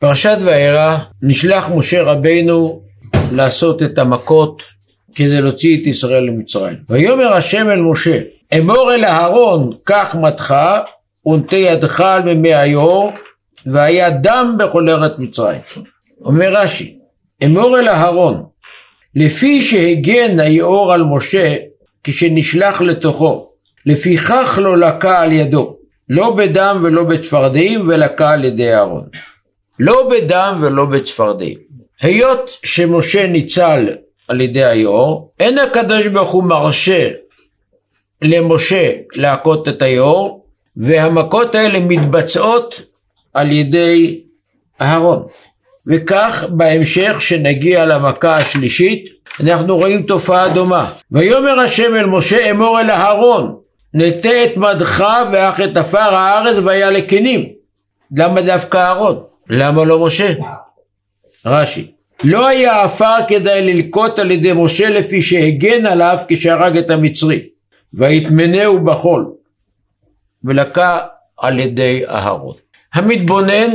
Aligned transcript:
פרשת 0.00 0.36
וארא 0.44 0.96
נשלח 1.22 1.70
משה 1.74 2.02
רבינו 2.02 2.82
לעשות 3.32 3.82
את 3.82 3.98
המכות 3.98 4.62
כדי 5.14 5.40
להוציא 5.40 5.82
את 5.82 5.86
ישראל 5.86 6.24
למצרים. 6.24 6.76
ויאמר 6.88 7.32
השם 7.32 7.70
אל 7.70 7.80
משה 7.80 8.20
אמור 8.58 8.94
אל 8.94 9.04
אהרון 9.04 9.70
קח 9.84 10.16
מתך 10.20 10.54
ונטה 11.26 11.56
ידך 11.56 12.00
על 12.00 12.22
מימי 12.22 12.54
היאור 12.54 13.12
והיה 13.66 14.10
דם 14.10 14.56
בכל 14.58 14.88
ארץ 14.88 15.12
מצרים. 15.18 15.60
אומר 16.24 16.52
רש"י 16.52 16.98
אמור 17.44 17.78
אל 17.78 17.88
אהרון 17.88 18.42
לפי 19.14 19.62
שהגן 19.62 20.40
היאור 20.40 20.92
על 20.92 21.02
משה 21.02 21.56
כשנשלח 22.04 22.80
לתוכו 22.80 23.50
לפיכך 23.86 24.58
לא 24.62 24.78
לקה 24.78 25.20
על 25.20 25.32
ידו 25.32 25.76
לא 26.08 26.36
בדם 26.36 26.80
ולא 26.82 27.04
בצפרדעים 27.04 27.88
ולקה 27.88 28.30
על 28.30 28.44
ידי 28.44 28.74
אהרון 28.74 29.04
לא 29.80 30.08
בדם 30.10 30.58
ולא 30.60 30.84
בצפרדעים. 30.84 31.58
היות 32.00 32.56
שמשה 32.64 33.26
ניצל 33.26 33.88
על 34.28 34.40
ידי 34.40 34.64
היאור, 34.64 35.32
אין 35.40 35.58
הקדוש 35.58 36.06
ברוך 36.06 36.30
הוא 36.30 36.44
מרשה 36.44 37.08
למשה 38.22 38.92
להכות 39.16 39.68
את 39.68 39.82
היאור, 39.82 40.44
והמכות 40.76 41.54
האלה 41.54 41.80
מתבצעות 41.80 42.82
על 43.34 43.52
ידי 43.52 44.20
אהרון. 44.80 45.22
וכך 45.86 46.44
בהמשך 46.48 47.16
שנגיע 47.18 47.86
למכה 47.86 48.36
השלישית 48.36 49.04
אנחנו 49.42 49.76
רואים 49.76 50.02
תופעה 50.02 50.48
דומה. 50.48 50.92
ויאמר 51.10 51.60
השם 51.60 51.94
אל 51.94 52.06
משה 52.06 52.50
אמור 52.50 52.80
אל 52.80 52.90
אהרון 52.90 53.56
נטה 53.94 54.44
את 54.44 54.56
מדך 54.56 55.04
ואך 55.32 55.60
את 55.60 55.76
עפר 55.76 55.98
הארץ 55.98 56.56
והיה 56.64 56.90
לכנים. 56.90 57.48
למה 58.16 58.40
דווקא 58.40 58.78
אהרון? 58.78 59.29
למה 59.50 59.84
לא 59.84 60.06
משה? 60.06 60.32
רש"י 61.46 61.92
לא 62.24 62.46
היה 62.46 62.82
עפר 62.82 63.16
כדאי 63.28 63.62
ללקוט 63.62 64.18
על 64.18 64.30
ידי 64.30 64.52
משה 64.52 64.90
לפי 64.90 65.22
שהגן 65.22 65.86
עליו 65.86 66.18
כשהרג 66.28 66.76
את 66.76 66.90
המצרי 66.90 67.48
ויטמנהו 67.94 68.84
בחול 68.84 69.32
ולקה 70.44 70.98
על 71.38 71.58
ידי 71.58 72.06
אהרון. 72.08 72.56
המתבונן 72.94 73.70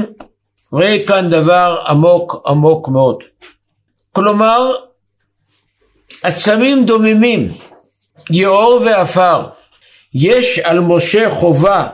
רואה 0.72 0.98
כאן 1.08 1.30
דבר 1.30 1.84
עמוק 1.88 2.44
עמוק 2.48 2.90
מאוד. 2.90 3.24
כלומר 4.12 4.72
עצמים 6.24 6.86
דוממים, 6.86 7.52
יאור 8.32 8.82
ועפר. 8.86 9.48
יש 10.14 10.60
על 10.60 10.80
משה 10.80 11.30
חובה 11.30 11.88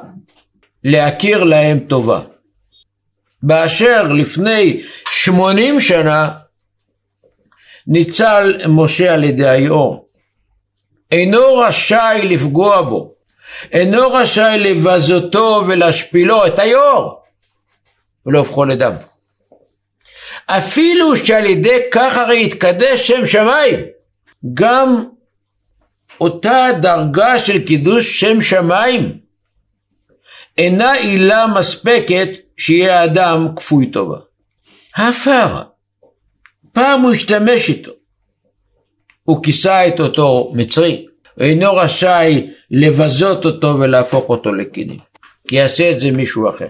להכיר 0.84 1.44
להם 1.44 1.80
טובה. 1.80 2.22
באשר 3.44 4.04
לפני 4.04 4.82
שמונים 5.12 5.80
שנה 5.80 6.30
ניצל 7.88 8.58
משה 8.68 9.14
על 9.14 9.24
ידי 9.24 9.50
היאור. 9.50 10.08
אינו 11.12 11.58
רשאי 11.58 12.22
לפגוע 12.24 12.82
בו, 12.82 13.14
אינו 13.72 14.12
רשאי 14.12 14.60
לבזותו 14.60 15.64
ולהשפילו 15.68 16.48
את 16.48 16.60
היאור 16.60 17.22
ולהופכו 18.26 18.66
לדם. 18.66 18.94
אפילו 20.46 21.18
שעל 21.18 21.46
ידי 21.46 21.80
כך 21.92 22.18
הרי 22.18 22.44
יתקדש 22.46 23.08
שם 23.08 23.26
שמיים, 23.26 23.80
גם 24.54 25.06
אותה 26.22 26.68
דרגה 26.82 27.40
של 27.40 27.66
קידוש 27.66 28.20
שם 28.20 28.42
שמיים 28.42 29.21
אינה 30.62 30.94
עילה 30.94 31.46
מספקת 31.48 32.30
שיהיה 32.58 33.04
אדם 33.04 33.48
כפוי 33.56 33.92
טובה. 33.92 34.18
העפר, 34.96 35.62
פעם 36.72 37.02
הוא 37.02 37.12
השתמש 37.12 37.70
איתו. 37.70 37.92
הוא 39.24 39.44
כיסה 39.44 39.88
את 39.88 40.00
אותו 40.00 40.52
מצרי, 40.56 41.06
אינו 41.40 41.76
רשאי 41.76 42.50
לבזות 42.72 43.46
אותו 43.46 43.80
ולהפוך 43.80 44.30
אותו 44.30 44.54
לקינים. 44.54 45.00
יעשה 45.52 45.92
את 45.92 46.02
זה 46.02 46.12
מישהו 46.12 46.50
אחר. 46.50 46.68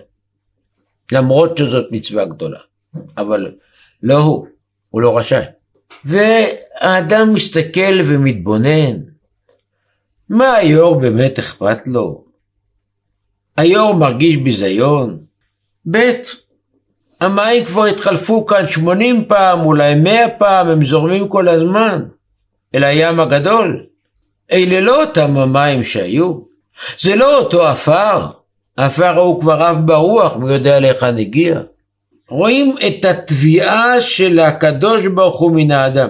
למרות 1.11 1.57
שזאת 1.57 1.85
מצווה 1.91 2.25
גדולה. 2.25 2.59
אבל 3.17 3.51
לא 4.03 4.17
הוא, 4.17 4.47
הוא 4.89 5.01
לא 5.01 5.17
רשאי. 5.17 5.43
והאדם 6.05 7.33
מסתכל 7.33 8.01
ומתבונן, 8.05 8.97
מה 10.29 10.53
היו"ר 10.53 10.99
באמת 10.99 11.39
אכפת 11.39 11.77
לו? 11.85 12.30
היו"ר 13.61 13.93
מרגיש 13.93 14.37
ביזיון? 14.37 15.17
ב', 15.91 16.11
המים 17.21 17.65
כבר 17.65 17.85
התחלפו 17.85 18.45
כאן 18.45 18.67
80 18.67 19.25
פעם, 19.27 19.65
אולי 19.65 19.95
100 19.95 20.29
פעם, 20.29 20.67
הם 20.67 20.85
זורמים 20.85 21.27
כל 21.27 21.47
הזמן 21.47 22.03
אל 22.75 22.83
הים 22.83 23.19
הגדול. 23.19 23.85
אלה 24.51 24.81
לא 24.81 25.03
אותם 25.03 25.37
המים 25.37 25.83
שהיו, 25.83 26.39
זה 26.99 27.15
לא 27.15 27.37
אותו 27.37 27.67
עפר, 27.67 28.27
העפר 28.77 29.05
ההוא 29.05 29.41
כבר 29.41 29.63
עף 29.63 29.77
ברוח, 29.77 30.35
מי 30.35 30.53
יודע 30.53 30.79
להיכן 30.79 31.17
הגיע. 31.17 31.59
רואים 32.29 32.75
את 32.87 33.05
התביעה 33.05 34.01
של 34.01 34.39
הקדוש 34.39 35.05
ברוך 35.05 35.39
הוא 35.39 35.51
מן 35.55 35.71
האדם, 35.71 36.09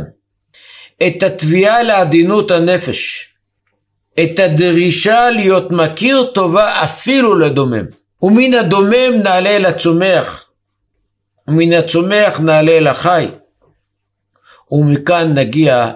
את 1.07 1.23
התביעה 1.23 1.83
לעדינות 1.83 2.51
הנפש, 2.51 3.31
את 4.19 4.39
הדרישה 4.39 5.29
להיות 5.29 5.72
מכיר 5.72 6.23
טובה 6.23 6.83
אפילו 6.83 7.35
לדומם. 7.35 7.85
ומן 8.22 8.53
הדומם 8.53 9.22
נעלה 9.23 9.49
אל 9.49 9.66
הצומח, 9.66 10.45
ומן 11.47 11.73
הצומח 11.73 12.39
נעלה 12.39 12.71
אל 12.71 12.88
החי, 12.88 13.27
ומכאן 14.71 15.33
נגיע 15.38 15.91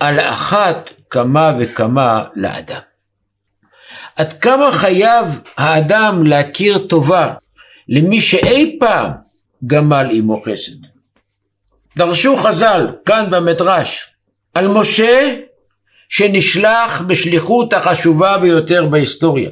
על 0.00 0.20
אחת 0.20 0.90
כמה 1.10 1.52
וכמה 1.58 2.24
לאדם. 2.36 2.80
עד 4.16 4.32
כמה 4.32 4.72
חייב 4.72 5.40
האדם 5.56 6.26
להכיר 6.26 6.78
טובה 6.78 7.34
למי 7.88 8.20
שאי 8.20 8.76
פעם 8.80 9.10
גמל 9.66 10.06
עמו 10.12 10.42
חסד. 10.42 10.72
דרשו 11.96 12.36
חז"ל, 12.36 12.86
כאן 13.04 13.30
במדרש, 13.30 14.10
על 14.54 14.68
משה 14.68 15.36
שנשלח 16.08 17.00
בשליחות 17.00 17.72
החשובה 17.72 18.38
ביותר 18.38 18.86
בהיסטוריה. 18.86 19.50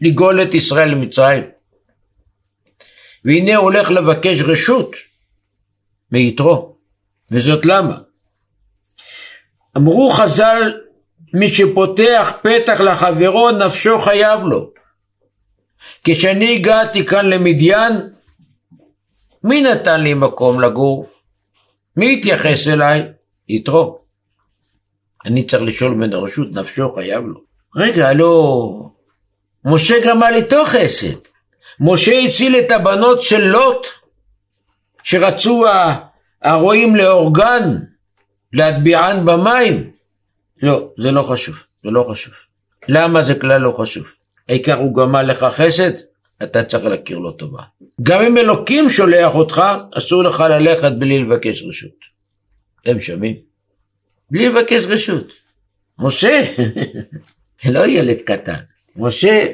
לגאול 0.00 0.42
את 0.42 0.54
ישראל 0.54 0.90
למצרים. 0.90 1.42
והנה 3.24 3.56
הולך 3.56 3.90
לבקש 3.90 4.40
רשות 4.42 4.96
מיתרו, 6.12 6.76
וזאת 7.30 7.66
למה? 7.66 7.98
אמרו 9.76 10.10
חז"ל, 10.10 10.80
מי 11.34 11.48
שפותח 11.48 12.32
פתח 12.42 12.80
לחברו 12.80 13.50
נפשו 13.50 14.00
חייב 14.00 14.40
לו. 14.44 14.70
כשאני 16.04 16.54
הגעתי 16.54 17.06
כאן 17.06 17.26
למדיין, 17.26 17.92
מי 19.44 19.62
נתן 19.62 20.00
לי 20.00 20.14
מקום 20.14 20.60
לגור? 20.60 21.06
מי 21.96 22.12
התייחס 22.12 22.68
אליי? 22.68 23.02
יתרו. 23.48 23.99
אני 25.26 25.46
צריך 25.46 25.62
לשאול 25.62 25.92
ממנו 25.92 26.22
רשות, 26.22 26.48
נפשו 26.52 26.92
חייב 26.92 27.24
לו. 27.26 27.40
רגע, 27.76 28.12
לא, 28.12 28.72
משה 29.64 29.94
גמל 30.06 30.32
איתו 30.34 30.64
חסד. 30.64 31.18
משה 31.80 32.18
הציל 32.18 32.56
את 32.56 32.70
הבנות 32.70 33.22
של 33.22 33.44
לוט, 33.44 33.86
שרצו 35.02 35.64
הרועים 36.42 36.96
להורגן, 36.96 37.76
להטביען 38.52 39.26
במים. 39.26 39.90
לא, 40.62 40.88
זה 40.98 41.12
לא 41.12 41.22
חשוב, 41.22 41.56
זה 41.84 41.90
לא 41.90 42.06
חשוב. 42.10 42.34
למה 42.88 43.22
זה 43.22 43.34
כלל 43.34 43.60
לא 43.60 43.76
חשוב? 43.78 44.04
העיקר 44.48 44.78
הוא 44.78 44.96
גמל 44.96 45.22
לך 45.22 45.44
חסד, 45.44 45.90
אתה 46.42 46.64
צריך 46.64 46.84
להכיר 46.84 47.18
לו 47.18 47.32
טובה. 47.32 47.62
גם 48.02 48.22
אם 48.22 48.38
אלוקים 48.38 48.90
שולח 48.90 49.34
אותך, 49.34 49.62
אסור 49.98 50.22
לך 50.22 50.44
ללכת 50.50 50.92
בלי 50.98 51.18
לבקש 51.18 51.62
רשות. 51.68 52.10
אתם 52.82 53.00
שומעים? 53.00 53.49
בלי 54.30 54.48
לבקש 54.48 54.84
רשות. 54.84 55.26
משה, 55.98 56.42
לא 57.72 57.86
ילד 57.86 58.16
קטן. 58.24 58.54
משה 58.96 59.46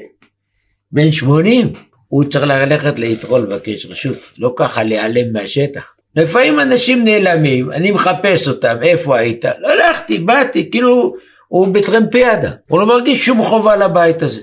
בן 0.93 1.13
80, 1.13 1.73
הוא 2.09 2.25
צריך 2.25 2.45
ללכת 2.45 2.99
ליתרו 2.99 3.39
לבקש 3.39 3.87
רשות, 3.87 4.19
לא 4.39 4.53
ככה 4.57 4.83
להיעלם 4.83 5.33
מהשטח. 5.33 5.93
לפעמים 6.17 6.61
אנשים 6.61 7.05
נעלמים, 7.05 7.73
אני 7.73 7.91
מחפש 7.91 8.49
אותם, 8.49 8.77
איפה 8.83 9.19
היית? 9.19 9.45
לא 9.59 9.69
הלכתי, 9.73 10.19
באתי, 10.19 10.71
כאילו 10.71 11.15
הוא 11.49 11.69
בטרמפיאדה, 11.69 12.51
הוא 12.69 12.81
לא 12.81 12.87
מרגיש 12.87 13.27
שום 13.27 13.43
חובה 13.43 13.77
לבית 13.77 14.23
הזה, 14.23 14.41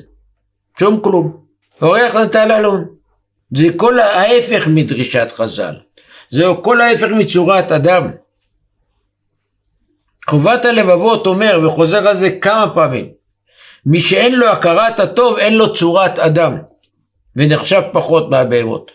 שום 0.79 0.99
כלום. 1.03 1.37
אורח 1.81 2.15
נטל 2.15 2.51
אלון. 2.51 2.85
זה 3.55 3.67
כל 3.75 3.99
ההפך 3.99 4.67
מדרישת 4.67 5.27
חז"ל, 5.35 5.73
זה 6.29 6.43
כל 6.63 6.81
ההפך 6.81 7.07
מצורת 7.07 7.71
אדם. 7.71 8.11
חובת 10.29 10.65
הלבבות 10.65 11.25
אומר, 11.25 11.59
וחוזר 11.63 12.07
על 12.07 12.17
זה 12.17 12.31
כמה 12.41 12.75
פעמים, 12.75 13.09
מי 13.85 13.99
שאין 13.99 14.35
לו 14.35 14.47
הכרת 14.47 14.99
הטוב, 14.99 15.37
אין 15.37 15.55
לו 15.55 15.73
צורת 15.73 16.19
אדם, 16.19 16.57
ונחשב 17.35 17.81
פחות 17.93 18.29
מהבהמות. 18.29 18.91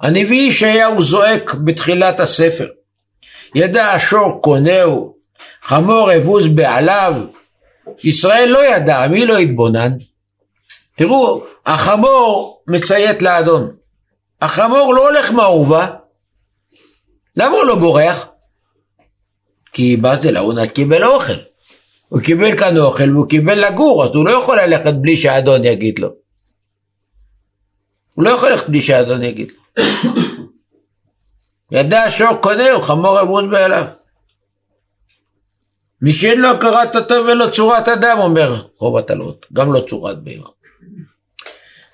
הנביא 0.00 0.48
ישעיהו 0.48 1.02
זועק 1.02 1.54
בתחילת 1.54 2.20
הספר, 2.20 2.68
ידע 3.54 3.86
השור 3.86 4.42
קונהו, 4.42 5.16
חמור 5.62 6.16
אבוז 6.16 6.48
בעליו, 6.48 7.14
ישראל 8.04 8.48
לא 8.48 8.64
ידע, 8.66 9.08
מי 9.08 9.26
לא 9.26 9.38
התבונן? 9.38 9.92
תראו, 10.96 11.44
החמור 11.66 12.62
מציית 12.68 13.22
לאדון. 13.22 13.74
החמור 14.42 14.94
לא 14.94 15.08
הולך 15.08 15.30
מהאהובה. 15.30 15.86
למה 17.36 17.56
הוא 17.56 17.64
לא 17.64 17.74
בורח? 17.74 18.28
כי 19.74 19.96
באזל 19.96 20.36
ההוא 20.36 20.66
קיבל 20.66 21.04
אוכל. 21.04 21.32
הוא 22.08 22.20
קיבל 22.20 22.58
כאן 22.58 22.78
אוכל 22.78 23.10
והוא 23.16 23.28
קיבל 23.28 23.66
לגור, 23.66 24.04
אז 24.04 24.14
הוא 24.14 24.26
לא 24.26 24.30
יכול 24.30 24.60
ללכת 24.60 24.94
בלי 24.94 25.16
שהאדון 25.16 25.64
יגיד 25.64 25.98
לו. 25.98 26.08
הוא 28.14 28.24
לא 28.24 28.30
יכול 28.30 28.50
ללכת 28.50 28.68
בלי 28.68 28.80
שהאדון 28.80 29.22
יגיד 29.22 29.48
לו. 29.50 29.84
ידע 31.78 32.10
שור 32.10 32.36
קונהו, 32.40 32.80
חמור 32.80 33.20
אבוז 33.20 33.44
באליו. 33.50 33.84
מי 36.02 36.12
שאין 36.12 36.40
לו 36.40 36.48
הכרת 36.48 36.96
הטוב 36.96 37.26
ולא 37.26 37.46
צורת 37.46 37.88
אדם, 37.88 38.18
אומר 38.18 38.62
חובת 38.76 39.10
הלוט, 39.10 39.46
גם 39.52 39.72
לא 39.72 39.80
צורת 39.80 40.22
בהמה. 40.22 40.48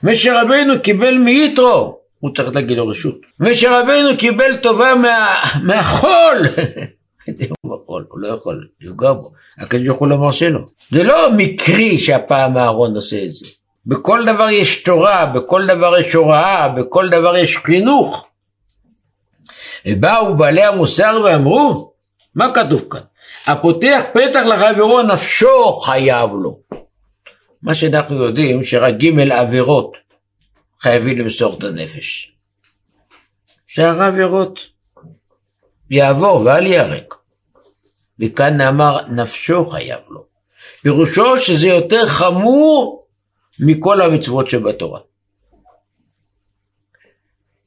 משה 0.03 0.43
רבינו 0.43 0.75
קיבל 0.83 1.19
מיתרו, 1.19 2.01
הוא 2.19 2.35
צריך 2.35 2.55
להגיד 2.55 2.77
לו 2.77 2.89
רשות. 2.89 3.21
משה 3.41 3.81
רבינו 3.81 4.09
קיבל 4.19 4.57
טובה 4.57 4.95
מה, 4.95 5.35
מהחול. 5.63 6.39
הוא 7.63 8.21
לא 8.21 8.29
יכול 8.29 8.69
לפגוע 8.81 9.13
בו, 9.13 9.33
הקדוש 9.59 9.87
ברוך 9.87 10.01
הוא 10.01 10.09
לא 10.09 10.17
מרשה 10.17 10.49
לו. 10.49 10.69
זה 10.91 11.03
לא 11.03 11.33
מקרי 11.37 11.99
שהפעם 11.99 12.57
אהרון 12.57 12.97
עושה 12.97 13.25
את 13.25 13.33
זה. 13.33 13.47
בכל 13.87 14.25
דבר 14.27 14.51
יש 14.51 14.83
תורה, 14.83 15.27
בכל 15.27 15.67
דבר 15.67 15.99
יש 15.99 16.15
הוראה, 16.15 16.69
בכל 16.69 17.09
דבר 17.09 17.37
יש 17.37 17.57
חינוך. 17.57 18.27
ובאו 19.87 20.37
בעלי 20.37 20.63
המוסר 20.63 21.21
ואמרו, 21.25 21.93
מה 22.35 22.55
כתוב 22.55 22.85
כאן? 22.91 23.01
הפותח 23.47 24.01
פתח 24.13 24.41
לחברו 24.47 25.03
נפשו 25.03 25.81
חייב 25.85 26.31
לו. 26.43 26.61
מה 27.63 27.75
שאנחנו 27.75 28.17
יודעים 28.25 28.63
שרק 28.63 28.95
ג' 28.95 29.31
עבירות 29.31 29.93
חייבים 30.81 31.19
למסור 31.19 31.59
את 31.59 31.65
הנפש. 31.65 32.33
שאר 33.67 34.03
העבירות 34.03 34.61
יעבור 35.91 36.43
ואל 36.45 36.67
ייהרג. 36.67 37.05
וכאן 38.21 38.57
נאמר 38.57 39.09
נפשו 39.09 39.71
חייב 39.71 40.01
לו. 40.09 40.25
פירושו 40.83 41.39
שזה 41.39 41.67
יותר 41.67 42.07
חמור 42.07 43.07
מכל 43.61 44.01
המצוות 44.01 44.51
שבתורה. 44.51 45.01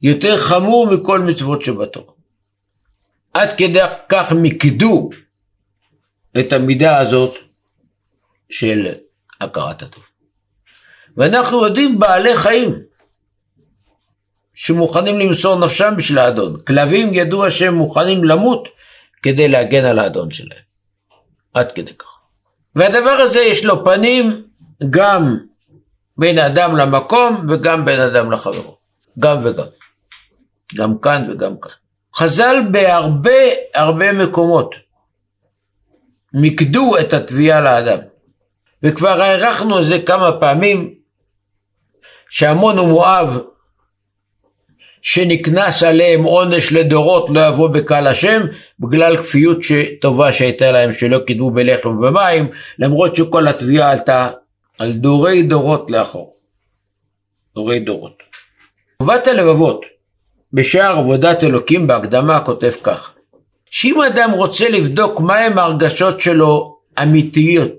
יותר 0.02 0.36
חמור 0.38 0.86
מכל 0.86 1.20
מצוות 1.20 1.64
שבתורה. 1.64 2.12
עד 3.34 3.48
כדי 3.56 3.80
כך 4.08 4.32
מיקדו 4.32 5.10
את 6.38 6.52
המידה 6.52 6.98
הזאת 6.98 7.34
של 8.50 8.94
הכרת 9.40 9.82
הטוב. 9.82 10.04
ואנחנו 11.16 11.64
יודעים 11.64 11.98
בעלי 11.98 12.36
חיים 12.36 12.82
שמוכנים 14.54 15.18
למסור 15.18 15.58
נפשם 15.58 15.94
בשביל 15.96 16.18
האדון. 16.18 16.60
כלבים 16.66 17.14
ידוע 17.14 17.50
שהם 17.50 17.74
מוכנים 17.74 18.24
למות 18.24 18.68
כדי 19.24 19.48
להגן 19.48 19.84
על 19.84 19.98
האדון 19.98 20.30
שלהם. 20.30 20.62
עד 21.54 21.72
כדי 21.72 21.94
כך. 21.94 22.18
והדבר 22.74 23.10
הזה 23.10 23.40
יש 23.40 23.64
לו 23.64 23.84
פנים 23.84 24.46
גם 24.90 25.36
בין 26.16 26.38
אדם 26.38 26.76
למקום 26.76 27.46
וגם 27.50 27.84
בין 27.84 28.00
אדם 28.00 28.30
לחברו. 28.30 28.76
גם 29.18 29.40
וגם. 29.44 29.66
גם 30.76 30.98
כאן 30.98 31.30
וגם 31.30 31.60
כאן. 31.60 31.72
חז"ל 32.16 32.56
בהרבה 32.70 33.40
הרבה 33.74 34.12
מקומות 34.12 34.74
מיקדו 36.34 36.98
את 37.00 37.12
התביעה 37.12 37.60
לאדם. 37.60 37.98
וכבר 38.82 39.20
הארכנו 39.20 39.80
את 39.80 39.84
זה 39.84 40.02
כמה 40.06 40.32
פעמים, 40.32 40.94
שעמון 42.30 42.78
ומואב 42.78 43.42
שנקנס 45.04 45.82
עליהם 45.82 46.22
עונש 46.22 46.72
לדורות 46.72 47.26
לא 47.30 47.40
יבוא 47.48 47.68
בקהל 47.68 48.06
השם 48.06 48.42
בגלל 48.80 49.16
כפיות 49.16 49.58
טובה 50.00 50.32
שהייתה 50.32 50.72
להם 50.72 50.92
שלא 50.92 51.18
קידמו 51.18 51.50
בלחם 51.50 51.88
ובמים 51.88 52.48
למרות 52.78 53.16
שכל 53.16 53.48
התביעה 53.48 53.90
עלתה 53.90 54.30
על 54.78 54.92
דורי 54.92 55.42
דורות 55.42 55.90
לאחור. 55.90 56.34
דורי 57.54 57.80
דורות. 57.80 58.22
חובת 59.02 59.26
הלבבות 59.26 59.80
בשער 60.52 60.98
עבודת 60.98 61.44
אלוקים 61.44 61.86
בהקדמה 61.86 62.40
כותב 62.40 62.72
כך 62.82 63.14
שאם 63.70 64.02
אדם 64.02 64.30
רוצה 64.30 64.68
לבדוק 64.68 65.20
מהם 65.20 65.58
ההרגשות 65.58 66.20
שלו 66.20 66.78
אמיתיות, 67.02 67.70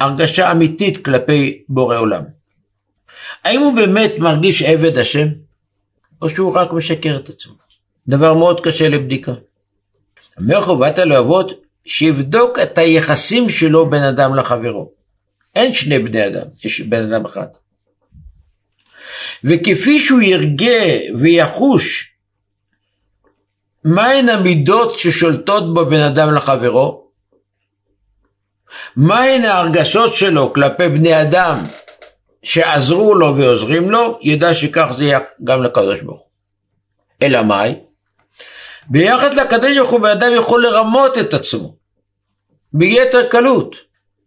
הרגשה 0.00 0.52
אמיתית 0.52 1.04
כלפי 1.04 1.62
בורא 1.68 1.96
עולם, 1.96 2.22
האם 3.44 3.60
הוא 3.60 3.74
באמת 3.74 4.12
מרגיש 4.18 4.62
עבד 4.62 4.98
השם? 4.98 5.26
או 6.22 6.28
שהוא 6.28 6.54
רק 6.54 6.72
משקר 6.72 7.16
את 7.16 7.28
עצמו. 7.28 7.54
דבר 8.08 8.34
מאוד 8.34 8.60
קשה 8.60 8.88
לבדיקה. 8.88 9.32
אומר 10.38 10.60
חובת 10.60 10.98
הלהבות 10.98 11.50
שיבדוק 11.86 12.58
את 12.58 12.78
היחסים 12.78 13.48
שלו 13.48 13.90
בין 13.90 14.02
אדם 14.02 14.34
לחברו. 14.34 14.92
אין 15.54 15.74
שני 15.74 15.98
בני 15.98 16.26
אדם, 16.26 16.46
יש 16.64 16.80
בן 16.80 17.12
אדם 17.12 17.24
אחד. 17.24 17.46
וכפי 19.44 20.00
שהוא 20.00 20.20
ירגה 20.20 20.82
ויחוש 21.18 22.12
מהן 23.84 24.28
המידות 24.28 24.98
ששולטות 24.98 25.74
בו 25.74 25.86
בין 25.86 26.00
אדם 26.00 26.34
לחברו, 26.34 27.10
מהן 28.96 29.44
ההרגשות 29.44 30.14
שלו 30.14 30.52
כלפי 30.52 30.88
בני 30.88 31.22
אדם 31.22 31.66
שעזרו 32.42 33.14
לו 33.14 33.36
ועוזרים 33.36 33.90
לו, 33.90 34.18
ידע 34.22 34.54
שכך 34.54 34.92
זה 34.96 35.04
יהיה 35.04 35.18
גם 35.44 35.62
לקדוש 35.62 36.02
ברוך 36.02 36.20
הוא. 36.20 36.28
אלא 37.22 37.42
מאי? 37.42 37.74
ביחד 38.88 39.34
לקדוש 39.34 39.76
ברוך 39.76 39.90
הוא 39.90 40.00
בן 40.00 40.32
יכול 40.36 40.62
לרמות 40.62 41.18
את 41.18 41.34
עצמו 41.34 41.80
ביתר 42.72 43.28
קלות, 43.28 43.76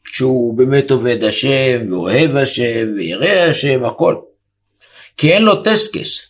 שהוא 0.06 0.57
באמת 0.57 0.92
עובד 0.92 1.24
השם 1.24 1.92
ואוהב 1.92 2.36
השם 2.36 2.88
וירא 2.95 3.50
השם, 3.50 3.86
הכל. 3.86 4.16
כי 5.18 5.33
אין 5.33 5.44
לו 5.44 5.63
טסקס, 5.63 6.21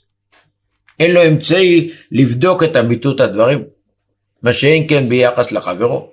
אין 1.00 1.12
לו 1.12 1.27
אמצעי 1.27 1.91
לבדוק 2.12 2.63
את 2.63 2.75
אמיתות 2.75 3.19
הדברים, 3.19 3.63
מה 4.43 4.53
שאין 4.53 4.88
כן 4.89 5.10
ביחס 5.10 5.51
לחברו. 5.51 6.10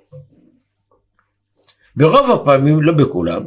ברוב 1.95 2.31
הפעמים, 2.31 2.81
לא 2.81 2.93
בכולם, 2.93 3.43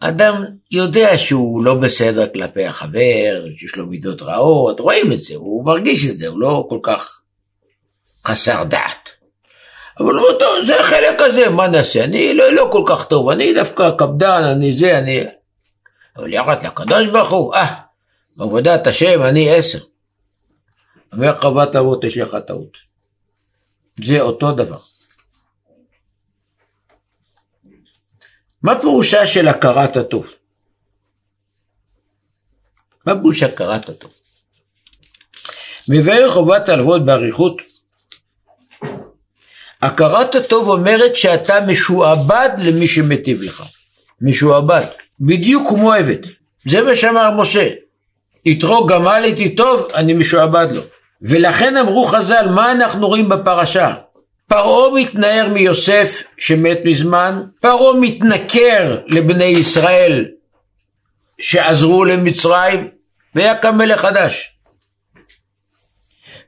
אדם 0.00 0.44
יודע 0.70 1.18
שהוא 1.18 1.64
לא 1.64 1.74
בסדר 1.74 2.26
כלפי 2.32 2.66
החבר, 2.66 3.44
שיש 3.56 3.76
לו 3.76 3.86
מידות 3.86 4.22
רעות, 4.22 4.80
רואים 4.80 5.12
את 5.12 5.22
זה, 5.22 5.34
הוא 5.34 5.64
מרגיש 5.64 6.06
את 6.06 6.18
זה, 6.18 6.28
הוא 6.28 6.40
לא 6.40 6.66
כל 6.68 6.78
כך 6.82 7.20
חסר 8.26 8.64
דעת. 8.64 9.08
אבל 10.00 10.14
הוא 10.14 10.28
אומר, 10.28 10.64
זה 10.64 10.80
החלק 10.80 11.20
הזה, 11.20 11.50
מה 11.50 11.68
נעשה? 11.68 12.04
אני 12.04 12.34
לא, 12.34 12.52
לא 12.52 12.68
כל 12.72 12.82
כך 12.88 13.06
טוב, 13.06 13.28
אני 13.28 13.54
דווקא 13.54 13.90
קפדן, 13.98 14.44
אני 14.44 14.72
זה, 14.72 14.98
אני... 14.98 15.24
אבל 16.16 16.32
יחד 16.32 16.66
לקדוש 16.66 17.06
ברוך 17.06 17.30
הוא, 17.30 17.54
אה, 17.54 17.74
בעבודת 18.36 18.86
השם 18.86 19.22
אני 19.22 19.50
עשר. 19.50 19.78
אומר 21.12 21.36
חוות 21.36 21.76
אבות 21.76 22.04
יש 22.04 22.16
לך 22.16 22.36
טעות. 22.46 22.76
זה 24.04 24.20
אותו 24.20 24.52
דבר. 24.52 24.78
מה 28.62 28.80
פירושה 28.80 29.26
של 29.26 29.48
הכרת 29.48 29.96
הטוב? 29.96 30.34
מה 33.06 33.14
פירוש 33.14 33.42
הכרת 33.42 33.88
הטוב? 33.88 34.10
מבאר 35.88 36.30
חובת 36.30 36.68
הלוות 36.68 37.04
באריכות. 37.04 37.56
הכרת 39.82 40.34
הטוב 40.34 40.68
אומרת 40.68 41.16
שאתה 41.16 41.60
משועבד 41.60 42.50
למי 42.58 42.86
שמטיב 42.86 43.42
לך. 43.42 43.62
משועבד. 44.20 44.84
בדיוק 45.20 45.68
כמו 45.68 45.92
עבד. 45.92 46.18
זה 46.66 46.82
מה 46.82 46.96
שאמר 46.96 47.30
משה. 47.30 47.70
יתרו 48.44 48.86
גמל 48.86 49.22
איתי 49.24 49.54
טוב, 49.54 49.88
אני 49.94 50.14
משועבד 50.14 50.68
לו. 50.74 50.82
ולכן 51.22 51.76
אמרו 51.76 52.04
חז"ל, 52.04 52.48
מה 52.54 52.72
אנחנו 52.72 53.06
רואים 53.06 53.28
בפרשה? 53.28 53.94
פרעה 54.48 54.94
מתנער 54.94 55.48
מיוסף 55.48 56.22
שמת 56.38 56.78
מזמן, 56.84 57.42
פרעה 57.60 57.96
מתנכר 58.00 58.98
לבני 59.06 59.44
ישראל 59.44 60.28
שעזרו 61.38 62.04
למצרים, 62.04 62.88
והיה 63.34 63.54
קם 63.54 63.78
מלך 63.78 64.00
חדש. 64.00 64.58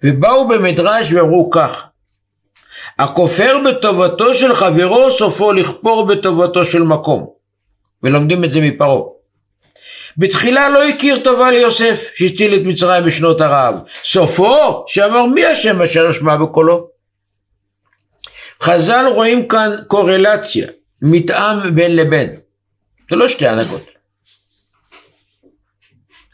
ובאו 0.02 0.48
במדרש 0.48 1.12
ואמרו 1.12 1.50
כך, 1.50 1.86
הכופר 2.98 3.56
בטובתו 3.66 4.34
של 4.34 4.54
חברו 4.54 5.12
סופו 5.12 5.52
לכפור 5.52 6.06
בטובתו 6.06 6.64
של 6.64 6.82
מקום. 6.82 7.26
ולומדים 8.02 8.44
את 8.44 8.52
זה 8.52 8.60
מפרעה. 8.60 9.02
בתחילה 10.16 10.68
לא 10.68 10.88
הכיר 10.88 11.20
טובה 11.24 11.50
ליוסף 11.50 12.10
שהציל 12.14 12.54
את 12.54 12.60
מצרים 12.64 13.04
בשנות 13.04 13.40
הרעב. 13.40 13.74
סופו 14.04 14.84
שאמר 14.86 15.26
מי 15.26 15.44
השם 15.44 15.82
אשר 15.82 16.10
אשמע 16.10 16.36
בקולו. 16.36 16.97
חז"ל 18.62 19.06
רואים 19.14 19.48
כאן 19.48 19.76
קורלציה, 19.86 20.68
מתאם 21.02 21.74
בין 21.74 21.96
לבין. 21.96 22.34
זה 23.10 23.16
לא 23.16 23.28
שתי 23.28 23.46
הנהגות. 23.46 23.84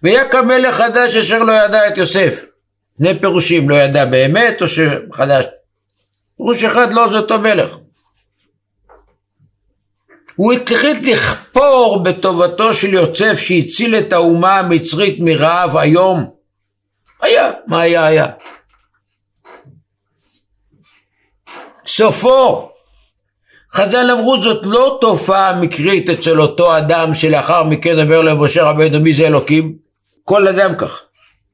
ויקם 0.03 0.49
מלך 0.49 0.77
חדש 0.77 1.17
אשר 1.17 1.43
לא 1.43 1.53
ידע 1.53 1.89
את 1.89 1.99
יוסף. 1.99 2.45
שני 2.99 3.19
פירושים, 3.21 3.71
לא 3.71 3.75
ידע 3.75 4.05
באמת 4.05 4.63
או 4.63 4.67
שחדש. 4.69 5.45
פירוש 6.37 6.65
אחד 6.65 6.93
לא 6.93 7.09
זה 7.11 7.19
אותו 7.19 7.41
מלך. 7.41 7.77
הוא 10.37 10.53
החליט 10.53 11.07
לכפור 11.07 12.03
בטובתו 12.03 12.75
של 12.75 12.95
יוסף 12.95 13.39
שהציל 13.39 13.95
את 13.95 14.13
האומה 14.13 14.59
המצרית 14.59 15.17
מרעב 15.21 15.77
היום. 15.77 16.31
היה, 17.23 17.51
מה 17.67 17.81
היה 17.81 18.07
היה. 18.07 18.27
סופו. 21.87 22.71
חז"ל 23.73 24.11
אמרו 24.11 24.43
זאת 24.43 24.61
לא 24.63 24.99
תופעה 25.01 25.61
מקרית 25.61 26.11
אצל 26.11 26.41
אותו 26.41 26.79
אדם 26.79 27.15
שלאחר 27.15 27.65
מכן 27.65 27.99
אומר 28.01 28.23
למשה 28.23 28.63
רבנו 28.63 29.01
מי 29.01 29.15
זה 29.15 29.27
אלוקים? 29.27 29.77
כל 30.25 30.49
אדם 30.49 30.77
כך. 30.79 31.03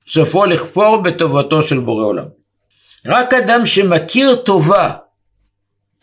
סופו 0.09 0.47
לכפור 0.47 0.97
בטובתו 0.97 1.63
של 1.63 1.81
בורא 1.81 2.07
עולם. 2.07 2.27
רק 3.07 3.35
אדם 3.35 3.67
שמכיר 3.67 4.35
טובה 4.35 4.95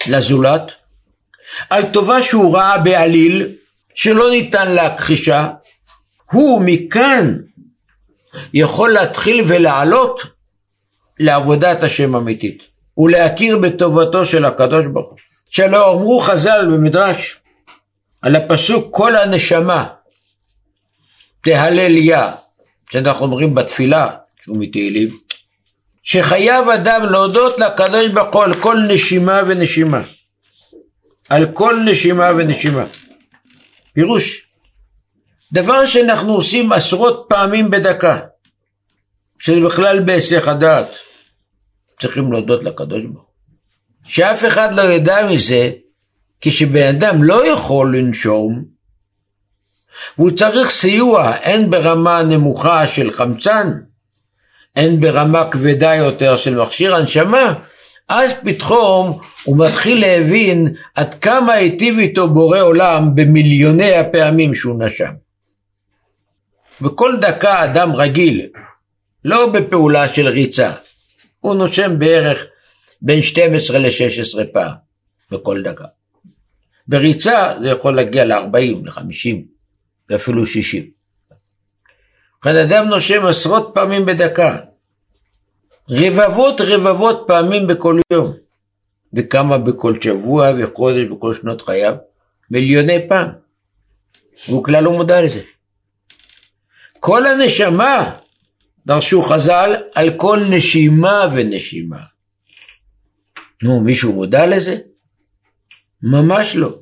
לזולת, 0.07 0.71
על 1.69 1.83
טובה 1.93 2.21
שהוא 2.21 2.57
ראה 2.57 2.77
בעליל, 2.77 3.55
שלא 3.95 4.29
ניתן 4.29 4.71
להכחישה, 4.71 5.47
הוא 6.31 6.61
מכאן 6.65 7.37
יכול 8.53 8.89
להתחיל 8.89 9.43
ולעלות 9.47 10.21
לעבודת 11.19 11.83
השם 11.83 12.15
אמיתית, 12.15 12.63
ולהכיר 12.97 13.57
בטובתו 13.57 14.25
של 14.25 14.45
הקדוש 14.45 14.85
ברוך 14.85 15.09
הוא. 15.09 15.17
שלא 15.49 15.91
אמרו 15.91 16.19
חז"ל 16.19 16.67
במדרש 16.71 17.39
על 18.21 18.35
הפסוק 18.35 18.95
כל 18.95 19.15
הנשמה 19.15 19.87
תהלל 21.41 21.97
יה, 21.97 22.31
שאנחנו 22.89 23.25
אומרים 23.25 23.55
בתפילה, 23.55 24.09
שהוא 24.43 24.57
מתהילים, 24.59 25.09
שחייב 26.03 26.69
אדם 26.69 27.01
להודות 27.11 27.59
לקדוש 27.59 28.11
ברוך 28.11 28.35
הוא 28.35 28.43
על 28.43 28.53
כל 28.53 28.77
נשימה 28.87 29.41
ונשימה. 29.47 30.01
על 31.29 31.45
כל 31.53 31.79
נשימה 31.85 32.31
ונשימה. 32.37 32.85
פירוש, 33.93 34.47
דבר 35.53 35.85
שאנחנו 35.85 36.33
עושים 36.33 36.71
עשרות 36.71 37.25
פעמים 37.29 37.71
בדקה, 37.71 38.19
שזה 39.39 39.61
בכלל 39.61 39.99
בהיסח 39.99 40.47
הדעת, 40.47 40.87
צריכים 41.99 42.31
להודות 42.31 42.63
לקדוש 42.63 43.03
ברוך 43.03 43.17
הוא. 43.17 43.27
שאף 44.07 44.45
אחד 44.45 44.75
לא 44.75 44.81
ידע 44.81 45.27
מזה, 45.27 45.71
כשבן 46.41 46.95
אדם 46.95 47.23
לא 47.23 47.47
יכול 47.47 47.97
לנשום, 47.97 48.63
והוא 50.17 50.31
צריך 50.31 50.69
סיוע 50.69 51.31
הן 51.43 51.69
ברמה 51.69 52.23
נמוכה 52.23 52.87
של 52.87 53.11
חמצן, 53.11 53.71
הן 54.75 54.99
ברמה 54.99 55.51
כבדה 55.51 55.95
יותר 55.95 56.37
של 56.37 56.55
מכשיר 56.55 56.95
הנשמה, 56.95 57.53
אז 58.09 58.31
פתאום 58.43 59.19
הוא 59.43 59.57
מתחיל 59.65 60.01
להבין 60.01 60.73
עד 60.95 61.13
כמה 61.13 61.53
היטיב 61.53 61.97
איתו 61.97 62.27
בורא 62.27 62.59
עולם 62.59 63.15
במיליוני 63.15 63.95
הפעמים 63.95 64.53
שהוא 64.53 64.83
נשם. 64.83 65.11
בכל 66.81 67.17
דקה 67.21 67.63
אדם 67.63 67.95
רגיל, 67.95 68.47
לא 69.25 69.51
בפעולה 69.51 70.13
של 70.13 70.27
ריצה, 70.27 70.71
הוא 71.47 71.55
נושם 71.55 71.99
בערך 71.99 72.45
בין 73.01 73.21
12 73.21 73.79
ל-16 73.79 74.53
פעם 74.53 74.71
בכל 75.31 75.61
דקה. 75.61 75.85
בריצה 76.87 77.53
זה 77.61 77.67
יכול 77.67 77.95
להגיע 77.95 78.25
ל-40, 78.25 78.85
ל-50 78.85 79.35
ואפילו 80.09 80.45
60. 80.45 80.89
כאן 82.41 82.55
אדם 82.55 82.87
נושם 82.87 83.25
עשרות 83.25 83.71
פעמים 83.73 84.05
בדקה, 84.05 84.57
רבבות 85.89 86.61
רבבות 86.61 87.23
פעמים 87.27 87.67
בכל 87.67 87.99
יום, 88.13 88.33
וכמה 89.13 89.57
בכל 89.57 90.01
שבוע 90.01 90.51
וחודש 90.59 91.07
בכל 91.11 91.33
שנות 91.33 91.61
חייו, 91.61 91.95
מיליוני 92.51 93.09
פעם. 93.09 93.27
והוא 94.47 94.63
כלל 94.63 94.83
לא 94.83 94.91
מודע 94.91 95.21
לזה. 95.21 95.41
כל 96.99 97.25
הנשמה, 97.25 98.11
דרשו 98.87 99.21
חז"ל, 99.21 99.75
על 99.95 100.09
כל 100.17 100.39
נשימה 100.49 101.27
ונשימה. 101.33 101.99
נו, 103.63 103.81
מישהו 103.81 104.13
מודע 104.13 104.45
לזה? 104.45 104.77
ממש 106.03 106.55
לא. 106.55 106.79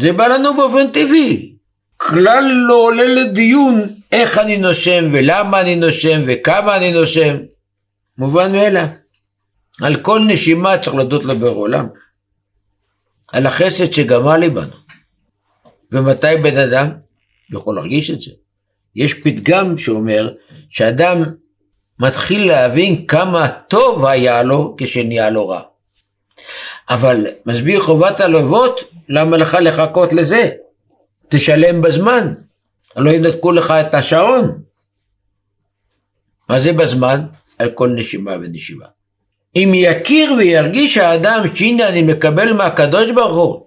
זה 0.00 0.12
בא 0.12 0.26
לנו 0.26 0.56
באופן 0.56 0.90
טבעי. 0.90 1.56
כלל 1.96 2.44
לא 2.68 2.74
עולה 2.74 3.06
לדיון 3.06 3.82
איך 4.12 4.38
אני 4.38 4.56
נושם 4.56 5.04
ולמה 5.12 5.60
אני 5.60 5.76
נושם 5.76 6.20
וכמה 6.26 6.76
אני 6.76 6.92
נושם. 6.92 7.36
מובן 8.18 8.52
מאליו. 8.52 8.88
על 9.82 9.96
כל 9.96 10.20
נשימה 10.28 10.78
צריך 10.78 10.96
להודות 10.96 11.24
לבורא 11.24 11.50
עולם. 11.50 11.86
על 13.32 13.46
החסד 13.46 13.92
שגמל 13.92 14.36
לי 14.36 14.48
בנו. 14.48 14.76
ומתי 15.92 16.36
בן 16.42 16.58
אדם 16.58 16.90
יכול 17.52 17.74
להרגיש 17.74 18.10
את 18.10 18.20
זה? 18.20 18.30
יש 18.96 19.14
פתגם 19.14 19.78
שאומר 19.78 20.30
שאדם 20.70 21.24
מתחיל 21.98 22.46
להבין 22.46 23.06
כמה 23.06 23.48
טוב 23.48 24.04
היה 24.04 24.42
לו 24.42 24.74
כשנהיה 24.78 25.30
לו 25.30 25.48
רע. 25.48 25.62
אבל 26.90 27.26
מסביר 27.46 27.80
חובת 27.80 28.20
הלוות, 28.20 28.80
למה 29.08 29.36
לך 29.36 29.56
לחכות 29.60 30.12
לזה? 30.12 30.50
תשלם 31.28 31.82
בזמן, 31.82 32.34
הלא 32.96 33.10
ינתקו 33.10 33.52
לך 33.52 33.70
את 33.70 33.94
השעון. 33.94 34.62
מה 36.48 36.60
זה 36.60 36.72
בזמן? 36.72 37.20
על 37.58 37.70
כל 37.70 37.88
נשימה 37.88 38.32
ונשימה. 38.42 38.86
אם 39.56 39.72
יכיר 39.74 40.32
וירגיש 40.32 40.98
האדם 40.98 41.42
שהנה 41.54 41.88
אני 41.88 42.02
מקבל 42.02 42.52
מהקדוש 42.52 43.10
ברוך 43.10 43.36
הוא, 43.36 43.66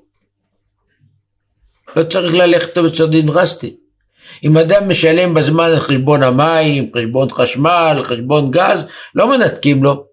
לא 1.95 2.03
צריך 2.03 2.33
ללכת 2.33 2.77
בצדדים 2.77 3.25
דרסטיים. 3.25 3.82
אם 4.43 4.57
אדם 4.57 4.89
משלם 4.89 5.33
בזמן 5.33 5.69
את 5.77 5.79
חשבון 5.79 6.23
המים, 6.23 6.91
חשבון 6.97 7.29
חשמל, 7.31 8.03
חשבון 8.03 8.51
גז, 8.51 8.85
לא 9.15 9.29
מנתקים 9.29 9.83
לו. 9.83 10.05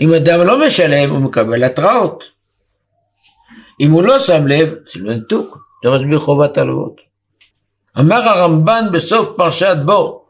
אם 0.00 0.14
אדם 0.14 0.40
לא 0.40 0.66
משלם, 0.66 1.10
הוא 1.10 1.18
מקבל 1.18 1.64
התראות. 1.64 2.24
אם 3.80 3.90
הוא 3.90 4.02
לא 4.02 4.18
שם 4.18 4.46
לב, 4.46 4.74
זה 4.92 5.00
לא 5.00 5.14
ניתוק, 5.14 5.58
זה 5.84 5.90
מסביר 5.90 6.18
חובת 6.18 6.58
הלוואות. 6.58 7.00
אמר 7.98 8.28
הרמב"ן 8.28 8.84
בסוף 8.92 9.28
פרשת 9.36 9.76
בו, 9.86 10.24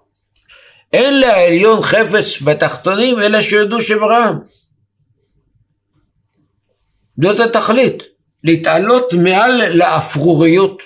אין 0.92 1.20
לעליון 1.20 1.82
חפץ 1.82 2.42
בתחתונים 2.44 3.20
אלא 3.20 3.42
שיודעו 3.42 3.82
שברם. 3.82 4.38
זאת 7.22 7.40
התכלית, 7.40 8.02
להתעלות 8.44 9.12
מעל 9.12 9.62
לאפרוריות, 9.74 10.78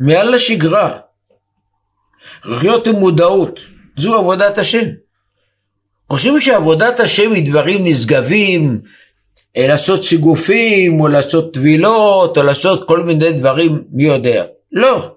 מעל 0.00 0.34
לשגרה, 0.34 0.98
לחיות 2.44 2.86
עם 2.86 2.96
מודעות, 2.96 3.60
זו 3.96 4.18
עבודת 4.18 4.58
השם. 4.58 4.84
חושבים 6.12 6.40
שעבודת 6.40 7.00
השם 7.00 7.32
היא 7.32 7.50
דברים 7.50 7.84
נשגבים, 7.84 8.80
אה, 9.56 9.66
לעשות 9.66 10.04
סיגופים, 10.04 11.00
או 11.00 11.08
לעשות 11.08 11.54
טבילות, 11.54 12.38
או 12.38 12.42
לעשות 12.42 12.88
כל 12.88 13.02
מיני 13.02 13.32
דברים, 13.32 13.84
מי 13.90 14.04
יודע. 14.04 14.44
לא. 14.72 15.16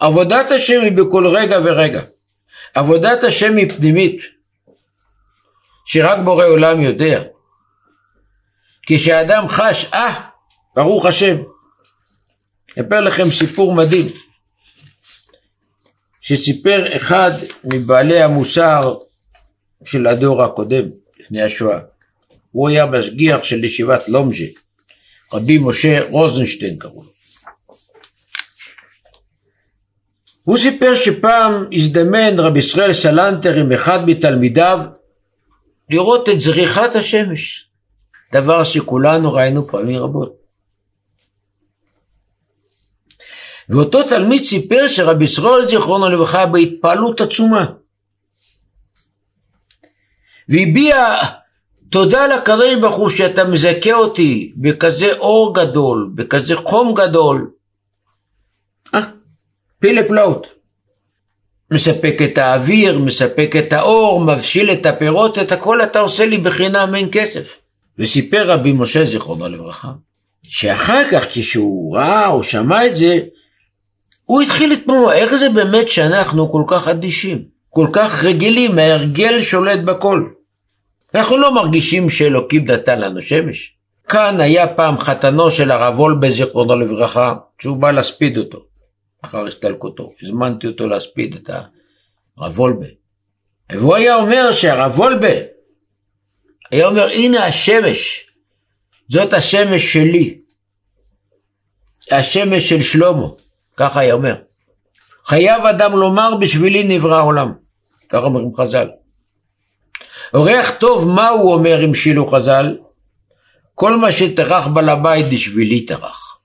עבודת 0.00 0.50
השם 0.50 0.80
היא 0.82 0.92
בכל 0.92 1.26
רגע 1.26 1.58
ורגע. 1.64 2.02
עבודת 2.74 3.24
השם 3.24 3.56
היא 3.56 3.70
פנימית, 3.76 4.20
שרק 5.84 6.18
בורא 6.24 6.44
עולם 6.44 6.80
יודע. 6.80 7.22
כשאדם 8.86 9.48
חש, 9.48 9.84
אה, 9.94 10.20
ברוך 10.76 11.06
השם. 11.06 11.36
אספר 12.80 13.00
לכם 13.00 13.30
סיפור 13.30 13.74
מדהים, 13.74 14.08
שסיפר 16.20 16.96
אחד 16.96 17.30
מבעלי 17.64 18.22
המוסר 18.22 18.94
של 19.84 20.06
הדור 20.06 20.42
הקודם, 20.42 20.84
לפני 21.20 21.42
השואה. 21.42 21.78
הוא 22.52 22.68
היה 22.68 22.86
משגיח 22.86 23.42
של 23.42 23.64
ישיבת 23.64 24.08
לומז'ה, 24.08 24.44
רבי 25.32 25.58
משה 25.58 26.08
רוזנשטיין 26.10 26.78
קראו 26.78 27.02
לו. 27.02 27.10
הוא 30.42 30.58
סיפר 30.58 30.94
שפעם 30.94 31.64
הזדמן 31.72 32.38
רבי 32.38 32.58
ישראל 32.58 32.92
סלנטר 32.92 33.56
עם 33.56 33.72
אחד 33.72 34.08
מתלמידיו 34.08 34.78
לראות 35.90 36.28
את 36.28 36.40
זריחת 36.40 36.96
השמש, 36.96 37.68
דבר 38.32 38.64
שכולנו 38.64 39.32
ראינו 39.32 39.68
פעמים 39.68 40.02
רבות. 40.02 40.47
ואותו 43.68 44.02
תלמיד 44.02 44.44
סיפר 44.44 44.88
שרבי 44.88 45.24
ישראל 45.24 45.68
זיכרונו 45.68 46.08
לברכה 46.08 46.46
בהתפעלות 46.46 47.20
עצומה. 47.20 47.66
והביע 50.48 50.96
תודה 51.90 52.26
לקדוש 52.26 52.74
ברוך 52.80 52.96
הוא 52.96 53.10
שאתה 53.10 53.44
מזכה 53.44 53.92
אותי 53.92 54.52
בכזה 54.56 55.12
אור 55.18 55.54
גדול, 55.54 56.10
בכזה 56.14 56.56
חום 56.56 56.94
גדול. 56.94 57.50
אה, 58.94 59.00
פילה 59.78 60.08
פלאות. 60.08 60.46
מספק 61.70 62.16
את 62.24 62.38
האוויר, 62.38 62.98
מספק 62.98 63.52
את 63.58 63.72
האור, 63.72 64.20
מבשיל 64.20 64.70
את 64.70 64.86
הפירות, 64.86 65.38
את 65.38 65.52
הכל 65.52 65.82
אתה 65.82 66.00
עושה 66.00 66.26
לי 66.26 66.38
בחינם 66.38 66.94
אין 66.94 67.08
כסף. 67.12 67.56
וסיפר 67.98 68.50
רבי 68.50 68.72
משה 68.72 69.04
זיכרונו 69.04 69.48
לברכה, 69.48 69.92
שאחר 70.42 71.02
כך 71.10 71.24
כשהוא 71.30 71.96
ראה 71.96 72.28
או 72.28 72.42
שמע 72.42 72.86
את 72.86 72.96
זה, 72.96 73.18
הוא 74.28 74.42
התחיל 74.42 74.72
לתמוך, 74.72 75.10
איך 75.12 75.34
זה 75.34 75.48
באמת 75.48 75.90
שאנחנו 75.90 76.52
כל 76.52 76.62
כך 76.66 76.88
אדישים, 76.88 77.44
כל 77.68 77.86
כך 77.92 78.24
רגילים, 78.24 78.78
ההרגל 78.78 79.40
שולט 79.42 79.78
בכל. 79.84 80.28
אנחנו 81.14 81.36
לא 81.36 81.54
מרגישים 81.54 82.10
שאלוקים 82.10 82.70
נתן 82.70 83.00
לנו 83.00 83.22
שמש. 83.22 83.76
כאן 84.08 84.40
היה 84.40 84.66
פעם 84.66 84.98
חתנו 84.98 85.50
של 85.50 85.70
הרב 85.70 85.98
וולבה 85.98 86.30
זיכרונו 86.30 86.76
לברכה, 86.78 87.34
שהוא 87.60 87.76
בא 87.76 87.90
להספיד 87.90 88.38
אותו, 88.38 88.58
אחר 89.22 89.44
הסתלקותו. 89.44 90.12
הזמנתי 90.22 90.66
אותו 90.66 90.88
להספיד 90.88 91.34
את 91.34 91.50
הרב 92.38 92.58
וולבה. 92.58 92.86
והוא 93.72 93.94
היה 93.94 94.16
אומר 94.16 94.52
שהרב 94.52 94.98
וולבה, 94.98 95.34
היה 96.70 96.86
אומר 96.86 97.08
הנה 97.08 97.44
השמש, 97.46 98.26
זאת 99.08 99.32
השמש 99.32 99.92
שלי, 99.92 100.38
השמש 102.10 102.68
של 102.68 102.80
שלמה, 102.80 103.26
ככה 103.78 104.00
היה 104.00 104.14
אומר. 104.14 104.34
חייב 105.24 105.66
אדם 105.66 105.96
לומר 105.96 106.34
בשבילי 106.40 106.84
נברא 106.84 107.16
העולם, 107.16 107.52
ככה 108.08 108.24
אומרים 108.24 108.54
חז"ל. 108.54 108.88
אורח 110.34 110.70
טוב, 110.70 111.08
מה 111.08 111.28
הוא 111.28 111.52
אומר 111.54 111.78
עם 111.78 111.94
שילו 111.94 112.26
חז"ל? 112.26 112.76
כל 113.74 113.96
מה 113.96 114.12
שטרח 114.12 114.66
בעל 114.66 114.88
הבית 114.88 115.26
בשבילי 115.32 115.86
טרח. 115.86 116.38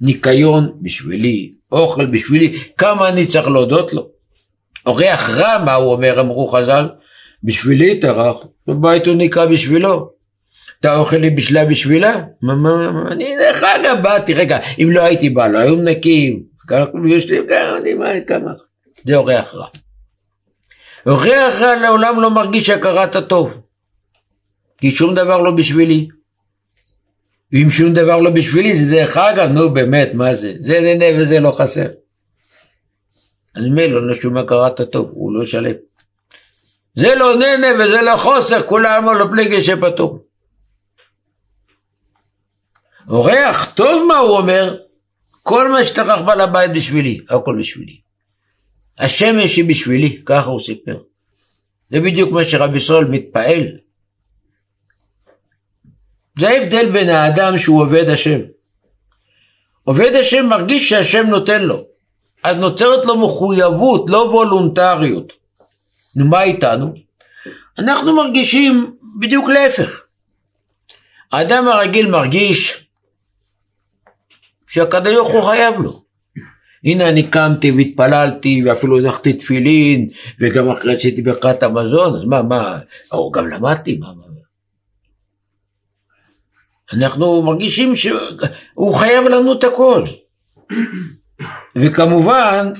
ניקיון 0.00 0.72
בשבילי, 0.80 1.52
אוכל 1.72 2.06
בשבילי, 2.06 2.58
כמה 2.78 3.08
אני 3.08 3.26
צריך 3.26 3.48
להודות 3.48 3.92
לו? 3.92 4.08
אורח 4.86 5.30
רע, 5.30 5.64
מה 5.64 5.74
הוא 5.74 5.92
אומר, 5.92 6.20
אמרו 6.20 6.46
חז"ל? 6.46 6.88
בשבילי 7.42 8.00
טרח, 8.00 8.36
בבית 8.66 9.06
הוא 9.06 9.14
ניקה 9.14 9.46
בשבילו. 9.46 10.15
אתה 10.80 10.96
אוכל 10.96 11.16
לי 11.16 11.30
בשלה 11.30 11.64
בשבילה? 11.64 12.20
אני 13.10 13.36
דרך 13.38 13.62
אגב 13.62 14.02
באתי, 14.02 14.34
רגע, 14.34 14.58
אם 14.78 14.88
לא 14.90 15.02
הייתי 15.02 15.30
בא, 15.30 15.48
לא 15.48 15.58
היו 15.58 15.76
מנקים, 15.76 16.42
יושבים 17.04 17.46
כמה, 18.26 18.52
זה 19.04 19.16
אורח 19.16 19.54
רע. 19.54 19.66
אורח 21.06 21.60
רע 21.60 21.76
לעולם 21.76 22.20
לא 22.20 22.30
מרגיש 22.30 22.70
הכרת 22.70 23.16
הטוב, 23.16 23.60
כי 24.78 24.90
שום 24.90 25.14
דבר 25.14 25.40
לא 25.40 25.50
בשבילי. 25.50 26.08
ואם 27.52 27.70
שום 27.70 27.92
דבר 27.92 28.20
לא 28.20 28.30
בשבילי, 28.30 28.76
זה 28.76 28.90
דרך 28.90 29.16
אגב, 29.16 29.48
נו 29.48 29.74
באמת, 29.74 30.10
מה 30.14 30.34
זה? 30.34 30.54
זה 30.60 30.80
נהנה 30.80 31.04
וזה 31.18 31.40
לא 31.40 31.50
חסר. 31.58 31.86
אז 33.54 33.62
ממילא 33.62 34.06
לא 34.06 34.14
שום 34.14 34.36
הכרת 34.36 34.80
הטוב, 34.80 35.10
הוא 35.14 35.32
לא 35.32 35.46
שלם. 35.46 35.74
זה 36.94 37.14
לא 37.14 37.36
נהנה 37.36 37.66
וזה 37.74 38.02
לא 38.02 38.16
חוסר, 38.16 38.62
כולם 38.62 39.08
על 39.08 39.22
הפלגי 39.22 39.62
שפטור. 39.62 40.25
אורח 43.08 43.72
טוב 43.74 44.06
מה 44.08 44.18
הוא 44.18 44.36
אומר? 44.36 44.76
כל 45.42 45.70
מה 45.72 45.84
שטרח 45.84 46.20
בעל 46.20 46.40
הבית 46.40 46.70
בשבילי, 46.70 47.20
הכל 47.28 47.56
בשבילי. 47.58 48.00
השמש 48.98 49.56
היא 49.56 49.64
בשבילי, 49.64 50.22
ככה 50.24 50.50
הוא 50.50 50.60
סיפר. 50.60 50.98
זה 51.90 52.00
בדיוק 52.00 52.32
מה 52.32 52.44
שרבי 52.44 52.76
ישראל 52.76 53.04
מתפעל. 53.04 53.66
זה 56.38 56.48
ההבדל 56.48 56.92
בין 56.92 57.08
האדם 57.08 57.58
שהוא 57.58 57.82
עובד 57.82 58.08
השם. 58.08 58.40
עובד 59.84 60.14
השם 60.14 60.46
מרגיש 60.46 60.88
שהשם 60.88 61.26
נותן 61.26 61.62
לו, 61.62 61.84
אז 62.42 62.56
נוצרת 62.56 63.04
לו 63.04 63.16
מחויבות, 63.16 64.04
לא 64.08 64.18
וולונטריות. 64.18 65.32
נו, 66.16 66.24
מה 66.24 66.42
איתנו? 66.42 66.94
אנחנו 67.78 68.16
מרגישים 68.16 68.96
בדיוק 69.20 69.48
להפך. 69.48 70.02
האדם 71.32 71.68
הרגיל 71.68 72.10
מרגיש 72.10 72.85
שהקדוש 74.68 75.14
ברוך 75.14 75.32
הוא 75.32 75.42
חייב 75.42 75.80
לו. 75.80 76.02
הנה 76.84 77.08
אני 77.08 77.22
קמתי 77.22 77.70
והתפללתי 77.70 78.62
ואפילו 78.66 78.98
הנחתי 78.98 79.32
תפילין 79.32 80.06
וגם 80.40 80.68
אחרי 80.68 80.92
שעשיתי 80.92 81.22
ברכת 81.22 81.62
המזון 81.62 82.14
אז 82.14 82.24
מה 82.24 82.42
מה 82.42 82.78
או 83.12 83.30
גם 83.30 83.48
למדתי 83.48 83.96
מה 83.96 84.06
מה 84.16 84.26
אנחנו 86.92 87.42
מרגישים 87.42 87.96
שהוא 87.96 88.94
חייב 88.94 89.24
לנו 89.24 89.52
את 89.52 89.64
הכל. 89.64 90.04
וכמובן 91.76 92.72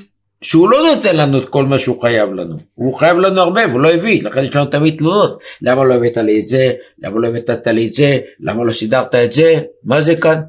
שהוא 0.42 0.70
לא 0.70 0.78
נותן 0.82 1.16
לנו 1.16 1.38
את 1.38 1.48
כל 1.48 1.64
מה 1.64 1.78
שהוא 1.78 2.02
חייב 2.02 2.32
לנו, 2.32 2.56
הוא 2.74 2.94
חייב 2.94 3.16
לנו 3.16 3.40
הרבה 3.40 3.60
והוא 3.68 3.80
לא 3.80 3.90
הביא, 3.90 4.24
לכן 4.24 4.44
יש 4.44 4.56
לנו 4.56 4.66
תמיד 4.66 4.98
תלונות, 4.98 5.40
למה 5.62 5.84
לא 5.84 5.94
הבאת 5.94 6.16
לי 6.16 6.40
את 6.40 6.46
זה, 6.46 6.72
למה 6.98 7.20
לא 7.20 7.28
הבאת 7.28 7.66
לי 7.66 7.88
את 7.88 7.94
זה, 7.94 8.18
למה 8.40 8.64
לא 8.64 8.72
סידרת 8.72 9.14
את 9.14 9.32
זה, 9.32 9.60
מה 9.84 10.02
זה 10.02 10.16
כאן? 10.16 10.40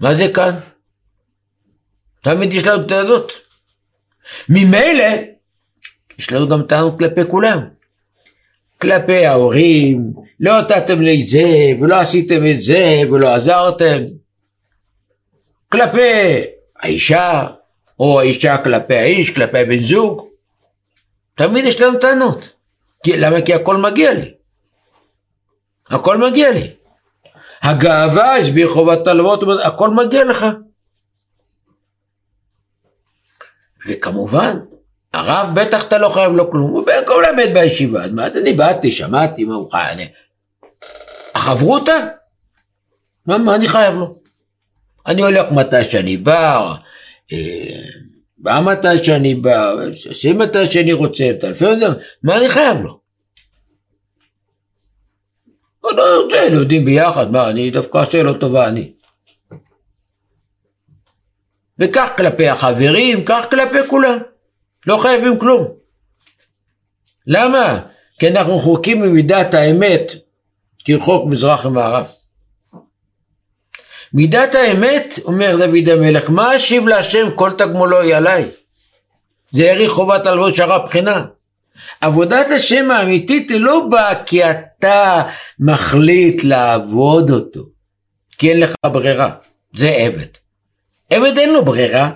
מה 0.00 0.14
זה 0.14 0.28
כאן? 0.34 0.60
תמיד 2.22 2.52
יש 2.52 2.66
לנו 2.66 2.88
טענות. 2.88 3.32
ממילא, 4.48 5.04
יש 6.18 6.32
לנו 6.32 6.48
גם 6.48 6.62
טענות 6.62 6.98
כלפי 6.98 7.20
כולם. 7.28 7.68
כלפי 8.80 9.26
ההורים, 9.26 10.12
לא 10.40 10.60
נתתם 10.60 11.00
לי 11.00 11.22
את 11.22 11.28
זה, 11.28 11.72
ולא 11.80 11.96
עשיתם 11.96 12.46
את 12.46 12.62
זה, 12.62 13.00
ולא 13.12 13.34
עזרתם. 13.34 14.02
כלפי 15.68 16.00
האישה, 16.76 17.46
או 18.00 18.20
האישה 18.20 18.58
כלפי 18.58 18.96
האיש, 18.96 19.30
כלפי 19.30 19.64
בן 19.64 19.82
זוג. 19.82 20.28
תמיד 21.34 21.64
יש 21.64 21.80
לנו 21.80 21.98
טענות. 21.98 22.52
כי, 23.02 23.16
למה? 23.16 23.42
כי 23.42 23.54
הכל 23.54 23.76
מגיע 23.76 24.12
לי. 24.12 24.34
הכל 25.90 26.18
מגיע 26.18 26.50
לי. 26.50 26.70
הגאווה, 27.62 28.36
הסביר 28.36 28.68
חובת 28.68 29.06
הלוות, 29.06 29.40
הכל 29.64 29.90
מגיע 29.90 30.24
לך. 30.24 30.46
וכמובן, 33.88 34.58
הרב 35.14 35.50
בטח 35.54 35.82
אתה 35.82 35.98
לא 35.98 36.08
חייב 36.08 36.32
לו 36.32 36.50
כלום, 36.50 36.70
הוא 36.70 36.86
בין 36.86 37.04
כה 37.06 37.14
למד 37.30 37.54
בישיבה, 37.54 38.04
אז 38.04 38.10
מה 38.10 38.26
אני 38.26 38.52
באתי, 38.52 38.92
שמעתי, 38.92 39.44
מה 39.44 39.54
הוא 39.54 39.70
חייב. 39.70 40.08
החברותא? 41.34 42.06
מה, 43.26 43.38
מה 43.38 43.54
אני 43.54 43.68
חייב 43.68 43.94
לו? 43.94 44.18
אני 45.06 45.22
הולך 45.22 45.52
מתי 45.52 45.84
שאני 45.84 46.16
בא, 46.16 46.74
אה, 47.32 47.38
בא 48.38 48.60
מתי 48.64 49.04
שאני 49.04 49.34
בא, 49.34 49.72
עושה 50.08 50.32
מתי 50.32 50.66
שאני 50.66 50.92
רוצה, 50.92 51.30
מה 52.22 52.38
אני 52.38 52.48
חייב 52.48 52.80
לו? 52.82 52.99
לא 55.96 56.22
רוצה, 56.22 56.44
יודעים 56.52 56.84
ביחד, 56.84 57.32
מה, 57.32 57.50
אני 57.50 57.70
דווקא 57.70 58.02
לו 58.24 58.34
טובה, 58.34 58.68
אני. 58.68 58.92
וכך 61.78 62.10
כלפי 62.16 62.48
החברים, 62.48 63.24
כך 63.24 63.46
כלפי 63.50 63.88
כולם. 63.88 64.18
לא 64.86 64.98
חייבים 64.98 65.38
כלום. 65.38 65.68
למה? 67.26 67.80
כי 68.18 68.28
אנחנו 68.28 68.56
רחוקים 68.56 69.02
ממידת 69.02 69.54
האמת 69.54 70.12
כרחוק 70.84 71.26
מזרח 71.26 71.64
ומערב. 71.64 72.06
מידת 74.12 74.54
האמת, 74.54 75.14
אומר 75.24 75.56
דוד 75.56 75.88
המלך, 75.88 76.30
מה 76.30 76.56
אשיב 76.56 76.88
להשם 76.88 77.30
כל 77.34 77.50
תגמולו 77.58 78.00
היא 78.00 78.14
עליי? 78.14 78.50
זה 79.50 79.64
יריך 79.64 79.90
חובת 79.90 80.26
הלוות 80.26 80.54
שרה 80.54 80.78
בחינה. 80.78 81.24
עבודת 82.00 82.46
השם 82.56 82.90
האמיתית 82.90 83.50
היא 83.50 83.60
לא 83.60 83.86
באה 83.90 84.24
כי 84.24 84.50
אתה 84.50 85.22
מחליט 85.58 86.44
לעבוד 86.44 87.30
אותו, 87.30 87.64
כי 88.38 88.50
אין 88.50 88.60
לך 88.60 88.74
ברירה, 88.86 89.30
זה 89.72 89.88
עבד. 89.88 90.26
עבד 91.10 91.38
אין 91.38 91.52
לו 91.52 91.64
ברירה, 91.64 92.10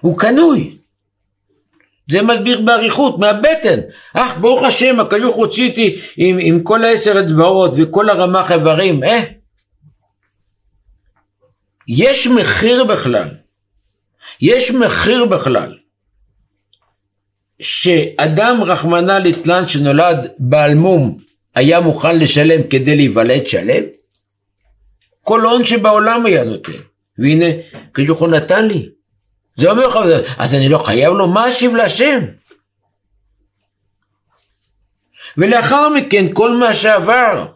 הוא 0.00 0.18
קנוי. 0.18 0.76
זה 2.10 2.22
מסביר 2.22 2.60
באריכות, 2.60 3.18
מהבטן. 3.18 3.80
אך 4.14 4.38
ברוך 4.38 4.62
השם, 4.62 5.00
הקדוש 5.00 5.34
הוציא 5.34 5.70
אותי 5.70 6.00
עם, 6.16 6.36
עם 6.40 6.62
כל 6.62 6.84
העשר 6.84 7.20
אצבעות 7.20 7.70
וכל 7.76 8.10
הרמ"ח 8.10 8.52
איברים. 8.52 9.04
אה? 9.04 9.20
יש 11.88 12.26
מחיר 12.26 12.84
בכלל. 12.84 13.28
יש 14.40 14.70
מחיר 14.70 15.24
בכלל. 15.24 15.78
שאדם 17.60 18.62
רחמנא 18.62 19.12
ליטלן 19.12 19.68
שנולד 19.68 20.30
בעל 20.38 20.74
מום 20.74 21.18
היה 21.54 21.80
מוכן 21.80 22.18
לשלם 22.18 22.62
כדי 22.62 22.96
להיוולד 22.96 23.46
שלם? 23.46 23.82
כל 25.22 25.40
הון 25.40 25.64
שבעולם 25.64 26.26
היה 26.26 26.44
נותן. 26.44 26.72
והנה, 27.18 27.46
הקדוש 27.72 28.20
הוא 28.20 28.28
נתן 28.28 28.66
לי. 28.68 28.88
זה 29.54 29.70
אומר 29.70 29.86
לך, 29.86 29.96
אז 30.38 30.54
אני 30.54 30.68
לא 30.68 30.78
חייב 30.78 31.14
לו, 31.14 31.28
מה 31.28 31.50
אשיב 31.50 31.74
להשם? 31.74 32.20
ולאחר 35.36 35.88
מכן 35.88 36.26
כל 36.32 36.56
מה 36.56 36.74
שעבר. 36.74 37.46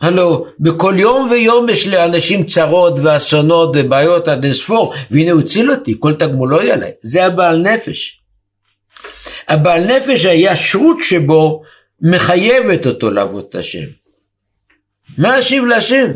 הלו 0.00 0.46
בכל 0.60 0.94
יום 0.98 1.30
ויום 1.30 1.68
יש 1.68 1.86
לאנשים 1.86 2.46
צרות 2.46 2.94
ואסונות 3.02 3.76
ובעיות 3.76 4.28
עד 4.28 4.44
אינספור 4.44 4.94
והנה 5.10 5.32
הוא 5.32 5.40
הציל 5.40 5.70
אותי 5.70 5.94
כל 5.98 6.14
תגמולו 6.14 6.56
לא 6.56 6.72
עליי 6.72 6.90
זה 7.02 7.26
הבעל 7.26 7.58
נפש. 7.58 8.20
הבעל 9.48 9.84
נפש 9.84 10.24
הישרות 10.24 10.96
שבו 11.02 11.62
מחייבת 12.00 12.86
אותו 12.86 13.10
לעבוד 13.10 13.44
את 13.48 13.54
השם. 13.54 13.86
מה 15.18 15.38
אשיב 15.38 15.64
להשם? 15.64 16.12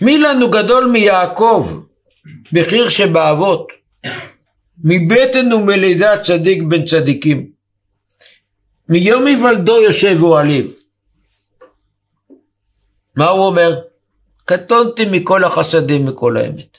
מי 0.00 0.18
לנו 0.18 0.50
גדול 0.50 0.84
מיעקב 0.84 1.80
בחיר 2.52 2.88
שבאבות 2.88 3.66
מבטן 4.84 5.52
ומלידה 5.52 6.22
צדיק 6.22 6.62
בן 6.62 6.84
צדיקים 6.84 7.50
מיום 8.88 9.26
היוולדו 9.26 9.82
יושב 9.82 10.16
אוהלים 10.22 10.79
מה 13.16 13.28
הוא 13.28 13.46
אומר? 13.46 13.80
קטונתי 14.44 15.04
מכל 15.10 15.44
החסדים 15.44 16.06
מכל 16.06 16.36
האמת. 16.36 16.78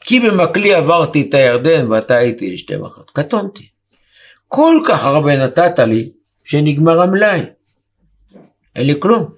כי 0.00 0.20
במקלי 0.20 0.74
עברתי 0.74 1.26
את 1.28 1.34
הירדן 1.34 1.92
ואתה 1.92 2.16
הייתי 2.16 2.52
לשתי 2.52 2.76
מחט. 2.76 3.10
קטונתי. 3.12 3.68
כל 4.48 4.82
כך 4.88 5.04
הרבה 5.04 5.44
נתת 5.44 5.78
לי 5.78 6.10
שנגמר 6.44 7.00
המלאי. 7.00 7.40
אין 8.76 8.86
לי 8.86 8.94
כלום. 9.00 9.34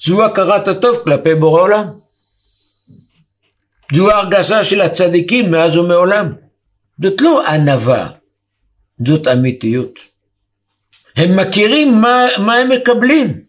זו 0.00 0.24
הכרת 0.24 0.68
הטוב 0.68 0.98
כלפי 1.04 1.34
בורא 1.34 1.62
עולם. 1.62 1.86
זו 3.92 4.10
ההרגשה 4.10 4.64
של 4.64 4.80
הצדיקים 4.80 5.50
מאז 5.50 5.76
ומעולם. 5.76 6.32
זאת 7.02 7.20
לא 7.20 7.48
ענווה, 7.48 8.10
זאת 9.06 9.26
אמיתיות. 9.26 9.94
הם 11.16 11.36
מכירים 11.36 12.00
מה, 12.00 12.26
מה 12.38 12.54
הם 12.54 12.68
מקבלים. 12.68 13.47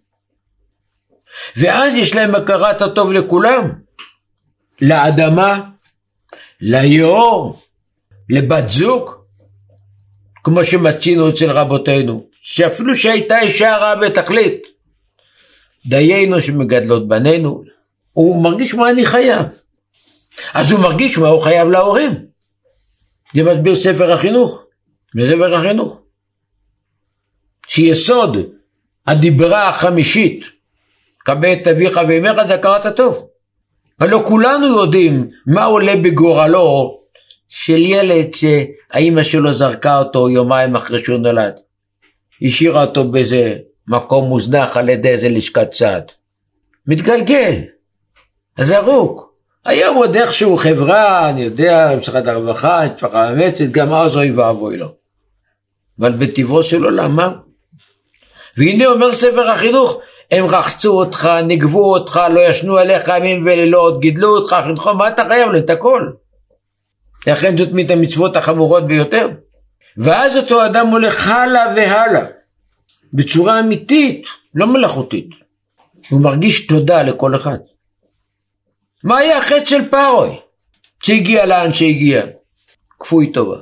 ואז 1.58 1.96
יש 1.96 2.16
להם 2.16 2.36
הכרת 2.36 2.82
הטוב 2.82 3.12
לכולם. 3.12 3.72
לאדמה, 4.82 5.62
ליאור, 6.62 7.62
לבת 8.30 8.70
זוג, 8.70 9.12
כמו 10.44 10.64
שמצינו 10.64 11.30
אצל 11.30 11.52
רבותינו, 11.52 12.28
שאפילו 12.42 12.98
שהייתה 12.98 13.40
אישה 13.40 13.78
רעה 13.78 13.96
בתכלית, 13.96 14.68
דיינו 15.86 16.42
שמגדלות 16.42 17.08
בנינו, 17.08 17.64
הוא 18.14 18.44
מרגיש 18.44 18.74
מה 18.74 18.90
אני 18.90 19.06
חייב. 19.06 19.46
אז 20.54 20.72
הוא 20.72 20.80
מרגיש 20.80 21.18
מה 21.18 21.28
הוא 21.28 21.42
חייב 21.42 21.70
להורים. 21.70 22.12
זה 23.34 23.44
מסביר 23.44 23.76
ספר 23.76 24.12
החינוך, 24.12 24.64
בספר 25.16 25.56
החינוך. 25.56 26.02
שיסוד 27.68 28.38
הדיברה 29.08 29.70
החמישית 29.70 30.46
כבד 31.30 31.58
את 31.62 31.68
אביך 31.68 32.00
ואימך 32.08 32.44
זה 32.48 32.56
הכרת 32.56 32.86
הטוב. 32.86 33.28
הלא 34.00 34.24
כולנו 34.28 34.68
יודעים 34.68 35.30
מה 35.48 35.64
עולה 35.64 35.96
בגורלו 35.96 37.00
של 37.50 37.78
ילד 37.78 38.28
שהאימא 38.34 39.24
שלו 39.24 39.54
זרקה 39.54 40.00
אותו 40.00 40.30
יומיים 40.30 40.76
אחרי 40.76 41.00
שהוא 41.00 41.18
נולד. 41.18 41.54
השאירה 42.42 42.84
אותו 42.84 43.12
באיזה 43.12 43.58
מקום 43.88 44.26
מוזנח 44.26 44.78
על 44.78 44.90
ידי 44.90 45.10
איזה 45.10 45.30
לשכת 45.30 45.74
סעד. 45.74 46.12
מתגלגל, 46.88 47.56
זרוק. 48.60 49.34
היום 49.66 49.98
עוד 49.98 50.16
איכשהו 50.16 50.58
חברה, 50.58 51.30
אני 51.30 51.42
יודע, 51.42 51.96
משרד 52.00 52.28
הרווחה, 52.28 52.82
משפחה 52.96 53.32
מאמצת, 53.32 53.66
גם 53.72 53.94
אז 53.94 54.16
אוי 54.16 54.32
ואבוי 54.32 54.78
לו. 54.78 54.88
אבל 56.00 56.12
בטבעו 56.12 56.64
של 56.64 56.84
עולם, 56.84 57.16
מה? 57.16 57.32
והנה 58.58 58.86
אומר 58.86 59.14
ספר 59.14 59.50
החינוך, 59.50 60.02
הם 60.32 60.46
רחצו 60.46 61.00
אותך, 61.00 61.30
נגבו 61.48 61.94
אותך, 61.94 62.22
לא 62.34 62.40
ישנו 62.40 62.78
עליך 62.78 63.12
ימים 63.18 63.46
ולילות, 63.46 64.00
גידלו 64.00 64.38
אותך, 64.38 64.56
חינכו, 64.64 64.94
מה 64.94 65.08
אתה 65.08 65.26
חייב 65.28 65.52
להם? 65.52 65.64
את 65.64 65.70
הכל. 65.70 66.12
לכן 67.28 67.58
זאת 67.58 67.70
מת 67.72 67.92
המצוות 67.92 68.36
החמורות 68.36 68.88
ביותר. 68.88 69.30
ואז 69.98 70.38
אותו 70.38 70.66
אדם 70.66 70.88
הולך 70.88 71.28
הלאה 71.28 71.74
והלאה, 71.76 72.26
בצורה 73.14 73.60
אמיתית, 73.60 74.26
לא 74.56 74.68
מלאכותית. 74.68 75.30
הוא 76.10 76.22
מרגיש 76.22 76.68
תודה 76.68 77.04
לכל 77.04 77.36
אחד. 77.36 77.58
מה 79.04 79.18
היה 79.18 79.38
החטא 79.38 79.66
של 79.66 79.90
פארוי? 79.90 80.40
שהגיע 81.04 81.46
לאן 81.46 81.74
שהגיע? 81.74 82.26
כפוי 83.00 83.32
טובה. 83.32 83.58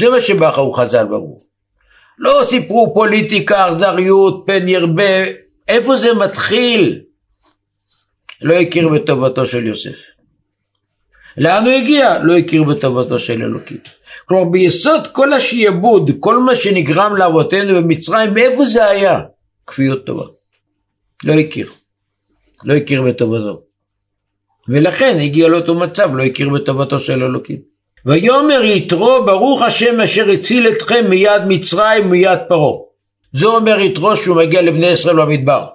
זה 0.00 0.10
מה 0.10 0.20
שבאחרו 0.20 0.72
חז"ל 0.72 1.06
ברור. 1.06 1.38
לא 2.18 2.40
סיפרו 2.44 2.94
פוליטיקה, 2.94 3.68
אכזריות, 3.68 4.44
פן 4.46 4.68
ירבה, 4.68 5.24
איפה 5.68 5.96
זה 5.96 6.14
מתחיל? 6.14 7.00
לא 8.42 8.54
הכיר 8.54 8.88
בטובתו 8.88 9.46
של 9.46 9.66
יוסף. 9.66 9.98
לאן 11.36 11.64
הוא 11.64 11.72
הגיע? 11.72 12.18
לא 12.22 12.36
הכיר 12.36 12.64
בטובתו 12.64 13.18
של 13.18 13.42
אלוקים. 13.42 13.78
כלומר 14.26 14.50
ביסוד 14.50 15.06
כל 15.06 15.32
השיעבוד, 15.32 16.10
כל 16.20 16.38
מה 16.38 16.54
שנגרם 16.54 17.16
לאבותינו 17.16 17.74
במצרים, 17.74 18.34
מאיפה 18.34 18.66
זה 18.66 18.84
היה? 18.84 19.20
כפיות 19.66 20.06
טובה. 20.06 20.24
לא 21.24 21.32
הכיר. 21.32 21.70
לא 22.64 22.74
הכיר 22.74 23.02
בטובתו. 23.02 23.62
ולכן 24.68 25.18
הגיע 25.20 25.48
לאותו 25.48 25.74
מצב, 25.74 26.10
לא 26.14 26.22
הכיר 26.22 26.48
בטובתו 26.48 27.00
של 27.00 27.22
אלוקים. 27.22 27.58
ויאמר 28.06 28.64
יתרו 28.64 29.24
ברוך 29.26 29.62
השם 29.62 30.00
אשר 30.00 30.28
הציל 30.30 30.68
אתכם 30.68 31.10
מיד 31.10 31.42
מצרים 31.48 32.06
ומיד 32.06 32.38
פרעה. 32.48 32.87
זה 33.32 33.46
אומר 33.46 33.80
יתרו 33.80 34.16
שהוא 34.16 34.36
מגיע 34.36 34.62
לבני 34.62 34.86
ישראל 34.86 35.16
במדבר. 35.16 35.66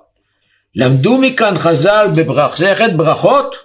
למדו 0.75 1.17
מכאן 1.17 1.53
חז"ל 1.57 2.07
במסכת 2.15 2.89
ברכות, 2.95 3.55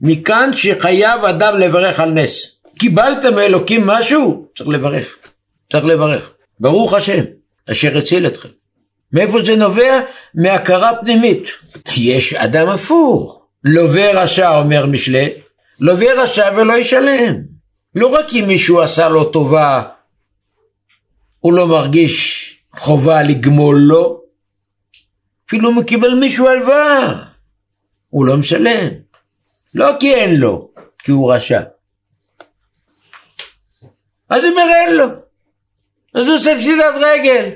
מכאן 0.00 0.50
שחייב 0.56 1.24
אדם 1.24 1.58
לברך 1.58 2.00
על 2.00 2.10
נס. 2.10 2.46
קיבלת 2.78 3.24
מאלוקים 3.24 3.86
משהו? 3.86 4.46
צריך 4.56 4.68
לברך. 4.68 5.16
צריך 5.72 5.84
לברך. 5.84 6.30
ברוך 6.60 6.94
השם, 6.94 7.22
אשר 7.70 7.98
הציל 7.98 8.26
אתכם. 8.26 8.48
מאיפה 9.12 9.42
זה 9.44 9.56
נובע? 9.56 10.00
מהכרה 10.34 10.90
פנימית. 11.00 11.48
יש 11.96 12.34
אדם 12.34 12.68
הפוך. 12.68 13.42
לווה 13.64 14.22
רשע, 14.22 14.58
אומר 14.58 14.86
משלי, 14.86 15.28
לווה 15.80 16.22
רשע 16.22 16.50
ולא 16.56 16.72
ישלם. 16.72 17.34
לא 17.94 18.06
רק 18.06 18.26
אם 18.32 18.44
מישהו 18.48 18.80
עשה 18.80 19.08
לו 19.08 19.24
טובה, 19.24 19.82
הוא 21.38 21.52
לא 21.52 21.66
מרגיש 21.66 22.51
חובה 22.74 23.22
לגמול 23.22 23.76
לו, 23.76 24.22
אפילו 25.46 25.70
אם 25.70 25.74
הוא 25.74 25.84
קיבל 25.84 26.14
מישהו 26.14 26.48
הלוואה, 26.48 27.12
הוא 28.10 28.26
לא 28.26 28.36
משלם. 28.36 28.88
לא 29.74 29.90
כי 30.00 30.14
אין 30.14 30.40
לו, 30.40 30.70
כי 30.98 31.12
הוא 31.12 31.32
רשע. 31.32 31.60
אז 34.28 34.44
הוא 34.44 34.50
אומר 34.50 34.74
אין 34.74 34.96
לו. 34.96 35.04
אז 36.14 36.26
הוא 36.26 36.36
עושה 36.36 36.56
פשיטת 36.58 36.94
רגל. 37.00 37.50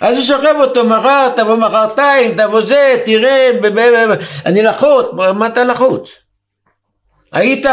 אז 0.00 0.16
הוא 0.16 0.24
שוכב 0.24 0.54
אותו 0.60 0.84
מחר, 0.84 1.28
תבוא 1.36 1.56
מחרתיים, 1.56 2.36
תבוא 2.36 2.60
זה, 2.60 3.02
תראה, 3.04 3.50
אני 4.46 4.62
לחוץ, 4.62 5.06
מה 5.34 5.46
אתה 5.46 5.64
לחוץ? 5.64 6.10
היית 7.32 7.66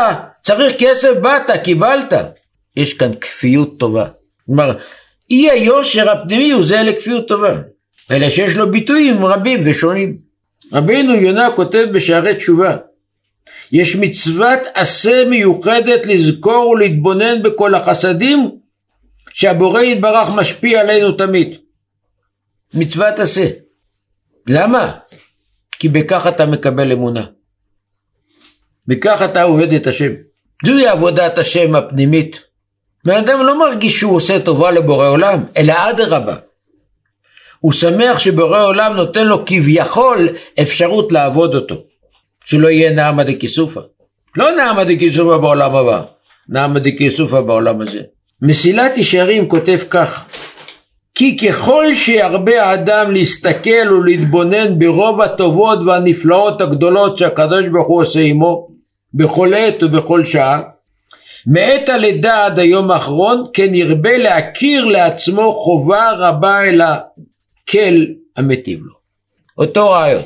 צריך 0.44 0.76
כסף, 0.80 1.12
באת, 1.22 1.64
קיבלת. 1.64 2.14
יש 2.76 2.94
כאן 2.94 3.16
כפיות 3.22 3.80
טובה. 3.80 4.06
כלומר, 4.46 4.78
אי 5.30 5.52
היושר 5.52 6.10
הפנימי 6.10 6.52
הוא 6.52 6.64
זה 6.64 6.84
לכפיות 6.84 7.28
טובה, 7.28 7.60
אלא 8.12 8.30
שיש 8.30 8.56
לו 8.56 8.72
ביטויים 8.72 9.26
רבים 9.26 9.60
ושונים. 9.66 10.18
רבינו 10.74 11.16
יונה 11.16 11.50
כותב 11.56 11.88
בשערי 11.94 12.36
תשובה, 12.36 12.78
יש 13.72 13.96
מצוות 13.96 14.60
עשה 14.74 15.26
מיוחדת 15.30 16.06
לזכור 16.06 16.70
ולהתבונן 16.70 17.44
בכל 17.44 17.76
החסדים 17.76 18.52
שהבורא 19.34 19.82
יתברך 19.82 20.30
משפיע 20.36 20.82
עלינו 20.82 21.12
תמיד. 21.12 21.58
מצוות 22.74 23.20
עשה. 23.20 23.48
למה? 24.48 24.92
כי 25.72 25.90
בכך 25.90 26.28
אתה 26.28 26.46
מקבל 26.46 26.92
אמונה. 26.92 27.26
בכך 28.88 29.22
אתה 29.26 29.44
עובד 29.44 29.74
את 29.74 29.88
השם. 29.88 30.12
זוהי 30.66 30.88
עבודת 30.88 31.38
השם 31.38 31.76
הפנימית. 31.76 32.42
בן 33.06 33.14
אדם 33.14 33.44
לא 33.44 33.60
מרגיש 33.60 34.00
שהוא 34.00 34.16
עושה 34.16 34.40
טובה 34.40 34.72
לבורא 34.72 35.08
עולם, 35.08 35.44
אלא 35.58 35.74
אדרבה. 35.90 36.36
הוא 37.60 37.72
שמח 37.72 38.20
שבורא 38.20 38.64
עולם 38.64 38.96
נותן 38.96 39.28
לו 39.28 39.46
כביכול 39.46 40.28
אפשרות 40.62 41.12
לעבוד 41.12 41.56
אותו. 41.56 41.76
שלא 42.46 42.68
יהיה 42.68 42.92
נעמה 42.92 43.24
דקיסופה. 43.24 43.82
לא 44.36 44.52
נעמה 44.52 44.84
דקיסופה 44.84 45.38
בעולם 45.38 45.76
הבא, 45.76 46.02
נעמה 46.50 46.80
דקיסופה 46.80 47.42
בעולם 47.42 47.82
הזה. 47.82 48.02
מסילת 48.42 48.98
ישרים 48.98 49.50
כותב 49.50 49.78
כך: 49.90 50.26
כי 51.16 51.38
ככל 51.38 51.96
שירבה 51.96 52.64
האדם 52.64 53.12
להסתכל 53.12 53.94
ולהתבונן 53.94 54.80
ברוב 54.80 55.22
הטובות 55.22 55.80
והנפלאות 55.86 56.62
הגדולות 56.62 57.18
שהקדוש 57.18 57.66
ברוך 57.72 57.88
הוא 57.88 58.02
עושה 58.02 58.20
עמו, 58.20 58.68
בכל 59.14 59.54
עת 59.54 59.84
ובכל 59.84 60.26
שעה, 60.26 60.62
מעת 61.48 61.90
הלידה 61.90 62.46
עד 62.46 62.60
היום 62.60 62.92
האחרון, 62.92 63.48
כן 63.54 63.76
ירבה 63.76 64.18
להכיר 64.18 64.86
לעצמו 64.86 65.54
חובה 65.54 66.12
רבה 66.12 66.64
אל 66.64 66.82
הקל 66.82 68.06
המטיב 68.38 68.80
לו. 68.84 68.94
אותו 69.58 69.90
רעיון. 69.90 70.24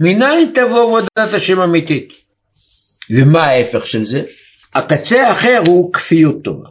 מניין 0.00 0.52
תבוא 0.54 0.82
עבודת 0.82 1.34
השם 1.34 1.60
אמיתית? 1.60 2.08
ומה 3.10 3.44
ההפך 3.44 3.86
של 3.86 4.04
זה? 4.04 4.22
הקצה 4.74 5.28
האחר 5.28 5.62
הוא 5.66 5.92
כפיות 5.92 6.36
טובה. 6.44 6.68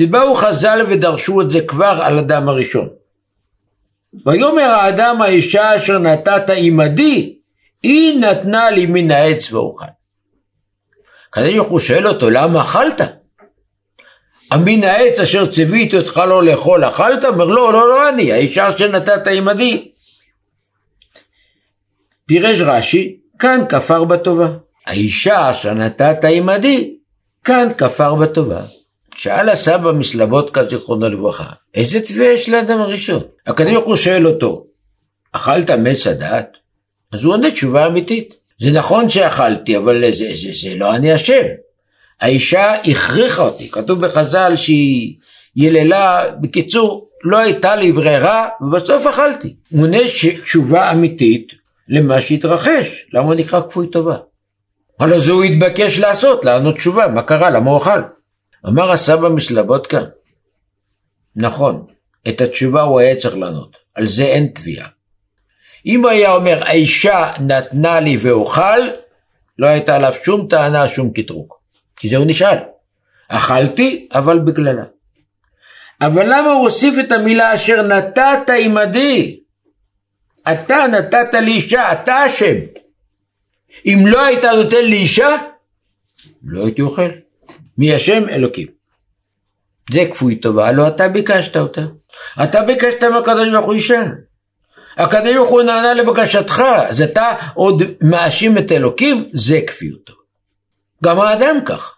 ובאו 0.00 0.34
חז"ל 0.34 0.86
ודרשו 0.88 1.40
את 1.40 1.50
זה 1.50 1.60
כבר 1.60 2.00
על 2.02 2.18
אדם 2.18 2.48
הראשון. 2.48 2.88
ויאמר 4.26 4.62
האדם 4.62 5.22
האישה 5.22 5.76
אשר 5.76 5.98
נתת 5.98 6.42
עמדי, 6.56 7.36
היא 7.82 8.18
נתנה 8.18 8.70
לי 8.70 8.86
מן 8.86 9.10
העץ 9.10 9.52
ואוכל. 9.52 9.86
הקדוש 11.30 11.54
ברוך 11.54 11.68
הוא 11.68 11.80
שואל 11.80 12.06
אותו, 12.06 12.30
למה 12.30 12.60
אכלת? 12.60 13.00
אמין 14.54 14.84
העץ 14.84 15.18
אשר 15.18 15.46
ציוויתי 15.46 15.98
אותך 15.98 16.22
לא 16.28 16.44
לאכול, 16.44 16.84
אכלת? 16.84 17.24
אומר, 17.24 17.44
לא, 17.44 17.72
לא, 17.72 17.88
לא 17.88 18.08
אני, 18.08 18.32
האישה 18.32 18.68
אשר 18.68 18.88
נתת 18.88 19.26
עמדי. 19.26 19.92
פירש 22.26 22.60
רש"י, 22.60 23.16
כאן 23.38 23.64
כפר 23.68 24.04
בטובה. 24.04 24.50
האישה 24.86 25.50
אשר 25.50 25.74
נתת 25.74 26.24
עמדי, 26.24 26.94
כאן 27.44 27.68
כפר 27.78 28.14
בטובה. 28.14 28.62
שאל 29.14 29.48
הסבא 29.48 29.92
מסלבודקה 29.92 30.64
זיכרונו 30.64 31.08
לברכה, 31.08 31.52
איזה 31.74 32.00
תביעה 32.00 32.32
יש 32.32 32.48
לאדם 32.48 32.80
הראשון? 32.80 33.22
הקדוש 33.46 33.72
ברוך 33.72 33.84
הוא 33.84 33.96
שואל 33.96 34.26
אותו, 34.26 34.66
אכלת 35.32 35.70
מץ 35.70 36.06
הדעת? 36.06 36.48
אז 37.12 37.24
הוא 37.24 37.32
עונה 37.34 37.50
תשובה 37.50 37.86
אמיתית. 37.86 38.39
זה 38.60 38.70
נכון 38.70 39.10
שאכלתי, 39.10 39.76
אבל 39.76 40.00
זה, 40.02 40.10
זה, 40.10 40.36
זה, 40.36 40.50
זה 40.62 40.76
לא 40.76 40.94
אני 40.94 41.14
אשם. 41.14 41.42
האישה 42.20 42.74
הכריחה 42.74 43.42
אותי, 43.42 43.70
כתוב 43.70 44.00
בחז"ל 44.00 44.52
שהיא 44.56 45.16
יללה, 45.56 46.24
בקיצור, 46.40 47.10
לא 47.24 47.38
הייתה 47.38 47.76
לי 47.76 47.92
ברירה, 47.92 48.48
ובסוף 48.60 49.06
אכלתי. 49.06 49.56
עונה 49.78 49.98
תשובה 50.42 50.92
אמיתית 50.92 51.52
למה 51.88 52.20
שהתרחש, 52.20 53.06
למה 53.12 53.26
הוא 53.26 53.34
נקרא 53.34 53.60
כפוי 53.60 53.86
טובה? 53.86 54.16
הלא 55.00 55.18
זה 55.18 55.32
הוא 55.32 55.44
התבקש 55.44 55.98
לעשות, 55.98 56.44
לענות 56.44 56.76
תשובה, 56.76 57.08
מה 57.08 57.22
קרה, 57.22 57.50
למה 57.50 57.70
הוא 57.70 57.78
אכל? 57.78 58.00
אמר 58.68 58.90
הסבא 58.90 59.28
מסלבודקה, 59.28 60.00
נכון, 61.36 61.86
את 62.28 62.40
התשובה 62.40 62.82
הוא 62.82 63.00
היה 63.00 63.16
צריך 63.16 63.36
לענות, 63.36 63.76
על 63.94 64.06
זה 64.06 64.24
אין 64.24 64.48
תביעה. 64.54 64.88
אם 65.86 66.02
הוא 66.02 66.10
היה 66.10 66.32
אומר, 66.32 66.62
האישה 66.64 67.30
נתנה 67.40 68.00
לי 68.00 68.16
ואוכל, 68.20 68.80
לא 69.58 69.66
הייתה 69.66 69.96
עליו 69.96 70.12
שום 70.24 70.46
טענה, 70.48 70.88
שום 70.88 71.12
קטרוג. 71.12 71.54
כי 71.96 72.08
זה 72.08 72.16
הוא 72.16 72.26
נשאל. 72.26 72.56
אכלתי, 73.28 74.08
אבל 74.12 74.38
בגללה. 74.38 74.84
אבל 76.00 76.24
למה 76.26 76.52
הוא 76.52 76.62
הוסיף 76.64 76.94
את 77.00 77.12
המילה 77.12 77.54
אשר 77.54 77.82
נתת 77.82 78.50
עמדי? 78.58 79.40
אתה 80.52 80.76
נתת 80.92 81.34
לי 81.34 81.50
אישה, 81.50 81.92
אתה 81.92 82.26
אשם. 82.26 82.54
אם 83.86 84.04
לא 84.06 84.24
היית 84.24 84.44
נותן 84.44 84.84
לי 84.84 84.96
אישה, 84.96 85.36
לא 86.42 86.64
הייתי 86.64 86.82
אוכל. 86.82 87.10
מי 87.78 87.96
אשם? 87.96 88.28
אלוקים. 88.28 88.66
זה 89.90 90.04
כפוי 90.10 90.36
טובה, 90.36 90.68
הלא 90.68 90.88
אתה 90.88 91.08
ביקשת 91.08 91.56
אותה. 91.56 91.80
אתה 92.44 92.62
ביקשת 92.62 93.04
מהקדוש 93.04 93.48
ברוך 93.48 93.66
הוא 93.66 93.74
אישה. 93.74 94.02
הקדוש 94.96 95.34
ברוך 95.34 95.50
הוא 95.50 95.62
נענה 95.62 95.94
לבקשתך, 95.94 96.62
אז 96.88 97.02
אתה 97.02 97.32
עוד 97.54 97.82
מאשים 98.02 98.58
את 98.58 98.72
אלוקים, 98.72 99.28
זה 99.32 99.60
כפיות 99.66 100.04
טובה. 100.04 100.20
גם 101.04 101.20
האדם 101.20 101.58
כך. 101.64 101.94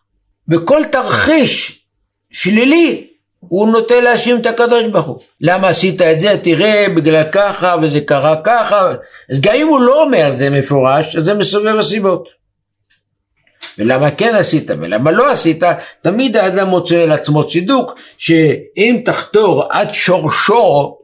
בכל 0.48 0.82
תרחיש 0.92 1.84
שלילי, 2.30 3.06
הוא 3.40 3.68
נוטה 3.68 4.00
להאשים 4.00 4.40
את 4.40 4.46
הקדוש 4.46 4.84
ברוך 4.84 5.06
הוא. 5.06 5.18
למה 5.40 5.68
עשית 5.68 6.02
את 6.02 6.20
זה? 6.20 6.36
תראה, 6.42 6.86
בגלל 6.96 7.22
ככה, 7.32 7.76
וזה 7.82 8.00
קרה 8.00 8.36
ככה. 8.44 8.92
אז 9.30 9.40
גם 9.40 9.54
אם 9.54 9.68
הוא 9.68 9.80
לא 9.80 10.02
אומר 10.02 10.28
את 10.32 10.38
זה 10.38 10.50
מפורש, 10.50 11.16
אז 11.16 11.24
זה 11.24 11.34
מסובב 11.34 11.78
הסיבות. 11.78 12.28
ולמה 13.78 14.10
כן 14.10 14.34
עשית 14.34 14.70
ולמה 14.70 15.10
לא 15.10 15.32
עשית, 15.32 15.62
תמיד 16.02 16.36
האדם 16.36 16.68
מוצא 16.68 17.04
לעצמו 17.04 17.46
צידוק, 17.46 17.94
שאם 18.18 19.02
תחתור 19.04 19.64
עד 19.70 19.94
שורשו, 19.94 20.98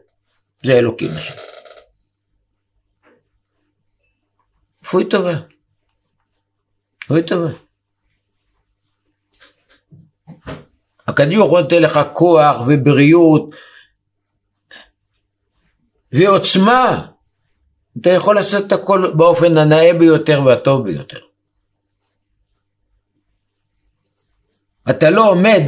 זה 0.62 0.78
אלוקים 0.78 1.10
השם. 1.16 1.47
כפוי 4.88 5.08
טובה. 5.08 5.34
כפוי 7.00 7.22
טובה. 7.22 7.48
הקדוש 11.08 11.36
ברוך 11.36 11.50
הוא 11.50 11.60
נותן 11.60 11.82
לך 11.82 12.00
כוח 12.12 12.56
ובריאות 12.68 13.54
ועוצמה. 16.12 17.06
אתה 18.00 18.10
יכול 18.10 18.34
לעשות 18.34 18.66
את 18.66 18.72
הכל 18.72 19.12
באופן 19.16 19.58
הנאה 19.58 19.90
ביותר 19.98 20.42
והטוב 20.46 20.84
ביותר. 20.84 21.20
אתה 24.90 25.10
לא 25.10 25.30
עומד 25.30 25.62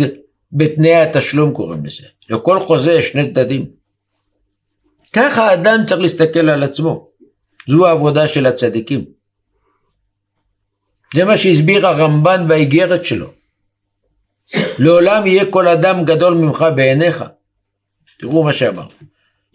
בתנאי 0.52 0.96
התשלום 0.96 1.54
קוראים 1.54 1.85
לזה. 1.85 2.06
לכל 2.30 2.61
חוזה 2.61 2.92
יש 2.92 3.09
שני 3.09 3.30
צדדים. 3.30 3.70
ככה 5.12 5.42
האדם 5.42 5.80
צריך 5.87 6.00
להסתכל 6.00 6.48
על 6.48 6.62
עצמו. 6.62 7.10
זו 7.68 7.87
העבודה 7.87 8.29
של 8.29 8.46
הצדיקים. 8.46 9.05
זה 11.14 11.25
מה 11.25 11.37
שהסביר 11.37 11.87
הרמב"ן 11.87 12.49
באיגרת 12.49 13.05
שלו. 13.05 13.33
לעולם 14.79 15.27
יהיה 15.27 15.51
כל 15.51 15.68
אדם 15.68 16.05
גדול 16.05 16.35
ממך 16.35 16.66
בעיניך. 16.77 17.25
תראו 18.18 18.44
מה 18.44 18.53
שאמר. 18.53 18.87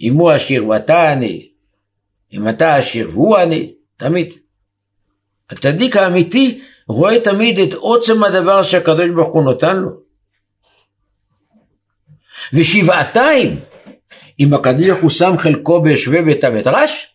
אם 0.02 0.14
הוא 0.14 0.32
עשיר 0.32 0.68
ואתה 0.68 1.12
עני, 1.12 1.50
אם 2.34 2.50
אתה 2.50 2.76
עשיר 2.76 3.10
והוא 3.10 3.38
עני, 3.38 3.74
תמיד. 3.96 4.34
הצדיק 5.50 5.98
האמיתי 5.98 6.62
רואה 6.88 7.20
תמיד 7.20 7.60
את 7.60 7.74
עוצם 7.74 8.24
הדבר 8.24 8.64
שהקדוש 8.64 9.10
ברוך 9.10 9.34
הוא 9.34 9.44
נותן 9.44 9.78
לו. 9.78 9.90
ושבעתיים, 12.54 13.60
אם 14.40 14.54
ברוך 14.54 14.98
הוא 15.02 15.10
שם 15.10 15.36
חלקו 15.38 15.82
ביושבי 15.82 16.22
בית 16.22 16.44
המדרש, 16.44 17.15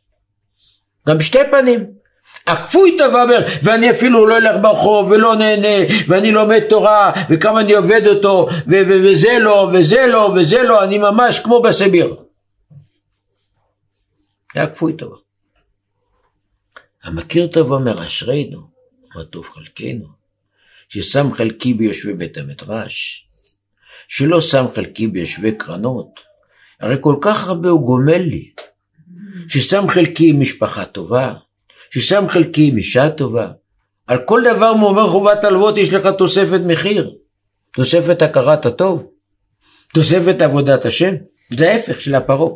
גם 1.08 1.18
בשתי 1.18 1.38
פנים. 1.50 1.86
הכפוי 2.46 2.96
טובה 2.98 3.22
אומר, 3.22 3.46
ואני 3.62 3.90
אפילו 3.90 4.26
לא 4.26 4.36
אלך 4.36 4.56
ברחוב 4.62 5.10
ולא 5.10 5.34
נהנה, 5.36 5.94
ואני 6.08 6.32
לומד 6.32 6.60
תורה, 6.68 7.12
וכמה 7.30 7.60
אני 7.60 7.72
עובד 7.72 8.06
אותו, 8.06 8.48
ו- 8.50 8.82
ו- 8.88 9.02
וזה 9.04 9.38
לא, 9.40 9.70
וזה 9.74 10.06
לא, 10.06 10.34
וזה 10.36 10.62
לא, 10.62 10.84
אני 10.84 10.98
ממש 10.98 11.38
כמו 11.38 11.62
בסביר. 11.62 12.16
זה 14.54 14.62
הכפוי 14.62 14.92
טובה. 14.92 15.16
המכיר 17.04 17.46
טוב 17.46 17.72
אומר, 17.72 18.06
אשרינו, 18.06 18.60
מה 19.16 19.24
טוב 19.24 19.48
חלקנו, 19.48 20.06
ששם 20.88 21.32
חלקי 21.32 21.74
ביושבי 21.74 22.12
בית 22.12 22.38
המדרש, 22.38 23.28
שלא 24.08 24.40
שם 24.40 24.64
חלקי 24.74 25.06
ביושבי 25.06 25.52
קרנות, 25.52 26.20
הרי 26.80 26.96
כל 27.00 27.16
כך 27.20 27.48
הרבה 27.48 27.68
הוא 27.68 27.86
גומל 27.86 28.18
לי, 28.18 28.52
ששם 29.48 29.88
חלקי 29.88 30.30
עם 30.30 30.40
משפחה 30.40 30.84
טובה, 30.84 31.32
ששם 31.90 32.24
חלקי 32.28 32.68
עם 32.68 32.76
אישה 32.76 33.10
טובה. 33.10 33.48
על 34.06 34.18
כל 34.18 34.42
דבר 34.54 34.74
מאומר 34.74 35.08
חובת 35.08 35.44
הלוות 35.44 35.76
יש 35.76 35.92
לך 35.92 36.06
תוספת 36.06 36.60
מחיר, 36.66 37.10
תוספת 37.72 38.22
הכרת 38.22 38.66
הטוב, 38.66 39.06
תוספת 39.94 40.42
עבודת 40.42 40.84
השם, 40.84 41.14
זה 41.50 41.70
ההפך 41.70 42.00
של 42.00 42.14
הפרעה. 42.14 42.50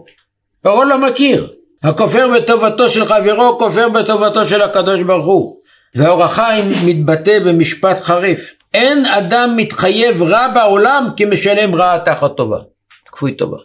פרעה 0.62 0.84
לא 0.84 0.98
מכיר, 1.08 1.52
הכופר 1.82 2.28
בטובתו 2.36 2.88
של 2.88 3.04
חברו 3.04 3.58
כופר 3.58 3.88
בטובתו 3.88 4.44
של 4.44 4.62
הקדוש 4.62 5.02
ברוך 5.02 5.26
הוא. 5.26 5.56
והאור 5.94 6.24
החיים 6.24 6.72
מתבטא 6.86 7.38
במשפט 7.38 8.02
חריף. 8.02 8.50
אין 8.74 9.06
אדם 9.06 9.56
מתחייב 9.56 10.22
רע 10.22 10.48
בעולם 10.54 11.08
כמשלם 11.16 11.74
רע 11.74 11.98
תחת 11.98 12.36
טובה. 12.36 12.58
כפוי 13.06 13.32
טובה. 13.32 13.56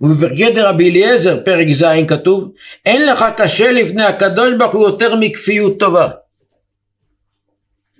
ובפרקי 0.00 0.50
דרבי 0.50 0.90
אליעזר, 0.90 1.38
פרק 1.44 1.66
ז', 1.72 1.84
כתוב, 2.08 2.52
אין 2.86 3.06
לך 3.06 3.24
קשה 3.36 3.72
לפני 3.72 4.04
הקדוש 4.04 4.54
ברוך 4.58 4.72
הוא 4.72 4.86
יותר 4.88 5.16
מכפיות 5.16 5.78
טובה. 5.78 6.08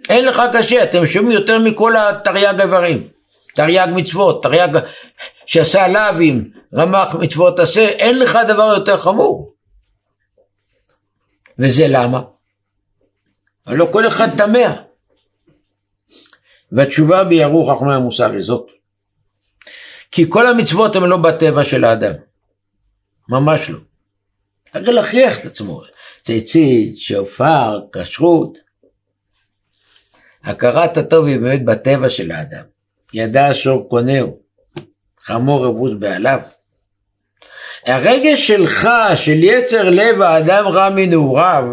אין 0.08 0.24
לך 0.24 0.42
קשה, 0.52 0.82
אתם 0.82 1.06
שומעים 1.06 1.38
יותר 1.38 1.58
מכל 1.58 1.96
התרי"ג 1.96 2.60
איברים. 2.60 3.08
תרי"ג 3.54 3.88
מצוות, 3.94 4.42
תרי"ג 4.42 4.78
שעשה 5.46 5.88
לאווים, 5.88 6.50
רמ"ח 6.74 7.14
מצוות 7.14 7.58
עשה, 7.58 7.88
אין 7.88 8.18
לך 8.18 8.38
דבר 8.48 8.74
יותר 8.76 8.96
חמור. 8.96 9.54
וזה 11.58 11.84
למה? 11.88 12.22
הלא 13.66 13.88
כל 13.92 14.06
אחד 14.06 14.28
תמה. 14.36 14.82
והתשובה 16.72 17.24
ביארו 17.24 17.66
חכמי 17.66 17.94
המוסר 17.94 18.32
היא 18.32 18.40
זאת. 18.40 18.80
כי 20.11 20.27
כל 20.29 20.46
המצוות 20.46 20.96
הן 20.96 21.03
לא 21.03 21.16
בטבע 21.16 21.64
של 21.64 21.85
האדם. 21.85 22.12
ממש 23.29 23.70
לא. 23.70 23.79
הרי 24.75 24.92
להכריח 24.92 25.38
את 25.38 25.44
עצמו, 25.44 25.83
ציצית, 26.23 26.99
שופר, 26.99 27.81
כשרות. 27.92 28.59
הכרת 30.44 30.96
הטוב 30.96 31.27
היא 31.27 31.38
באמת 31.38 31.64
בטבע 31.64 32.11
של 32.11 32.31
האדם. 32.31 32.64
ידע 33.14 33.55
שור 33.55 33.88
קונהו, 33.88 34.40
חמור 35.20 35.66
אבוז 35.66 35.92
בעליו. 35.99 36.40
הרגש 37.87 38.46
שלך, 38.46 38.88
של 39.14 39.44
יצר 39.44 39.90
לב 39.90 40.23
האדם 40.23 40.66
רע 40.68 40.88
מנעוריו, 40.90 41.64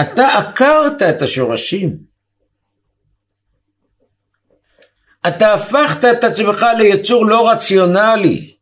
אתה 0.00 0.38
עקרת 0.38 1.02
את 1.02 1.22
השורשים. 1.22 2.09
אתה 5.28 5.54
הפכת 5.54 6.04
את 6.04 6.24
עצמך 6.24 6.66
ליצור 6.78 7.26
לא 7.26 7.50
רציונלי. 7.50 8.54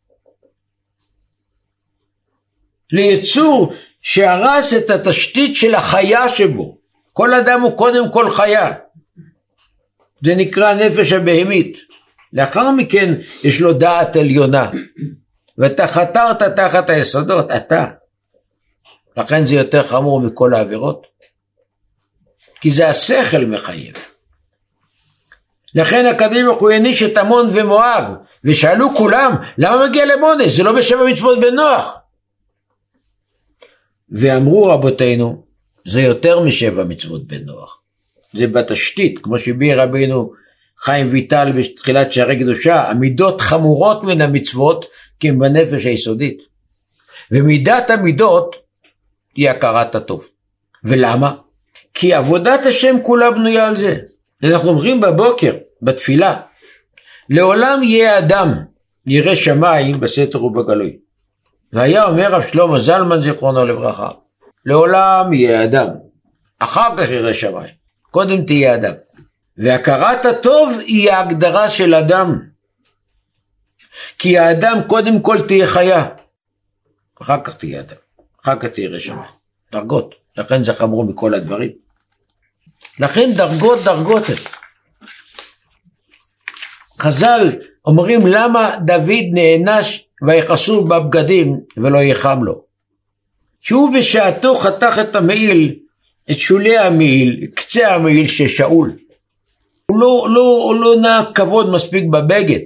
ליצור 2.92 3.72
שהרס 4.02 4.74
את 4.74 4.90
התשתית 4.90 5.56
של 5.56 5.74
החיה 5.74 6.28
שבו. 6.28 6.78
כל 7.12 7.34
אדם 7.34 7.60
הוא 7.60 7.78
קודם 7.78 8.12
כל 8.12 8.30
חיה. 8.30 8.74
זה 10.24 10.34
נקרא 10.34 10.74
נפש 10.74 11.12
הבהמית. 11.12 11.78
לאחר 12.32 12.70
מכן 12.70 13.14
יש 13.44 13.60
לו 13.60 13.72
דעת 13.72 14.16
עליונה. 14.16 14.70
ואתה 15.58 15.86
חתרת 15.86 16.42
תחת 16.42 16.90
היסודות, 16.90 17.50
אתה. 17.50 17.86
לכן 19.16 19.46
זה 19.46 19.54
יותר 19.54 19.82
חמור 19.82 20.20
מכל 20.20 20.54
העבירות. 20.54 21.06
כי 22.60 22.70
זה 22.70 22.88
השכל 22.88 23.44
מחייב. 23.44 24.07
לכן 25.78 26.06
הקדוש 26.06 26.42
ברוך 26.42 26.60
הוא 26.60 26.70
העניש 26.70 27.02
את 27.02 27.16
עמון 27.16 27.46
ומואב, 27.54 28.04
ושאלו 28.44 28.94
כולם, 28.94 29.32
למה 29.58 29.88
מגיע 29.88 30.06
למונס? 30.06 30.56
זה 30.56 30.62
לא 30.62 30.72
בשבע 30.72 31.04
מצוות 31.06 31.40
בנוח. 31.40 31.96
ואמרו 34.10 34.66
רבותינו, 34.66 35.42
זה 35.84 36.02
יותר 36.02 36.40
משבע 36.40 36.84
מצוות 36.84 37.26
בנוח. 37.26 37.80
זה 38.34 38.46
בתשתית, 38.46 39.18
כמו 39.22 39.38
שהביע 39.38 39.84
רבינו 39.84 40.32
חיים 40.78 41.08
ויטל 41.10 41.52
בתחילת 41.52 42.12
שערי 42.12 42.38
קדושה, 42.38 42.90
המידות 42.90 43.40
חמורות 43.40 44.02
מן 44.02 44.20
המצוות 44.20 44.84
כי 45.20 45.28
הם 45.28 45.38
בנפש 45.38 45.86
היסודית. 45.86 46.38
ומידת 47.30 47.90
המידות 47.90 48.56
היא 49.36 49.50
הכרת 49.50 49.94
הטוב. 49.94 50.28
ולמה? 50.84 51.34
כי 51.94 52.14
עבודת 52.14 52.60
השם 52.66 52.96
כולה 53.02 53.30
בנויה 53.30 53.68
על 53.68 53.76
זה. 53.76 53.96
אנחנו 54.44 54.68
אומרים 54.68 55.00
בבוקר, 55.00 55.54
בתפילה, 55.82 56.40
לעולם 57.30 57.82
יהיה 57.82 58.18
אדם 58.18 58.54
ירא 59.06 59.34
שמיים 59.34 60.00
בסתר 60.00 60.44
ובגלוי. 60.44 60.98
והיה 61.72 62.04
אומר 62.04 62.32
רב 62.32 62.42
שלמה 62.42 62.80
זלמן 62.80 63.20
זיכרונו 63.20 63.66
לברכה, 63.66 64.10
לעולם 64.64 65.32
יהיה 65.32 65.64
אדם, 65.64 65.88
אחר 66.58 66.96
כך 66.96 67.10
ירא 67.10 67.32
שמיים, 67.32 67.74
קודם 68.10 68.46
תהיה 68.46 68.74
אדם. 68.74 68.94
והכרת 69.56 70.26
הטוב 70.26 70.78
היא 70.86 71.10
ההגדרה 71.10 71.70
של 71.70 71.94
אדם. 71.94 72.40
כי 74.18 74.38
האדם 74.38 74.78
קודם 74.86 75.22
כל 75.22 75.46
תהיה 75.48 75.66
חיה, 75.66 76.08
אחר 77.22 77.40
כך 77.44 77.56
תהיה 77.56 77.80
אדם, 77.80 77.96
אחר 78.44 78.58
כך 78.58 78.68
תהיה 78.68 78.88
רשמה, 78.88 79.26
דרגות, 79.72 80.14
לכן 80.36 80.64
זה 80.64 80.74
חמור 80.74 81.04
מכל 81.04 81.34
הדברים. 81.34 81.70
לכן 83.00 83.30
דרגות 83.36 83.78
דרגות 83.84 84.28
הם. 84.28 84.36
חז"ל 87.00 87.50
אומרים 87.84 88.26
למה 88.26 88.76
דוד 88.84 89.24
נענש 89.32 90.04
ויכסו 90.22 90.84
בבגדים 90.84 91.60
ולא 91.76 91.98
יחם 91.98 92.44
לו. 92.44 92.62
שהוא 93.60 93.90
בשעתו 93.98 94.54
חתך 94.54 94.98
את 95.00 95.16
המעיל, 95.16 95.74
את 96.30 96.38
שולי 96.38 96.78
המעיל, 96.78 97.46
קצה 97.54 97.94
המעיל 97.94 98.26
של 98.26 98.48
שאול. 98.48 98.96
הוא 99.86 100.00
לא, 100.00 100.26
לא, 100.30 100.74
לא 100.80 100.96
נהג 101.00 101.24
כבוד 101.34 101.70
מספיק 101.70 102.04
בבגד, 102.04 102.60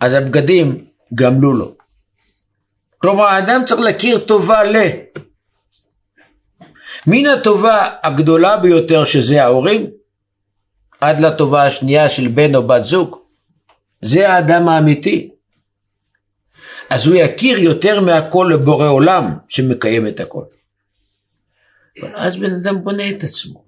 אז 0.00 0.12
הבגדים 0.12 0.84
גמלו 1.14 1.52
לו. 1.52 1.74
כלומר 2.98 3.24
האדם 3.24 3.62
צריך 3.66 3.80
להכיר 3.80 4.18
טובה 4.18 4.64
ל... 4.64 4.76
מן 7.06 7.26
הטובה 7.26 7.88
הגדולה 8.02 8.56
ביותר 8.56 9.04
שזה 9.04 9.44
ההורים, 9.44 9.86
עד 11.02 11.20
לטובה 11.20 11.66
השנייה 11.66 12.08
של 12.08 12.28
בן 12.28 12.54
או 12.54 12.66
בת 12.66 12.84
זוג, 12.84 13.16
זה 14.02 14.28
האדם 14.28 14.68
האמיתי. 14.68 15.30
אז 16.90 17.06
הוא 17.06 17.16
יכיר 17.16 17.58
יותר 17.58 18.00
מהכל 18.00 18.50
לבורא 18.52 18.88
עולם 18.88 19.36
שמקיים 19.48 20.06
את 20.08 20.20
הכל. 20.20 20.44
אז 22.14 22.36
בן 22.36 22.54
אדם 22.54 22.84
בונה 22.84 23.10
את 23.10 23.24
עצמו. 23.24 23.64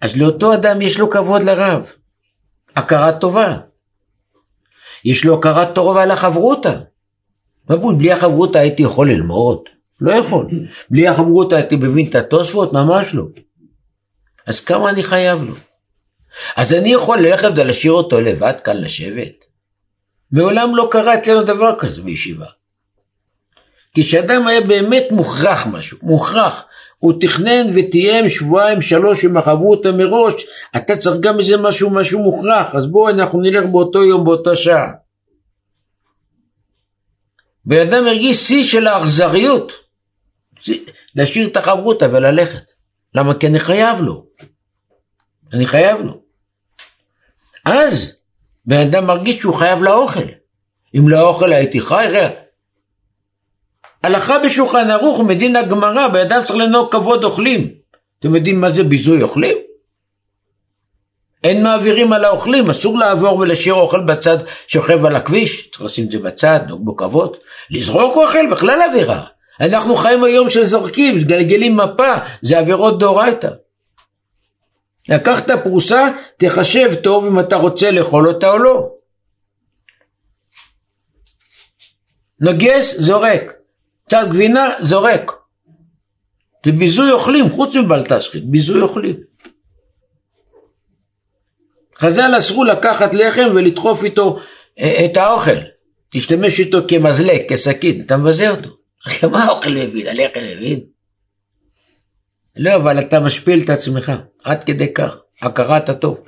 אז 0.00 0.16
לאותו 0.16 0.54
אדם 0.54 0.82
יש 0.82 0.98
לו 0.98 1.10
כבוד 1.10 1.44
לרב, 1.44 1.92
הכרת 2.76 3.20
טובה. 3.20 3.56
יש 5.04 5.24
לו 5.24 5.38
הכרת 5.38 5.74
טובה 5.74 6.06
לחברותא. 6.06 6.76
בלי 7.98 8.12
החברותא 8.12 8.58
הייתי 8.58 8.82
יכול 8.82 9.10
ללמוד, 9.10 9.62
לא 10.00 10.12
יכול. 10.12 10.46
בלי 10.90 11.08
החברותא 11.08 11.54
הייתי 11.54 11.76
מבין 11.76 12.06
את 12.08 12.14
התוספות, 12.14 12.72
ממש 12.72 13.14
לא. 13.14 13.24
אז 14.46 14.60
כמה 14.60 14.90
אני 14.90 15.02
חייב 15.02 15.42
לו? 15.42 15.54
אז 16.56 16.72
אני 16.72 16.92
יכול 16.92 17.18
ללכת 17.18 17.50
ולהשאיר 17.56 17.92
אותו 17.92 18.20
לבד 18.20 18.54
כאן 18.64 18.76
לשבת? 18.76 19.44
מעולם 20.32 20.76
לא 20.76 20.88
קרה 20.90 21.14
אצלנו 21.14 21.42
דבר 21.42 21.78
כזה 21.78 22.02
בישיבה. 22.02 22.46
כשאדם 23.94 24.46
היה 24.46 24.60
באמת 24.60 25.04
מוכרח 25.10 25.66
משהו, 25.66 25.98
מוכרח, 26.02 26.64
הוא 26.98 27.12
תכנן 27.20 27.66
ותיאם 27.74 28.28
שבועיים 28.28 28.82
שלוש 28.82 29.24
עם 29.24 29.36
החברותא 29.36 29.88
מראש, 29.88 30.46
אתה 30.76 30.96
צריך 30.96 31.16
גם 31.20 31.38
איזה 31.38 31.56
משהו 31.56 31.90
משהו 31.90 32.22
מוכרח, 32.22 32.74
אז 32.74 32.86
בואו 32.86 33.10
אנחנו 33.10 33.40
נלך 33.40 33.64
באותו 33.64 34.04
יום 34.04 34.24
באותה 34.24 34.56
שעה. 34.56 34.92
בן 37.64 37.88
אדם 37.88 38.06
הרגיש 38.06 38.36
שיא 38.36 38.64
של 38.64 38.86
האכזריות, 38.86 39.72
להשאיר 41.14 41.46
את 41.46 41.56
החברותא 41.56 42.08
וללכת. 42.12 42.62
למה? 43.14 43.34
כי 43.34 43.46
אני 43.46 43.60
חייב 43.60 44.00
לו. 44.00 44.26
אני 45.52 45.66
חייב 45.66 46.00
לו. 46.00 46.19
אז 47.70 48.12
בן 48.66 48.80
אדם 48.80 49.06
מרגיש 49.06 49.36
שהוא 49.36 49.54
חייב 49.54 49.82
לאוכל. 49.82 50.28
אם 50.94 51.08
לאוכל 51.08 51.52
הייתי 51.52 51.80
חי, 51.80 52.06
ראה. 52.10 52.28
הלכה 54.02 54.38
בשולחן 54.38 54.90
ערוך 54.90 55.20
מדין 55.20 55.56
הגמרא, 55.56 56.08
בן 56.08 56.20
אדם 56.20 56.44
צריך 56.44 56.58
לנהוג 56.58 56.92
כבוד 56.92 57.24
אוכלים. 57.24 57.68
אתם 58.18 58.34
יודעים 58.34 58.60
מה 58.60 58.70
זה 58.70 58.84
ביזוי 58.84 59.22
אוכלים? 59.22 59.56
אין 61.44 61.62
מעבירים 61.62 62.12
על 62.12 62.24
האוכלים, 62.24 62.70
אסור 62.70 62.98
לעבור 62.98 63.38
ולהשאיר 63.38 63.74
אוכל 63.74 64.00
בצד 64.00 64.38
שוכב 64.66 65.04
על 65.04 65.16
הכביש, 65.16 65.70
צריך 65.70 65.84
לשים 65.84 66.04
את 66.06 66.10
זה 66.10 66.18
בצד, 66.18 66.60
נהוג 66.66 66.84
בו 66.84 66.96
כבוד. 66.96 67.36
לזרוק 67.70 68.16
אוכל 68.16 68.50
בכלל 68.50 68.80
עבירה. 68.90 69.22
אנחנו 69.60 69.96
חיים 69.96 70.24
היום 70.24 70.50
של 70.50 70.64
זורקים, 70.64 71.22
גלגלים 71.22 71.76
מפה, 71.76 72.14
זה 72.42 72.58
עבירות 72.58 72.98
דאורייתא. 72.98 73.48
לקחת 75.08 75.50
פרוסה, 75.62 76.08
תחשב 76.36 76.94
טוב 76.94 77.26
אם 77.26 77.40
אתה 77.40 77.56
רוצה 77.56 77.90
לאכול 77.90 78.28
אותה 78.28 78.50
או 78.50 78.58
לא. 78.58 78.88
נגס, 82.40 82.94
זורק. 82.98 83.52
קצת 84.06 84.26
גבינה, 84.28 84.70
זורק. 84.80 85.32
זה 86.66 86.72
ביזוי 86.72 87.10
אוכלים, 87.10 87.50
חוץ 87.50 87.76
מבלטסחית, 87.76 88.50
ביזוי 88.50 88.80
אוכלים. 88.80 89.16
חז"ל 91.96 92.38
אסרו 92.38 92.64
לקחת 92.64 93.14
לחם 93.14 93.48
ולדחוף 93.54 94.04
איתו 94.04 94.38
אה, 94.78 95.04
את 95.04 95.16
האוכל. 95.16 95.60
תשתמש 96.10 96.60
איתו 96.60 96.78
כמזלג, 96.88 97.40
כסכין, 97.48 98.02
אתה 98.06 98.16
מבזה 98.16 98.50
אותו. 98.50 98.70
מה 99.32 99.44
האוכל 99.44 99.70
מבין? 99.70 100.06
הלחם 100.06 100.40
מבין? 100.56 100.80
לא, 102.56 102.76
אבל 102.76 103.00
אתה 103.00 103.20
משפיל 103.20 103.62
את 103.64 103.70
עצמך, 103.70 104.12
עד 104.44 104.64
כדי 104.64 104.94
כך, 104.94 105.16
הכרת 105.42 105.88
הטוב. 105.88 106.18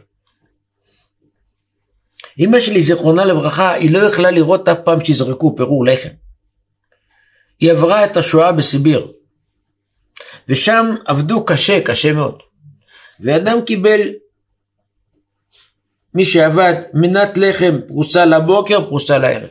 אמא 2.39 2.61
שלי, 2.61 2.83
זיכרונה 2.83 3.25
לברכה, 3.25 3.73
היא 3.73 3.93
לא 3.93 3.99
יכלה 3.99 4.31
לראות 4.31 4.69
אף 4.69 4.79
פעם 4.85 5.05
שיזרקו 5.05 5.57
פירור 5.57 5.85
לחם. 5.85 6.09
היא 7.61 7.73
עברה 7.73 8.05
את 8.05 8.17
השואה 8.17 8.53
בסיביר, 8.53 9.13
ושם 10.49 10.95
עבדו 11.07 11.45
קשה, 11.45 11.81
קשה 11.85 12.13
מאוד. 12.13 12.39
ואדם 13.21 13.59
קיבל, 13.67 14.01
מי 16.15 16.25
שעבד, 16.25 16.75
מנת 16.95 17.37
לחם 17.37 17.79
פרוסה 17.89 18.25
לבוקר, 18.25 18.81
פרוסה 18.81 19.19
לערב. 19.19 19.49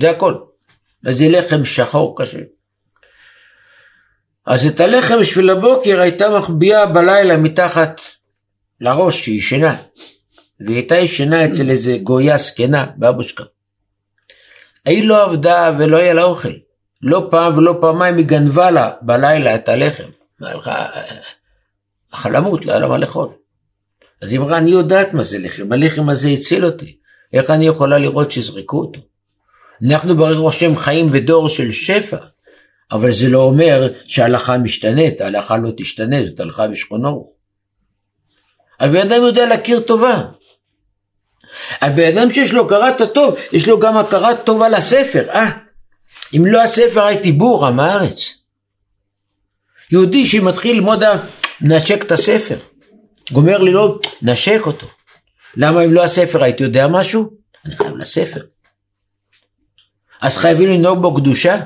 זה 0.00 0.10
הכל. 0.10 0.34
אז 1.06 1.18
זה 1.18 1.24
לחם 1.28 1.64
שחור 1.64 2.22
קשה. 2.22 2.38
אז 4.46 4.66
את 4.66 4.80
הלחם 4.80 5.20
בשביל 5.20 5.50
הבוקר 5.50 6.00
הייתה 6.00 6.30
מחביאה 6.30 6.86
בלילה 6.86 7.36
מתחת 7.36 8.00
לראש 8.80 9.24
שהיא 9.24 9.38
ישנה. 9.38 9.76
והיא 10.60 10.76
הייתה 10.76 10.96
ישנה 10.96 11.44
אצל 11.44 11.70
איזה 11.70 11.98
גויה 12.02 12.38
זקנה, 12.38 12.86
באבושקה. 12.96 13.44
היא 14.84 15.08
לא 15.08 15.24
עבדה 15.24 15.76
ולא 15.78 15.96
היה 15.96 16.14
לה 16.14 16.22
אוכל. 16.22 16.52
לא 17.02 17.28
פעם 17.30 17.58
ולא 17.58 17.78
פעמיים 17.80 18.16
היא 18.16 18.26
גנבה 18.26 18.70
לה 18.70 18.90
בלילה 19.02 19.54
את 19.54 19.68
הלחם. 19.68 20.08
הלכה, 20.40 20.86
החלמות, 22.12 22.66
לא 22.66 22.72
היה 22.72 22.80
לה 22.80 22.88
מה 22.88 22.98
לאכול. 22.98 23.28
אז 24.22 24.32
היא 24.32 24.38
אמרה, 24.38 24.58
אני 24.58 24.70
יודעת 24.70 25.14
מה 25.14 25.24
זה 25.24 25.38
לחם, 25.38 25.72
הלחם 25.72 26.08
הזה 26.08 26.28
הציל 26.28 26.64
אותי. 26.64 26.96
איך 27.32 27.50
אני 27.50 27.66
יכולה 27.66 27.98
לראות 27.98 28.30
שיזרקו 28.30 28.80
אותו? 28.80 29.00
אנחנו 29.88 30.16
ברוך 30.16 30.54
השם 30.54 30.76
חיים 30.76 31.12
בדור 31.12 31.48
של 31.48 31.70
שפע, 31.70 32.16
אבל 32.92 33.12
זה 33.12 33.28
לא 33.28 33.38
אומר 33.38 33.88
שההלכה 34.06 34.58
משתנית, 34.58 35.20
ההלכה 35.20 35.56
לא 35.56 35.70
תשתנה, 35.76 36.24
זאת 36.26 36.40
הלכה 36.40 36.68
בשכונו. 36.68 37.24
הבן 38.80 39.12
אדם 39.12 39.22
יודע 39.22 39.46
להכיר 39.46 39.80
טובה. 39.80 40.24
הבן 41.80 42.18
אדם 42.18 42.32
שיש 42.32 42.52
לו 42.52 42.66
הכרת 42.66 43.00
הטוב, 43.00 43.34
יש 43.52 43.68
לו 43.68 43.80
גם 43.80 43.96
הכרת 43.96 44.46
טובה 44.46 44.68
לספר. 44.68 45.30
אה, 45.30 45.50
אם 46.36 46.46
לא 46.46 46.62
הספר 46.62 47.02
הייתי 47.02 47.32
בור 47.32 47.66
עם 47.66 47.80
הארץ. 47.80 48.34
יהודי 49.92 50.26
שמתחיל 50.26 50.76
ללמוד, 50.76 51.02
נשק 51.60 52.04
את 52.04 52.12
הספר. 52.12 52.58
גומר 53.32 53.58
ללמוד, 53.58 54.06
נשק 54.22 54.60
אותו. 54.66 54.86
למה 55.56 55.84
אם 55.84 55.92
לא 55.92 56.04
הספר 56.04 56.42
הייתי 56.42 56.62
יודע 56.62 56.88
משהו? 56.88 57.30
אני 57.66 57.76
חייב 57.76 57.96
לספר. 57.96 58.40
אז 60.20 60.36
חייבים 60.36 60.68
לנהוג 60.68 61.02
בו 61.02 61.14
קדושה? 61.14 61.60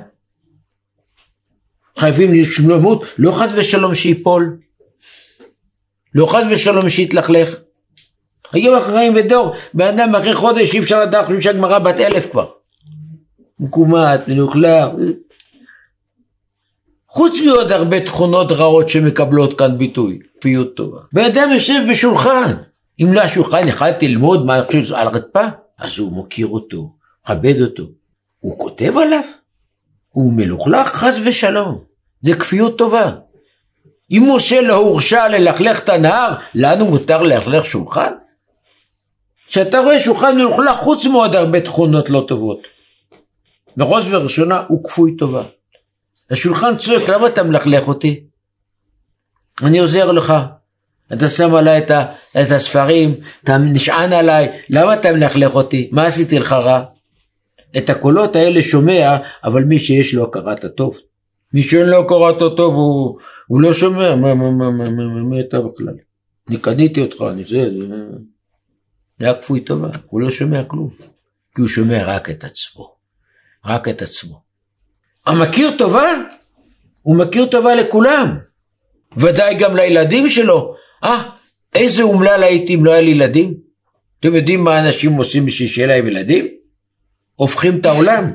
חייבים 1.98 2.34
לשלמות, 2.34 3.04
לא 3.18 3.32
חס 3.32 3.50
ושלום 3.54 3.94
שיפול, 3.94 4.58
לא 6.14 6.26
חס 6.26 6.42
ושלום 6.50 6.88
שיתלכלך. 6.88 7.56
היום 8.52 8.74
אנחנו 8.74 8.92
חיים 8.92 9.14
בדור, 9.14 9.54
בן 9.74 9.86
אדם 9.86 10.14
אחרי 10.14 10.34
חודש 10.34 10.74
אי 10.74 10.78
אפשר 10.78 11.02
לדעת, 11.02 11.24
חושבים 11.24 11.42
שהגמרא 11.42 11.78
בת 11.78 11.94
אלף 11.94 12.30
כבר. 12.30 12.46
מקומט, 13.60 14.20
מלוכלך. 14.28 14.88
חוץ 17.08 17.40
מעוד 17.40 17.72
הרבה 17.72 18.00
תכונות 18.00 18.52
רעות 18.52 18.88
שמקבלות 18.88 19.58
כאן 19.58 19.78
ביטוי, 19.78 20.18
כפיות 20.40 20.76
טובה. 20.76 21.00
בן 21.12 21.24
אדם 21.24 21.52
יושב 21.52 21.80
בשולחן, 21.90 22.52
אם 23.02 23.12
לא 23.12 23.20
השולחן 23.20 23.68
יכלתי 23.68 24.08
ללמוד 24.08 24.46
מה 24.46 24.62
חושב 24.66 24.94
על 24.94 25.06
הרצפה, 25.06 25.44
אז 25.78 25.98
הוא 25.98 26.12
מוקיר 26.12 26.46
אותו, 26.46 26.90
מכבד 27.24 27.60
אותו. 27.60 27.82
הוא 28.40 28.58
כותב 28.58 28.98
עליו? 28.98 29.22
הוא 30.16 30.32
מלוכלך 30.32 30.88
חס 30.88 31.14
ושלום. 31.24 31.84
זה 32.22 32.34
כפיות 32.34 32.78
טובה. 32.78 33.12
אם 34.10 34.28
משה 34.34 34.62
לא 34.62 34.76
הורשע 34.76 35.28
ללכלך 35.28 35.78
את 35.78 35.88
הנהר, 35.88 36.34
לנו 36.54 36.86
מותר 36.86 37.22
ללכלך 37.22 37.64
שולחן? 37.64 38.12
כשאתה 39.46 39.78
רואה 39.78 40.00
שולחן 40.00 40.36
מלוכלך 40.36 40.76
חוץ 40.76 41.06
מעוד 41.06 41.34
הרבה 41.34 41.60
תכונות 41.60 42.10
לא 42.10 42.24
טובות. 42.28 42.58
בראש 43.76 44.06
ובראשונה 44.06 44.62
הוא 44.68 44.84
כפוי 44.84 45.16
טובה. 45.18 45.42
השולחן 46.30 46.76
צועק, 46.76 47.08
למה 47.08 47.26
אתה 47.26 47.42
מלכלך 47.42 47.88
אותי? 47.88 48.24
אני 49.62 49.78
עוזר 49.78 50.12
לך. 50.12 50.34
אתה 51.12 51.30
שם 51.30 51.54
עליי 51.54 51.78
את, 51.78 51.90
את 52.42 52.50
הספרים, 52.50 53.14
אתה 53.44 53.58
נשען 53.58 54.12
עליי, 54.12 54.48
למה 54.70 54.94
אתה 54.94 55.12
מלכלך 55.12 55.54
אותי? 55.54 55.88
מה 55.92 56.06
עשיתי 56.06 56.38
לך 56.38 56.52
רע? 56.52 56.84
את 57.76 57.90
הקולות 57.90 58.36
האלה 58.36 58.62
שומע, 58.62 59.16
אבל 59.44 59.64
מי 59.64 59.78
שיש 59.78 60.14
לו 60.14 60.24
הכרת 60.24 60.64
הטוב. 60.64 61.00
מי 61.52 61.62
שאין 61.62 61.86
לו 61.88 62.00
הכרת 62.00 62.42
הטוב 62.42 62.74
הוא, 62.74 63.18
הוא 63.46 63.60
לא 63.60 63.74
שומע, 63.74 64.16
מה, 64.16 64.34
מה, 64.34 64.50
מה, 64.50 64.70
מה, 64.70 64.90
מה, 64.90 65.22
מה 65.30 65.40
אתה 65.40 65.60
בכלל? 65.60 65.94
אני 66.48 66.56
קניתי 66.58 67.00
אותך, 67.00 67.24
אני 67.30 67.44
זה, 67.44 67.64
זה 69.18 69.26
היה 69.26 69.34
כפוי 69.34 69.60
טובה, 69.60 69.88
הוא 70.06 70.20
לא 70.20 70.30
שומע 70.30 70.64
כלום. 70.64 70.90
כי 71.54 71.60
הוא 71.60 71.68
שומע 71.68 72.04
רק 72.06 72.30
את 72.30 72.44
עצמו. 72.44 72.96
רק 73.64 73.88
את 73.88 74.02
עצמו. 74.02 74.42
המכיר 75.26 75.70
טובה, 75.78 76.12
הוא 77.02 77.16
מכיר 77.16 77.46
טובה 77.46 77.74
לכולם. 77.74 78.38
ודאי 79.16 79.54
גם 79.54 79.76
לילדים 79.76 80.28
שלו. 80.28 80.74
אה, 81.04 81.22
איזה 81.74 82.02
אומלל 82.02 82.42
הייתי 82.42 82.74
אם 82.74 82.84
לא 82.84 82.92
היה 82.92 83.02
לי 83.02 83.10
ילדים? 83.10 83.54
אתם 84.20 84.34
יודעים 84.34 84.64
מה 84.64 84.78
אנשים 84.78 85.12
עושים 85.12 85.46
בשביל 85.46 85.68
שיהיה 85.68 85.86
להם 85.86 86.06
ילדים? 86.06 86.46
הופכים 87.36 87.80
את 87.80 87.86
העולם, 87.86 88.32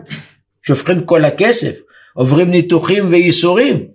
שופכים 0.64 1.06
כל 1.06 1.26
הכסף, 1.26 1.76
עוברים 2.14 2.52
ניתוחים 2.52 3.08
וייסורים. 3.08 3.88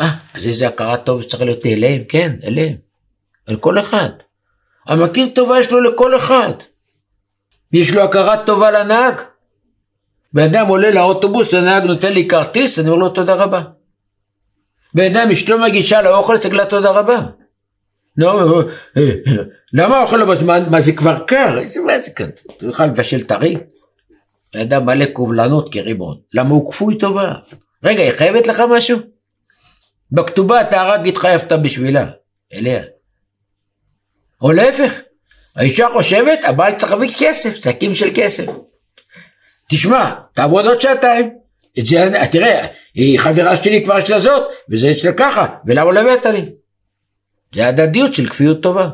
אה, 0.00 0.10
אז 0.34 0.46
איזה 0.46 0.68
הכרת 0.68 1.06
טוב 1.06 1.22
צריך 1.22 1.42
להיות 1.42 1.66
אליהם, 1.66 2.02
כן, 2.08 2.36
אליהם. 2.44 2.76
על 3.46 3.56
כל 3.56 3.78
אחד. 3.78 4.08
המכיר 4.86 5.28
טובה 5.34 5.60
יש 5.60 5.70
לו 5.70 5.80
לכל 5.80 6.16
אחד. 6.16 6.52
יש 7.72 7.94
לו 7.94 8.02
הכרת 8.02 8.46
טובה 8.46 8.70
לנהג. 8.70 9.14
בן 10.32 10.42
אדם 10.42 10.66
עולה 10.66 10.90
לאוטובוס, 10.90 11.54
הנהג 11.54 11.84
נותן 11.84 12.12
לי 12.12 12.28
כרטיס, 12.28 12.78
אני 12.78 12.88
אומר 12.88 12.98
לו 12.98 13.08
תודה 13.08 13.34
רבה. 13.34 13.62
בן 14.94 15.16
אדם 15.16 15.30
אשתו 15.30 15.58
מגישה 15.58 16.02
לאוכל, 16.02 16.38
צריך 16.38 16.54
לה 16.54 16.66
תודה 16.66 16.90
רבה. 16.90 17.18
לא, 18.18 18.62
למה 19.72 19.96
האוכל 19.96 20.16
לא 20.16 20.24
בזמן? 20.24 20.62
מה 20.70 20.80
זה 20.80 20.92
כבר 20.92 21.18
קר? 21.26 21.58
מה 21.84 22.00
זה 22.00 22.10
כאן? 22.10 22.30
יכול 22.68 22.86
לבשל 22.86 23.24
טרי? 23.24 23.56
אדם 24.56 24.86
מלא 24.86 25.04
קובלנות 25.04 25.72
כריבון. 25.72 26.18
למה 26.34 26.50
הוא 26.50 26.72
כפוי 26.72 26.98
טובה? 26.98 27.32
רגע, 27.84 28.02
היא 28.02 28.12
חייבת 28.12 28.46
לך 28.46 28.62
משהו? 28.70 28.98
בכתובה 30.12 30.60
אתה 30.60 30.84
רק 30.84 31.00
התחייבת 31.06 31.52
בשבילה, 31.52 32.10
אליה. 32.54 32.82
או 34.42 34.52
להפך, 34.52 34.92
האישה 35.56 35.88
חושבת, 35.92 36.38
הבעל 36.44 36.74
צריך 36.74 36.92
להביא 36.92 37.12
כסף, 37.18 37.58
צעקים 37.58 37.94
של 37.94 38.10
כסף. 38.14 38.44
תשמע, 39.68 40.14
תעבוד 40.34 40.66
עוד 40.66 40.80
שעתיים. 40.80 41.30
את 41.78 41.86
זה, 41.86 42.10
תראה, 42.32 42.66
היא 42.94 43.18
חברה 43.18 43.56
שלי 43.56 43.84
כבר 43.84 44.04
של 44.04 44.12
הזאת, 44.12 44.52
וזה 44.70 44.90
אצלה 44.90 45.12
ככה, 45.12 45.46
ולמה 45.66 45.92
לא 45.92 46.00
הבאת 46.00 46.26
לי? 46.26 46.52
זה 47.54 47.66
הדדיות 47.68 48.14
של 48.14 48.28
כפיות 48.28 48.62
טובה. 48.62 48.90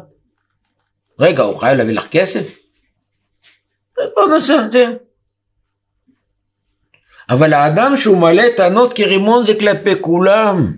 רגע, 1.18 1.42
הוא 1.42 1.58
חייב 1.58 1.78
להביא 1.78 1.94
לך 1.94 2.08
כסף? 2.10 2.58
בוא 4.14 4.28
נעשה, 4.28 4.68
זה. 4.72 4.84
אבל 7.30 7.52
האדם 7.52 7.96
שהוא 7.96 8.18
מלא 8.18 8.42
טענות 8.56 8.92
כרימון 8.92 9.44
זה 9.44 9.52
כלפי 9.60 10.02
כולם. 10.02 10.76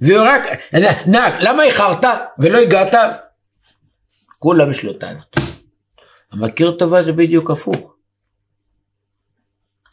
והוא 0.00 0.22
רק, 0.26 0.42
נהג, 1.06 1.32
למה 1.40 1.64
איחרת 1.64 2.04
ולא 2.38 2.58
הגעת? 2.58 2.94
כולם 4.38 4.70
יש 4.70 4.84
לו 4.84 4.92
טענות. 4.92 5.36
המכיר 6.32 6.70
טובה 6.70 7.02
זה 7.02 7.12
בדיוק 7.12 7.50
הפוך. 7.50 7.94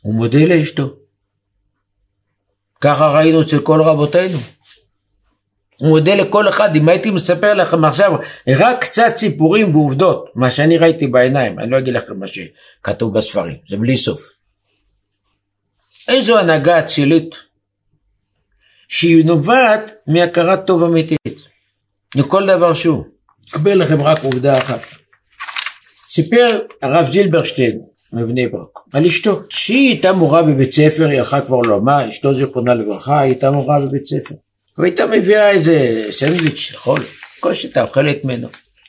הוא 0.01 0.13
מודה 0.13 0.45
לאשתו. 0.45 0.95
ככה 2.81 3.11
ראינו 3.11 3.41
אצל 3.41 3.59
כל 3.59 3.81
רבותינו. 3.81 4.37
הוא 5.81 5.89
מודה 5.89 6.15
לכל 6.15 6.49
אחד, 6.49 6.75
אם 6.75 6.89
הייתי 6.89 7.11
מספר 7.11 7.53
לכם 7.53 7.85
עכשיו 7.85 8.11
רק 8.47 8.81
קצת 8.81 9.13
סיפורים 9.17 9.75
ועובדות, 9.75 10.25
מה 10.35 10.51
שאני 10.51 10.77
ראיתי 10.77 11.07
בעיניים, 11.07 11.59
אני 11.59 11.71
לא 11.71 11.77
אגיד 11.77 11.93
לכם 11.93 12.19
מה 12.19 12.25
שכתוב 12.27 13.17
בספרים, 13.17 13.55
זה 13.69 13.77
בלי 13.77 13.97
סוף. 13.97 14.29
איזו 16.07 16.39
הנהגה 16.39 16.79
אצילית, 16.79 17.35
שהיא 18.87 19.25
נובעת 19.25 19.91
מהכרת 20.07 20.67
טוב 20.67 20.83
אמיתית, 20.83 21.41
לכל 22.15 22.47
דבר 22.47 22.73
שהוא. 22.73 23.03
אקבל 23.49 23.77
לכם 23.77 24.01
רק 24.01 24.23
עובדה 24.23 24.57
אחת. 24.57 24.85
סיפר 26.09 26.59
הרב 26.81 27.11
זילברשטיין 27.11 27.81
מבני 28.13 28.47
ברק, 28.47 28.79
על 28.93 29.05
אשתו, 29.05 29.39
שהיא 29.49 29.89
הייתה 29.89 30.13
מורה 30.13 30.43
בבית 30.43 30.73
ספר, 30.73 31.07
היא 31.07 31.19
הלכה 31.19 31.41
כבר 31.41 31.61
לעולמה, 31.61 32.09
אשתו 32.09 32.33
זיכרונה 32.33 32.73
לברכה, 32.73 33.19
היא 33.19 33.31
הייתה 33.31 33.51
מורה 33.51 33.79
בבית 33.79 34.05
ספר. 34.05 34.35
והייתה 34.77 35.07
מביאה 35.07 35.49
איזה 35.49 36.07
סנדוויץ' 36.11 36.71
חול, 36.75 37.03
כל 37.39 37.53
שהייתה 37.53 37.81
אוכלת 37.81 38.25
ממנו. 38.25 38.47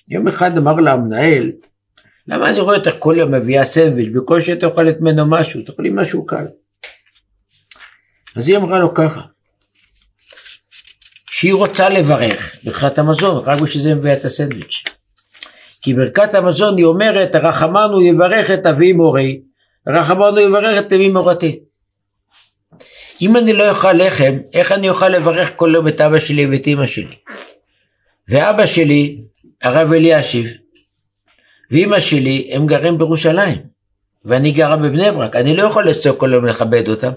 יום 0.08 0.28
אחד 0.28 0.58
אמר 0.58 0.74
לה 0.74 0.92
המנהל, 0.92 1.52
למה 2.28 2.50
אני 2.50 2.60
רואה 2.60 2.76
אותך 2.76 2.94
כל 2.98 3.14
יום 3.18 3.34
מביאה 3.34 3.64
סנדוויץ', 3.64 4.08
בקושי 4.14 4.52
את 4.52 4.64
אוכלת 4.64 5.00
ממנו 5.00 5.26
משהו, 5.26 5.62
תאכלי 5.62 5.90
משהו 5.92 6.26
קל. 6.26 6.44
אז 8.36 8.48
היא 8.48 8.56
אמרה 8.56 8.78
לו 8.78 8.94
ככה, 8.94 9.20
שהיא 11.30 11.54
רוצה 11.54 11.88
לברך 11.88 12.56
ברכת 12.64 12.98
המזון, 12.98 13.44
רק 13.44 13.60
בשביל 13.60 13.82
זה 13.82 13.94
מביאה 13.94 14.14
את 14.14 14.24
הסנדוויץ'. 14.24 14.82
כי 15.82 15.94
ברכת 15.94 16.34
המזון 16.34 16.76
היא 16.76 16.84
אומרת, 16.84 17.34
רחמנו 17.34 18.02
יברך 18.02 18.50
את 18.50 18.66
אבי 18.66 18.92
מורי, 18.92 19.42
רחמנו 19.88 20.40
יברך 20.40 20.78
את 20.78 20.92
אבי 20.92 21.08
מורתי. 21.08 21.60
אם 23.22 23.36
אני 23.36 23.52
לא 23.52 23.70
אוכל 23.70 23.92
לחם, 23.92 24.38
איך 24.54 24.72
אני 24.72 24.88
אוכל 24.88 25.08
לברך 25.08 25.50
כל 25.56 25.70
יום 25.74 25.88
את 25.88 26.00
אבא 26.00 26.18
שלי 26.18 26.46
ואת 26.46 26.66
אמא 26.66 26.86
שלי? 26.86 27.16
ואבא 28.28 28.66
שלי, 28.66 29.22
הרב 29.62 29.92
אלישיב, 29.92 30.50
ואמא 31.70 32.00
שלי, 32.00 32.50
הם 32.52 32.66
גרים 32.66 32.98
בירושלים, 32.98 33.58
ואני 34.24 34.52
גרה 34.52 34.76
בבני 34.76 35.10
ברק, 35.10 35.36
אני 35.36 35.56
לא 35.56 35.62
יכול 35.62 35.88
לצעוק 35.88 36.20
כל 36.20 36.30
יום 36.32 36.44
לכבד 36.44 36.88
אותם. 36.88 37.12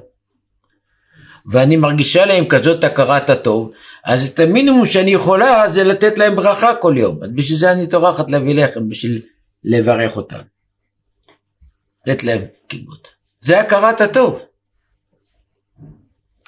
ואני 1.51 1.77
מרגישה 1.77 2.25
להם 2.25 2.45
כזאת 2.45 2.83
הכרת 2.83 3.29
הטוב, 3.29 3.71
אז 4.05 4.27
את 4.27 4.39
המינימום 4.39 4.85
שאני 4.85 5.11
יכולה 5.11 5.69
זה 5.69 5.83
לתת 5.83 6.17
להם 6.17 6.35
ברכה 6.35 6.75
כל 6.75 6.95
יום. 6.97 7.23
אז 7.23 7.29
בשביל 7.29 7.57
זה 7.57 7.71
אני 7.71 7.87
טורחת 7.87 8.31
להביא 8.31 8.55
לחם, 8.55 8.89
בשביל 8.89 9.21
לברך 9.63 10.17
אותם. 10.17 10.39
לתת 12.07 12.23
להם 12.23 12.41
קיבות. 12.67 13.07
זה 13.41 13.59
הכרת 13.59 14.01
הטוב. 14.01 14.45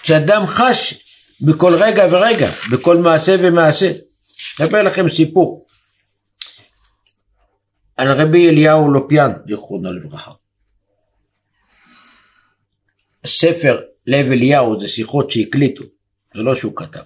שאדם 0.08 0.48
חש 0.48 0.94
בכל 1.42 1.74
רגע 1.80 2.06
ורגע, 2.12 2.50
בכל 2.72 2.98
מעשה 2.98 3.36
ומעשה. 3.40 3.92
אספר 4.62 4.84
לכם 4.84 5.10
סיפור 5.10 5.68
על 7.98 8.12
רבי 8.12 8.50
אליהו 8.50 8.92
לופיאן, 8.92 9.32
זיכרונו 9.48 9.94
לברכה. 9.94 10.32
ספר 13.26 13.82
לב 14.08 14.32
אליהו 14.32 14.80
זה 14.80 14.88
שיחות 14.88 15.32
שהקליטו, 15.32 15.84
זה 16.36 16.44
לא 16.44 16.56
שהוא 16.56 16.74
כתב. 16.76 17.02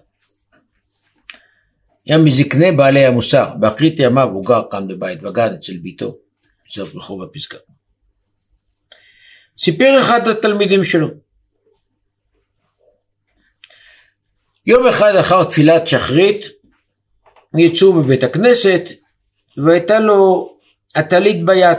היה 2.05 2.17
מזקני 2.17 2.71
בעלי 2.71 3.05
המוסר, 3.05 3.49
באחרית 3.59 3.95
ימיו 3.99 4.27
הוא 4.27 4.45
גר 4.45 4.61
כאן 4.71 4.87
בבית 4.87 5.23
וגן 5.23 5.53
אצל 5.53 5.77
ביתו, 5.77 6.17
סוף 6.69 6.95
רחוב 6.95 7.23
הפסקה. 7.23 7.57
סיפר 9.59 9.99
אחד 10.01 10.27
התלמידים 10.27 10.83
שלו. 10.83 11.30
יום 14.65 14.87
אחד 14.87 15.15
אחר 15.15 15.43
תפילת 15.43 15.87
שחרית 15.87 16.45
יצאו 17.57 17.93
בבית 17.93 18.23
הכנסת 18.23 18.81
והייתה 19.57 19.99
לו 19.99 20.49
הטלית 20.95 21.45
ביד. 21.45 21.77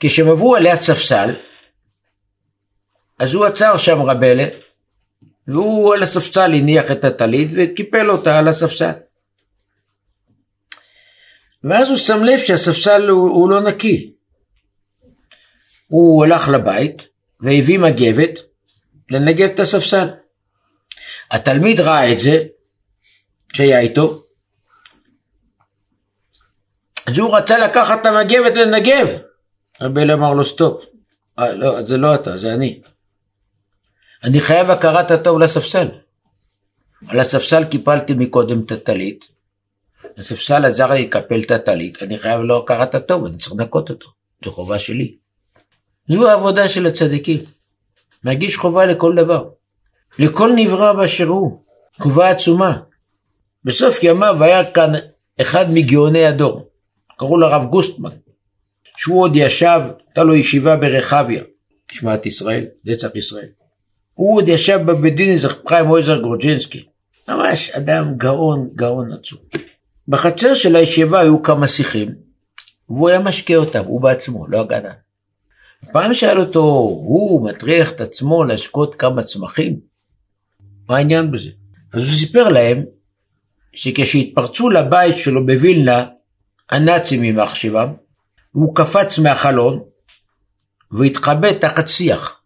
כשהם 0.00 0.28
עברו 0.28 0.56
עליה 0.56 0.76
ספסל 0.76 1.34
אז 3.18 3.34
הוא 3.34 3.44
עצר 3.44 3.76
שם 3.76 4.02
רבלה 4.02 4.44
והוא 5.48 5.94
על 5.94 6.02
הספסל 6.02 6.54
הניח 6.54 6.90
את 6.92 7.04
הטלית 7.04 7.50
וקיפל 7.56 8.10
אותה 8.10 8.38
על 8.38 8.48
הספסל. 8.48 8.92
ואז 11.64 11.88
הוא 11.88 11.96
שם 11.96 12.24
לב 12.24 12.38
שהספסל 12.38 13.08
הוא, 13.08 13.30
הוא 13.30 13.50
לא 13.50 13.60
נקי. 13.60 14.12
הוא 15.86 16.24
הלך 16.24 16.48
לבית 16.48 17.08
והביא 17.40 17.78
מגבת 17.78 18.30
לנגב 19.10 19.50
את 19.50 19.60
הספסל. 19.60 20.25
התלמיד 21.30 21.80
ראה 21.80 22.12
את 22.12 22.18
זה, 22.18 22.42
שהיה 23.52 23.80
איתו, 23.80 24.22
אז 27.06 27.18
הוא 27.18 27.36
רצה 27.36 27.58
לקחת 27.58 28.00
את 28.00 28.06
המגבת 28.06 28.56
לנגב. 28.56 29.06
רבי 29.80 30.12
אמר 30.12 30.34
לו 30.34 30.44
סטופ, 30.44 30.84
אה, 31.38 31.54
לא, 31.54 31.82
זה 31.82 31.96
לא 31.96 32.14
אתה, 32.14 32.38
זה 32.38 32.54
אני. 32.54 32.80
אני 34.24 34.40
חייב 34.40 34.70
הכרת 34.70 35.10
הטוב 35.10 35.38
לספסל. 35.38 35.88
על 37.08 37.20
הספסל 37.20 37.64
קיפלתי 37.64 38.14
מקודם 38.14 38.64
את 38.64 38.72
הטלית, 38.72 39.24
הספסל 40.18 40.64
עזר 40.64 40.90
לי 40.90 41.02
לקפל 41.02 41.40
את 41.40 41.50
הטלית, 41.50 42.02
אני 42.02 42.18
חייב 42.18 42.40
לו 42.40 42.58
הכרת 42.58 42.94
הטוב, 42.94 43.26
אני 43.26 43.36
צריך 43.36 43.52
לנקות 43.52 43.90
אותו, 43.90 44.08
זו 44.44 44.52
חובה 44.52 44.78
שלי. 44.78 45.16
זו 46.06 46.30
העבודה 46.30 46.68
של 46.68 46.86
הצדיקים. 46.86 47.44
מרגיש 48.24 48.56
חובה 48.56 48.86
לכל 48.86 49.14
דבר. 49.16 49.48
לכל 50.18 50.52
נברא 50.56 50.92
באשר 50.92 51.26
הוא. 51.26 51.66
חובה 51.98 52.30
עצומה. 52.30 52.78
בסוף 53.64 54.02
ימיו 54.02 54.44
היה 54.44 54.70
כאן 54.70 54.92
אחד 55.40 55.66
מגאוני 55.70 56.26
הדור, 56.26 56.68
קראו 57.18 57.38
לו 57.38 57.46
הרב 57.46 57.64
גוסטמן, 57.70 58.10
שהוא 58.96 59.22
עוד 59.22 59.36
ישב, 59.36 59.80
הייתה 60.06 60.24
לו 60.24 60.34
ישיבה 60.34 60.76
ברחביה, 60.76 61.42
נשמעת 61.92 62.26
ישראל, 62.26 62.66
נצח 62.84 63.08
ישראל. 63.14 63.48
הוא 64.14 64.36
עוד 64.36 64.48
ישב 64.48 64.80
בבית 64.86 65.16
דין 65.16 65.32
איזה 65.32 65.48
חיים 65.68 65.90
אויזר 65.90 66.20
גרוג'ינסקי, 66.20 66.84
ממש 67.28 67.70
אדם 67.70 68.14
גאון, 68.16 68.70
גאון 68.74 69.12
עצום. 69.12 69.38
בחצר 70.08 70.54
של 70.54 70.76
הישיבה 70.76 71.20
היו 71.20 71.42
כמה 71.42 71.68
שיחים, 71.68 72.14
והוא 72.88 73.08
היה 73.08 73.18
משקה 73.18 73.56
אותם, 73.56 73.84
הוא 73.84 74.00
בעצמו, 74.00 74.46
לא 74.48 74.60
הגנה. 74.60 74.92
פעם 75.92 76.14
שאל 76.14 76.38
אותו, 76.38 76.60
הוא 76.60 77.48
מטריח 77.48 77.92
את 77.92 78.00
עצמו 78.00 78.44
להשקות 78.44 78.94
כמה 78.94 79.22
צמחים? 79.22 79.95
מה 80.88 80.96
העניין 80.96 81.30
בזה? 81.30 81.50
אז 81.92 82.02
הוא 82.08 82.18
סיפר 82.18 82.48
להם 82.48 82.84
שכשהתפרצו 83.72 84.70
לבית 84.70 85.18
שלו 85.18 85.46
בווילנה, 85.46 86.06
הנאצים 86.70 87.24
יימח 87.24 87.54
שמם, 87.54 87.92
הוא 88.52 88.76
קפץ 88.76 89.18
מהחלון 89.18 89.82
והתחבא 90.90 91.52
תחת 91.52 91.88
שיח. 91.88 92.40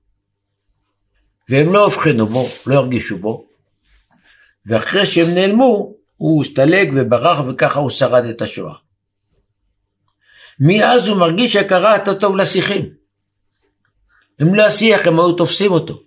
והם 1.49 1.72
לא 1.72 1.86
הבחינו 1.86 2.26
בו, 2.26 2.49
לא 2.66 2.74
הרגישו 2.74 3.18
בו, 3.18 3.47
ואחרי 4.66 5.07
שהם 5.07 5.34
נעלמו, 5.34 5.95
הוא 6.16 6.43
השתלג 6.43 6.93
וברח 6.95 7.38
וככה 7.49 7.80
הוא 7.80 7.91
שרד 7.91 8.24
את 8.24 8.43
השואה. 8.43 8.74
מאז 10.61 11.09
הוא 11.09 11.18
מרגיש 11.18 11.57
הכרת 11.57 12.09
הטוב 12.09 12.36
לשיחים. 12.36 12.91
אם 14.43 14.55
לא 14.55 14.62
השיח 14.62 15.07
הם 15.07 15.20
היו 15.20 15.32
תופסים 15.32 15.72
אותו, 15.72 16.03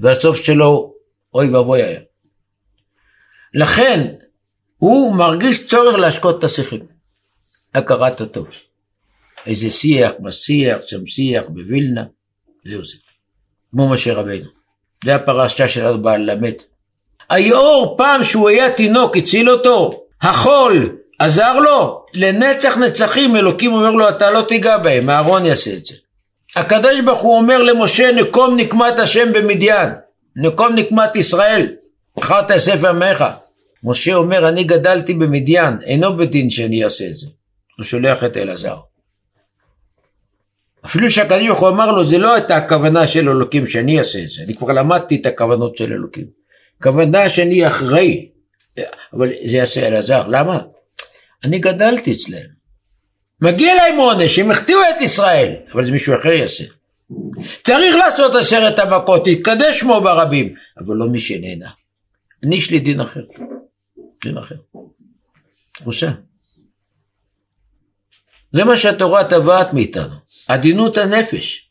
והסוף 0.00 0.36
שלו 0.36 0.94
אוי 1.38 1.48
ואבוי 1.48 1.82
היה. 1.82 2.00
לכן 3.54 4.06
הוא 4.76 5.14
מרגיש 5.14 5.66
צורך 5.66 5.98
להשקות 5.98 6.38
את 6.38 6.44
השיחים. 6.44 6.86
הכרת 7.74 8.20
הטוב. 8.20 8.48
איזה 9.46 9.70
שיח 9.70 10.12
משיח, 10.20 10.78
שם 10.86 11.06
שיח 11.06 11.44
בווילנה, 11.48 12.04
זהו 12.64 12.84
זה. 12.84 12.96
כמו 13.70 13.88
משה 13.88 14.14
רבינו. 14.14 14.46
זה 15.04 15.14
הפרשה 15.14 15.68
שלנו 15.68 16.02
בעל 16.02 16.30
למד. 16.30 16.54
היאור 17.28 17.94
פעם 17.98 18.24
שהוא 18.24 18.48
היה 18.48 18.70
תינוק 18.70 19.16
הציל 19.16 19.50
אותו, 19.50 20.04
החול 20.22 20.96
עזר 21.18 21.60
לו, 21.60 22.06
לנצח 22.14 22.76
נצחים 22.76 23.36
אלוקים 23.36 23.72
אומר 23.72 23.90
לו 23.90 24.08
אתה 24.08 24.30
לא 24.30 24.42
תיגע 24.42 24.78
בהם, 24.78 25.10
אהרון 25.10 25.46
יעשה 25.46 25.76
את 25.76 25.84
זה. 25.84 25.94
הקדוש 26.56 27.00
ברוך 27.00 27.20
הוא 27.20 27.36
אומר 27.36 27.62
למשה 27.62 28.12
נקום 28.12 28.56
נקמת 28.56 28.98
השם 28.98 29.32
במדיין, 29.32 29.88
נקום 30.38 30.74
נקמת 30.74 31.16
ישראל, 31.16 31.76
בחרת 32.16 32.58
ספר 32.58 32.88
עמך. 32.88 33.24
משה 33.84 34.14
אומר 34.14 34.48
אני 34.48 34.64
גדלתי 34.64 35.14
במדיין, 35.14 35.74
אינו 35.82 36.16
בדין 36.16 36.50
שאני 36.50 36.84
אעשה 36.84 37.06
את 37.06 37.16
זה. 37.16 37.26
הוא 37.78 37.84
שולח 37.84 38.24
את 38.24 38.36
אלעזר. 38.36 38.76
אפילו 40.86 41.10
שהקדוש 41.10 41.46
ברוך 41.46 41.60
הוא 41.60 41.68
אמר 41.68 41.92
לו 41.92 42.04
זה 42.04 42.18
לא 42.18 42.34
הייתה 42.34 42.56
הכוונה 42.56 43.06
של 43.06 43.28
אלוקים 43.28 43.66
שאני 43.66 43.98
אעשה 43.98 44.18
את 44.18 44.30
זה, 44.30 44.42
אני 44.42 44.54
כבר 44.54 44.72
למדתי 44.72 45.16
את 45.20 45.26
הכוונות 45.26 45.76
של 45.76 45.92
אלוקים. 45.92 46.26
כוונה 46.82 47.28
שאני 47.28 47.66
אחראי, 47.66 48.28
אבל 49.12 49.28
זה 49.28 49.56
יעשה 49.56 49.88
אלעזר, 49.88 50.28
למה? 50.28 50.60
אני 51.44 51.58
גדלתי 51.58 52.12
אצלם. 52.12 52.58
מגיע 53.40 53.74
להם 53.74 53.98
עונש, 53.98 54.38
הם 54.38 54.50
החטיאו 54.50 54.78
את 54.96 55.02
ישראל, 55.02 55.54
אבל 55.72 55.84
זה 55.84 55.90
מישהו 55.90 56.14
אחר 56.14 56.28
יעשה. 56.28 56.64
צריך 57.64 57.96
לעשות 57.96 58.34
עשרת 58.34 58.78
המכות, 58.78 59.26
יתקדש 59.26 59.80
שמו 59.80 60.00
ברבים, 60.00 60.54
אבל 60.78 60.96
לא 60.96 61.06
מי 61.08 61.20
שנהנה. 61.20 61.70
אני 62.42 62.56
יש 62.56 62.70
לי 62.70 62.80
דין 62.80 63.00
אחר. 63.00 63.24
דין 64.24 64.38
אחר. 64.38 64.56
תחושה. 65.72 66.10
זה 68.52 68.64
מה 68.64 68.76
שהתורה 68.76 69.24
תבעת 69.24 69.72
מאיתנו, 69.72 70.14
עדינות 70.48 70.96
הנפש. 70.96 71.70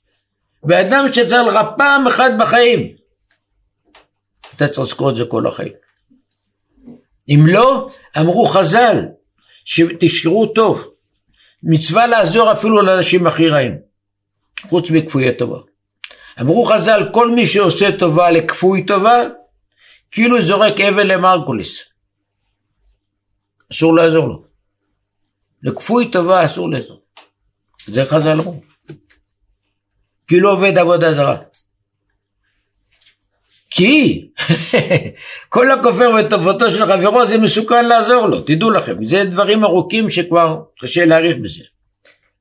באדם 0.64 1.06
שצריך 1.14 1.48
לך 1.48 1.68
פעם 1.78 2.08
אחת 2.08 2.32
בחיים, 2.40 2.96
אתה 4.56 4.68
צריך 4.68 4.88
לזכור 4.88 5.10
את 5.10 5.16
זה 5.16 5.26
כל 5.26 5.48
החיים. 5.48 5.74
אם 7.30 7.46
לא, 7.48 7.88
אמרו 8.18 8.46
חז"ל, 8.46 9.06
שתשקרו 9.66 10.46
טוב, 10.46 10.94
מצווה 11.64 12.08
לעזור 12.08 12.52
אפילו 12.52 12.82
לאנשים 12.82 13.28
הכי 13.28 13.50
רעים, 13.50 13.78
חוץ 14.62 14.91
מכפויי 14.91 15.38
טובה. 15.38 15.60
אמרו 16.41 16.66
חז"ל, 16.66 17.10
כל 17.14 17.32
מי 17.32 17.45
שעושה 17.45 17.97
טובה 17.97 18.32
לכפוי 18.32 18.86
טובה, 18.86 19.24
כאילו 20.12 20.41
זורק 20.41 20.82
אבל 20.82 21.14
למרקוליס. 21.14 21.82
אסור 23.72 23.95
לעזור 23.95 24.28
לו. 24.28 24.43
לכפוי 25.64 26.12
טובה 26.12 26.45
אסור 26.45 26.70
לעזור. 26.70 27.01
זה 27.88 28.05
חז"ל 28.05 28.30
אמרו. 28.30 28.62
כאילו 30.28 30.49
עובד 30.49 30.78
עבודה 30.78 31.14
זרה. 31.14 31.38
כי 33.70 34.28
כל 35.49 35.72
הכופר 35.72 36.12
בטובתו 36.18 36.72
של 36.72 36.86
חברו 36.86 37.28
זה 37.28 37.38
מסוכן 37.38 37.86
לעזור 37.86 38.28
לו, 38.28 38.41
תדעו 38.41 38.70
לכם, 38.70 39.05
זה 39.05 39.24
דברים 39.24 39.64
ארוכים 39.64 40.10
שכבר 40.10 40.62
קשה 40.80 41.05
להעריך 41.05 41.38
בזה. 41.38 41.64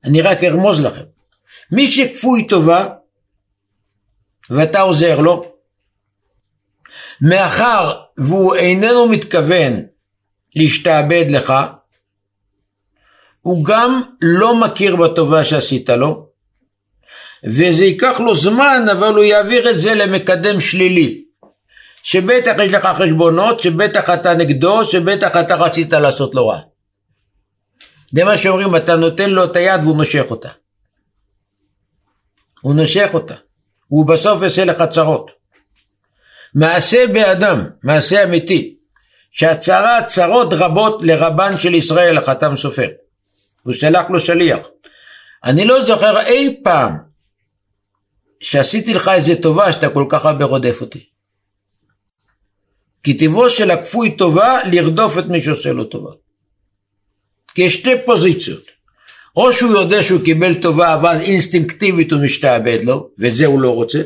אני 0.05 0.23
רק 0.23 0.45
ארמוז 0.45 0.81
לכם. 0.81 1.16
מי 1.73 1.87
שכפוי 1.87 2.47
טובה 2.47 2.87
ואתה 4.51 4.81
עוזר 4.81 5.21
לו, 5.21 5.53
מאחר 7.21 7.93
והוא 8.19 8.55
איננו 8.55 9.09
מתכוון 9.09 9.83
להשתעבד 10.57 11.25
לך, 11.29 11.55
הוא 13.41 13.65
גם 13.65 14.03
לא 14.21 14.57
מכיר 14.57 14.97
בטובה 14.97 15.45
שעשית 15.45 15.91
לו, 15.91 16.29
וזה 17.45 17.85
ייקח 17.85 18.21
לו 18.21 18.35
זמן, 18.35 18.87
אבל 18.93 19.15
הוא 19.15 19.25
יעביר 19.25 19.71
את 19.71 19.79
זה 19.79 19.95
למקדם 19.95 20.61
שלילי. 20.61 21.25
שבטח 22.03 22.53
יש 22.63 22.73
לך 22.73 22.87
חשבונות, 22.87 23.61
שבטח 23.61 24.11
אתה 24.11 24.35
נגדו, 24.35 24.85
שבטח 24.85 25.37
אתה 25.41 25.55
רצית 25.55 25.93
לעשות 25.93 26.35
לו 26.35 26.49
רע. 26.49 26.61
זה 28.13 28.25
מה 28.25 28.39
שאומרים, 28.39 28.77
אתה 28.77 28.97
נותן 28.97 29.31
לו 29.31 29.45
את 29.45 29.57
היד 29.57 29.81
והוא 29.85 29.97
מושך 29.97 30.25
אותה. 30.31 30.49
הוא 32.67 32.75
נושך 32.75 33.11
אותה, 33.15 33.35
הוא 33.89 34.07
בסוף 34.07 34.43
יעשה 34.43 34.65
לך 34.65 34.83
צרות. 34.91 35.31
מעשה 36.55 37.07
באדם, 37.07 37.67
מעשה 37.83 38.25
אמיתי, 38.25 38.77
שהצהרה 39.31 40.05
צרות 40.05 40.49
רבות 40.53 41.01
לרבן 41.03 41.59
של 41.59 41.75
ישראל, 41.75 42.19
החתם 42.19 42.57
סופר. 42.57 42.89
הוא 43.63 43.75
שלח 43.75 44.11
לו 44.11 44.21
שליח. 44.21 44.69
אני 45.45 45.65
לא 45.65 45.85
זוכר 45.85 46.21
אי 46.21 46.61
פעם 46.65 46.97
שעשיתי 48.41 48.95
לך 48.95 49.09
איזה 49.09 49.43
טובה 49.43 49.73
שאתה 49.73 49.89
כל 49.89 50.05
כך 50.09 50.27
הרבה 50.27 50.45
רודף 50.45 50.79
אותי. 50.81 51.09
כי 53.03 53.15
טבעו 53.15 53.51
של 53.51 53.71
הכפוי 53.71 54.17
טובה 54.17 54.59
לרדוף 54.73 55.19
את 55.19 55.27
מי 55.27 55.43
שעושה 55.43 55.73
לו 55.73 55.85
טובה. 55.85 56.11
כי 57.55 57.63
יש 57.63 57.75
שתי 57.75 57.95
פוזיציות. 58.07 58.76
או 59.37 59.53
שהוא 59.53 59.73
יודע 59.73 60.03
שהוא 60.03 60.21
קיבל 60.25 60.55
טובה 60.55 61.01
ואז 61.03 61.21
אינסטינקטיבית 61.21 62.13
הוא 62.13 62.21
משתעבד 62.23 62.79
לו, 62.83 63.09
וזה 63.19 63.47
הוא 63.47 63.61
לא 63.61 63.75
רוצה, 63.75 64.03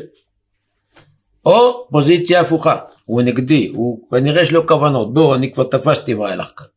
או 1.45 1.87
פוזיציה 1.91 2.41
הפוכה, 2.41 2.77
הוא 3.05 3.21
נגדי, 3.21 3.67
הוא 3.67 3.99
כנראה 4.11 4.41
יש 4.41 4.51
לו 4.51 4.67
כוונות, 4.67 5.13
בוא 5.13 5.35
אני 5.35 5.51
כבר 5.53 5.63
תפסתי 5.63 6.13
מה 6.13 6.29
הלך 6.29 6.51
כאן. 6.57 6.67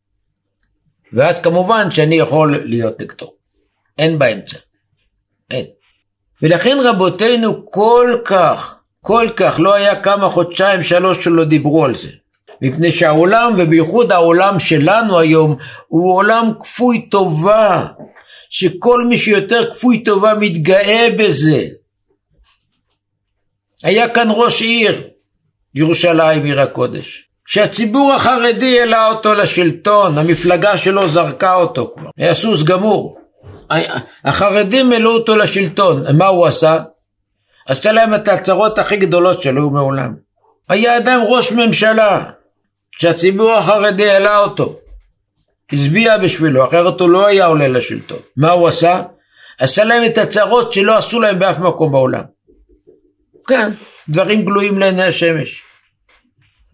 ואז 1.13 1.39
כמובן 1.39 1.91
שאני 1.91 2.15
יכול 2.15 2.57
להיות 2.63 3.01
נגדו, 3.01 3.33
אין 3.97 4.19
באמצע, 4.19 4.57
אין. 5.51 5.65
ולכן 6.41 6.77
רבותינו 6.83 7.71
כל 7.71 8.17
כך, 8.25 8.79
כל 9.01 9.27
כך, 9.35 9.59
לא 9.59 9.73
היה 9.73 10.01
כמה 10.01 10.29
חודשיים 10.29 10.83
שלוש 10.83 11.23
שלא 11.23 11.43
דיברו 11.43 11.85
על 11.85 11.95
זה. 11.95 12.09
מפני 12.61 12.91
שהעולם, 12.91 13.53
ובייחוד 13.57 14.11
העולם 14.11 14.59
שלנו 14.59 15.19
היום, 15.19 15.55
הוא 15.87 16.15
עולם 16.15 16.51
כפוי 16.59 17.09
טובה, 17.09 17.87
שכל 18.49 19.05
מי 19.09 19.17
שיותר 19.17 19.73
כפוי 19.73 20.03
טובה 20.03 20.33
מתגאה 20.39 21.07
בזה. 21.17 21.65
היה 23.83 24.09
כאן 24.09 24.27
ראש 24.31 24.61
עיר, 24.61 25.07
ירושלים 25.75 26.43
עיר 26.43 26.61
הקודש, 26.61 27.27
שהציבור 27.45 28.13
החרדי 28.13 28.79
העלה 28.79 29.07
אותו 29.07 29.33
לשלטון, 29.33 30.17
המפלגה 30.17 30.77
שלו 30.77 31.07
זרקה 31.07 31.53
אותו 31.55 31.93
כבר, 31.97 32.09
היה 32.17 32.33
סוס 32.33 32.63
גמור. 32.63 33.17
החרדים 34.25 34.91
העלו 34.91 35.13
אותו 35.13 35.35
לשלטון, 35.35 36.17
מה 36.17 36.27
הוא 36.27 36.45
עשה? 36.45 36.77
עשה 37.67 37.91
להם 37.91 38.15
את 38.15 38.27
ההצהרות 38.27 38.77
הכי 38.77 38.97
גדולות 38.97 39.41
שלו 39.41 39.69
מעולם. 39.69 40.13
היה 40.69 40.97
אדם 40.97 41.21
ראש 41.27 41.51
ממשלה, 41.51 42.23
שהציבור 42.91 43.51
החרדי 43.51 44.09
העלה 44.09 44.39
אותו, 44.39 44.79
הצביע 45.71 46.17
בשבילו, 46.17 46.67
אחרת 46.67 46.99
הוא 46.99 47.09
לא 47.09 47.27
היה 47.27 47.45
עולה 47.45 47.67
לשלטון. 47.67 48.19
מה 48.37 48.51
הוא 48.51 48.67
עשה? 48.67 49.01
עשה 49.59 49.83
להם 49.83 50.05
את 50.05 50.17
הצהרות 50.17 50.73
שלא 50.73 50.97
עשו 50.97 51.19
להם 51.19 51.39
באף 51.39 51.59
מקום 51.59 51.91
בעולם. 51.91 52.23
כן, 53.47 53.71
דברים 54.09 54.45
גלויים 54.45 54.77
לעיני 54.77 55.03
השמש. 55.03 55.63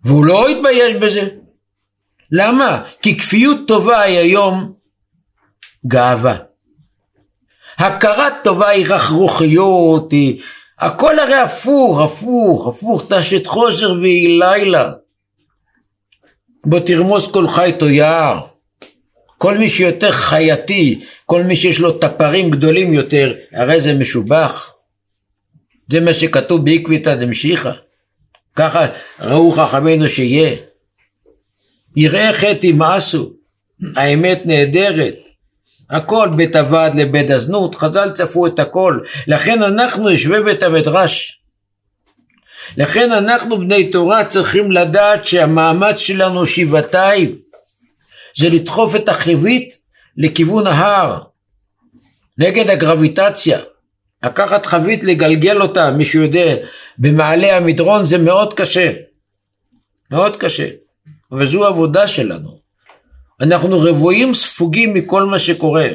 והוא 0.04 0.26
לא 0.26 0.48
התבייש 0.50 0.96
בזה. 0.96 1.28
למה? 2.32 2.84
כי 3.02 3.18
כפיות 3.18 3.58
טובה 3.68 4.02
היא 4.02 4.20
היום 4.20 4.74
גאווה. 5.88 6.36
הכרת 7.78 8.34
טובה 8.44 8.68
היא 8.70 8.86
רכרוכיות, 8.90 10.12
היא... 10.12 10.42
הכל 10.80 11.20
הרי 11.20 11.36
הפוך, 11.36 12.00
הפוך, 12.02 12.68
הפוך, 12.68 13.04
תשת 13.10 13.48
חושר 13.48 13.94
והיא 14.02 14.40
לילה. 14.40 14.92
בוא 16.66 16.80
תרמוס 16.80 17.32
כל 17.32 17.48
חי 17.48 17.72
תויר. 17.80 18.51
כל 19.42 19.58
מי 19.58 19.70
שיותר 19.70 20.12
חייתי, 20.12 21.00
כל 21.26 21.44
מי 21.44 21.56
שיש 21.56 21.80
לו 21.80 21.92
טפרים 21.92 22.50
גדולים 22.50 22.94
יותר, 22.94 23.34
הרי 23.54 23.82
זה 23.82 23.94
משובח. 23.94 24.74
זה 25.92 26.00
מה 26.00 26.14
שכתוב 26.14 26.66
בעקביתא 26.66 27.16
דמשיחא. 27.16 27.72
ככה 28.56 28.86
ראו 29.20 29.52
חכמינו 29.52 30.10
שיהיה. 30.10 30.56
יראה 31.96 32.34
חטא 32.34 32.66
ימאסו, 32.66 33.34
האמת 33.96 34.42
נהדרת. 34.46 35.16
הכל 35.90 36.30
בית 36.36 36.56
הוועד 36.56 36.96
לבית 36.96 37.30
הזנות, 37.30 37.76
חז"ל 37.76 38.12
צפו 38.12 38.48
את 38.48 38.60
הכל. 38.60 39.00
לכן 39.28 39.64
אנחנו 39.64 40.10
יושבי 40.10 40.44
בית 40.44 40.64
המדרש. 40.64 41.42
לכן 42.78 43.12
אנחנו 43.12 43.60
בני 43.60 43.92
תורה 43.92 44.26
צריכים 44.26 44.72
לדעת 44.72 45.28
שהמאמץ 45.28 45.98
שלנו 45.98 46.46
שבעתיים. 46.46 47.51
זה 48.38 48.50
לדחוף 48.50 48.96
את 48.96 49.10
החיבית 49.10 49.78
לכיוון 50.18 50.68
ההר, 50.68 51.24
נגד 52.38 52.70
הגרביטציה. 52.70 53.60
לקחת 54.24 54.66
חבית 54.66 55.04
לגלגל 55.04 55.62
אותה, 55.62 55.92
מישהו 55.92 56.22
יודע, 56.22 56.56
במעלה 56.98 57.58
המדרון 57.58 58.06
זה 58.06 58.18
מאוד 58.18 58.54
קשה. 58.54 58.92
מאוד 60.12 60.36
קשה. 60.36 60.68
וזו 61.40 61.66
עבודה 61.66 62.08
שלנו. 62.08 62.60
אנחנו 63.42 63.80
רבועים 63.80 64.34
ספוגים 64.34 64.94
מכל 64.94 65.24
מה 65.24 65.40
שקורה, 65.40 65.88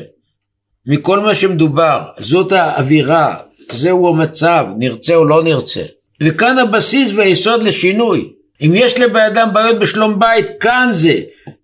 מכל 0.87 1.21
מה 1.21 1.35
שמדובר. 1.35 2.03
זאת 2.19 2.53
האווירה, 2.53 3.37
זהו 3.73 4.09
המצב, 4.09 4.67
נרצה 4.79 5.15
או 5.15 5.25
לא 5.25 5.43
נרצה. 5.43 5.83
וכאן 6.23 6.59
הבסיס 6.59 7.13
והיסוד 7.17 7.63
לשינוי. 7.63 8.33
אם 8.61 8.73
יש 8.75 8.99
לבן 8.99 9.53
בעיות 9.53 9.79
בשלום 9.79 10.19
בית, 10.19 10.47
כאן 10.61 10.89
זה. 10.93 11.21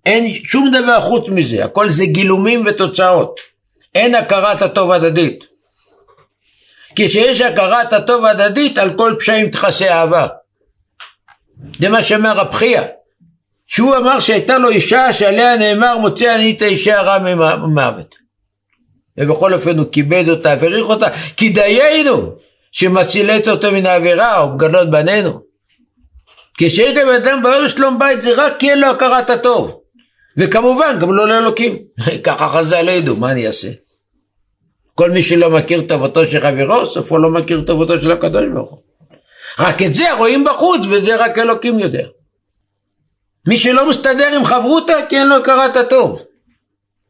אין 0.07 0.34
שום 0.34 0.70
דבר 0.70 1.01
חוץ 1.01 1.24
מזה, 1.28 1.64
הכל 1.64 1.88
זה 1.88 2.05
גילומים 2.05 2.62
ותוצאות. 2.66 3.40
אין 3.95 4.14
הכרת 4.14 4.62
הטוב 4.62 4.93
הדדית. 4.93 5.45
כשיש 6.97 7.40
הכרת 7.40 7.93
הטוב 7.93 8.24
הדדית, 8.24 8.78
על 8.78 8.97
כל 8.97 9.14
פשעים 9.18 9.51
תכסה 9.51 9.95
אהבה. 9.95 10.26
זה 11.80 11.88
מה 11.88 12.03
שאומר 12.03 12.32
רב 12.36 12.55
חייא. 12.55 12.82
שהוא 13.66 13.97
אמר 13.97 14.20
שהייתה 14.20 14.59
לו 14.59 14.68
אישה 14.68 15.12
שעליה 15.12 15.57
נאמר 15.57 15.99
מוצא 15.99 16.34
אני 16.34 16.55
את 16.57 16.62
האישה 16.62 17.01
הרע 17.01 17.18
ממוות. 17.18 18.14
ובכל 19.18 19.55
אופן 19.55 19.78
הוא 19.78 19.86
כיבד 19.93 20.24
אותה 20.28 20.55
והעריך 20.61 20.88
אותה, 20.88 21.07
כי 21.36 21.49
דיינו 21.49 22.32
שמצילת 22.72 23.49
אותו 23.49 23.72
מן 23.72 23.86
העבירה 23.86 24.47
ובגנות 24.47 24.90
בנינו. 24.90 25.51
כשיש 26.59 26.96
לבן 26.96 27.14
אדם 27.14 27.42
בעיות 27.42 27.64
לשלום 27.64 27.98
בית 27.98 28.22
זה 28.22 28.34
רק 28.36 28.53
כי 28.59 28.70
אין 28.70 28.80
לו 28.80 28.86
הכרת 28.86 29.30
הטוב. 29.30 29.80
וכמובן 30.36 30.98
גם 31.00 31.12
לא 31.12 31.28
לאלוקים. 31.28 31.78
ככה 32.24 32.48
חז"ל 32.48 32.88
ידעו, 32.88 33.16
מה 33.16 33.32
אני 33.32 33.46
אעשה? 33.46 33.68
כל 34.94 35.11
מי 35.11 35.22
שלא 35.22 35.50
מכיר 35.50 35.80
טובתו 35.88 36.26
של 36.26 36.40
חברו, 36.40 36.86
סופו 36.86 37.18
לא 37.18 37.30
מכיר 37.30 37.64
טובתו 37.66 38.00
של 38.00 38.12
הקדוש 38.12 38.44
ברוך 38.55 38.70
הוא. 38.70 38.78
רק 39.59 39.82
את 39.82 39.94
זה 39.94 40.12
רואים 40.12 40.44
בחוץ, 40.44 40.80
וזה 40.90 41.24
רק 41.24 41.38
אלוקים 41.38 41.78
יודע. 41.78 42.07
מי 43.48 43.57
שלא 43.57 43.88
מסתדר 43.88 44.36
עם 44.36 44.44
חברותה, 44.44 44.94
כי 45.09 45.18
אין 45.18 45.28
לו 45.28 45.36
הכרת 45.36 45.76
הטוב. 45.76 46.22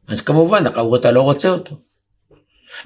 אז 0.09 0.21
כמובן, 0.21 0.67
החברותה 0.67 1.11
לא 1.11 1.21
רוצה 1.21 1.49
אותו. 1.49 1.77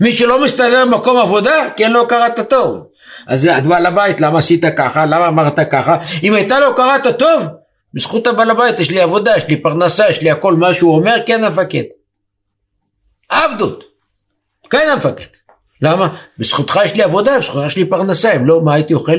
מי 0.00 0.12
שלא 0.12 0.44
מסתדר 0.44 0.86
במקום 0.86 1.16
עבודה, 1.16 1.68
כי 1.76 1.84
אין 1.84 1.92
לו 1.92 2.02
הכרת 2.02 2.38
הטוב. 2.38 2.86
אז 3.26 3.46
את 3.46 3.64
בעל 3.64 3.86
הבית, 3.86 4.20
למה 4.20 4.38
עשית 4.38 4.64
ככה? 4.76 5.06
למה 5.06 5.28
אמרת 5.28 5.70
ככה? 5.70 5.98
אם 6.22 6.34
הייתה 6.34 6.60
לו 6.60 6.70
הכרת 6.70 7.06
הטוב, 7.06 7.42
בזכות 7.94 8.26
הבעל 8.26 8.50
הבית 8.50 8.80
יש 8.80 8.90
לי 8.90 9.00
עבודה, 9.00 9.36
יש 9.36 9.46
לי 9.48 9.56
פרנסה, 9.56 10.10
יש 10.10 10.20
לי 10.20 10.30
הכל 10.30 10.54
מה 10.54 10.74
שהוא 10.74 10.96
אומר, 10.96 11.16
כן 11.26 11.44
המפקד. 11.44 11.82
עבדות. 13.28 13.84
כן 14.70 14.88
המפקד. 14.92 15.24
למה? 15.82 16.08
בזכותך 16.38 16.80
יש 16.84 16.94
לי 16.94 17.02
עבודה, 17.02 17.38
בזכותך 17.38 17.66
יש 17.66 17.76
לי 17.76 17.84
פרנסה, 17.84 18.36
אם 18.36 18.46
לא, 18.46 18.60
מה 18.60 18.74
הייתי 18.74 18.94
אוכל? 18.94 19.18